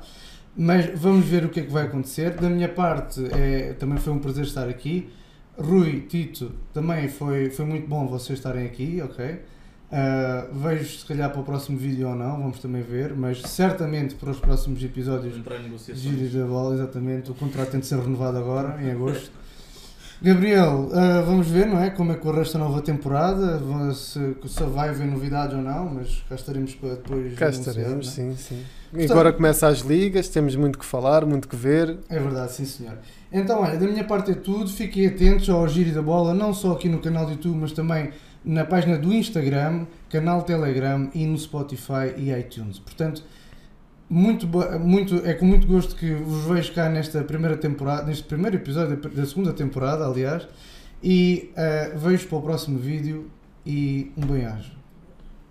Mas 0.58 0.90
vamos 1.00 1.28
ver 1.28 1.46
o 1.46 1.50
que 1.50 1.60
é 1.60 1.64
que 1.64 1.72
vai 1.72 1.84
acontecer. 1.86 2.32
Da 2.32 2.50
minha 2.50 2.70
parte, 2.70 3.24
é, 3.32 3.74
também 3.74 4.00
foi 4.00 4.12
um 4.12 4.18
prazer 4.18 4.46
estar 4.46 4.68
aqui. 4.68 5.10
Rui, 5.62 6.06
Tito, 6.08 6.52
também 6.74 7.08
foi, 7.10 7.50
foi 7.50 7.66
muito 7.66 7.88
bom 7.88 8.08
vocês 8.08 8.40
estarem 8.40 8.66
aqui, 8.66 9.02
ok? 9.04 9.40
Ah, 9.92 10.46
vejo 10.52 11.00
se 11.00 11.06
calhar 11.06 11.32
para 11.32 11.42
o 11.42 11.44
próximo 11.44 11.78
vídeo 11.78 12.08
ou 12.10 12.16
não, 12.16 12.38
vamos 12.38 12.60
também 12.60 12.82
ver, 12.84 13.14
mas 13.16 13.42
certamente 13.42 14.16
para 14.16 14.30
os 14.30 14.40
próximos 14.40 14.84
episódios. 14.84 15.36
Giros 16.00 16.34
da 16.34 16.46
bola, 16.46 16.76
exatamente. 16.76 17.32
O 17.32 17.34
contrato 17.34 17.72
tem 17.72 17.80
de 17.80 17.88
ser 17.88 17.98
renovado 18.00 18.38
agora, 18.38 18.82
em 18.82 18.92
agosto. 18.92 19.32
Gabriel, 20.22 20.90
ah, 20.94 21.22
vamos 21.26 21.48
ver, 21.48 21.66
não 21.66 21.82
é? 21.82 21.90
Como 21.90 22.12
é 22.12 22.16
que 22.16 22.22
corre 22.22 22.42
esta 22.42 22.58
nova 22.60 22.82
temporada, 22.82 23.60
se, 23.94 24.36
se 24.48 24.64
vai 24.66 24.90
haver 24.90 25.08
novidades 25.08 25.56
ou 25.56 25.62
não, 25.62 25.86
mas 25.90 26.24
cá 26.28 26.36
estaremos 26.36 26.76
para 26.76 26.90
depois. 26.90 27.34
Cá 27.36 27.50
estaremos, 27.50 28.08
é? 28.08 28.12
sim, 28.12 28.36
sim. 28.36 28.64
Portanto- 28.92 29.12
Agora 29.12 29.32
começa 29.34 29.68
as 29.68 29.80
ligas, 29.80 30.28
temos 30.28 30.56
muito 30.56 30.78
que 30.78 30.86
falar, 30.86 31.26
muito 31.26 31.48
que 31.48 31.56
ver. 31.56 31.98
É 32.10 32.20
verdade, 32.20 32.52
sim 32.52 32.66
senhor. 32.66 32.98
Então, 33.32 33.62
olha, 33.62 33.78
da 33.78 33.86
minha 33.86 34.04
parte 34.04 34.32
é 34.32 34.34
tudo. 34.36 34.70
Fiquem 34.70 35.06
atentos 35.08 35.50
ao 35.50 35.68
Giro 35.68 35.94
da 35.94 36.02
Bola, 36.02 36.34
não 36.34 36.54
só 36.54 36.72
aqui 36.74 36.90
no 36.90 37.00
canal 37.00 37.26
do 37.26 37.32
YouTube, 37.34 37.58
mas 37.60 37.72
também 37.72 38.12
na 38.44 38.66
página 38.66 38.98
do 38.98 39.14
Instagram, 39.14 39.86
canal 40.10 40.42
Telegram 40.44 41.10
e 41.14 41.26
no 41.28 41.38
Spotify 41.38 42.14
e 42.18 42.32
iTunes. 42.32 42.80
Portanto, 42.80 43.24
muito, 44.10 44.48
muito, 44.80 45.18
é 45.26 45.34
com 45.36 45.46
muito 45.46 45.68
gosto 45.68 45.96
que 45.96 46.12
vos 46.14 46.46
vejo 46.46 46.74
cá 46.74 46.90
nesta 46.90 47.24
primeira 47.24 47.56
temporada, 47.58 48.04
neste 48.08 48.24
primeiro 48.24 48.56
episódio 48.58 48.98
da- 48.98 49.10
da 49.10 49.26
segunda 49.28 49.54
temporada, 49.54 50.04
aliás, 50.08 50.48
e 51.04 51.52
eh, 51.56 51.92
vejo 51.96 52.28
para 52.28 52.38
o 52.40 52.42
próximo 52.42 52.80
vídeo 52.80 53.30
e 53.64 54.12
um 54.18 54.26
bem-ajo. 54.26 54.79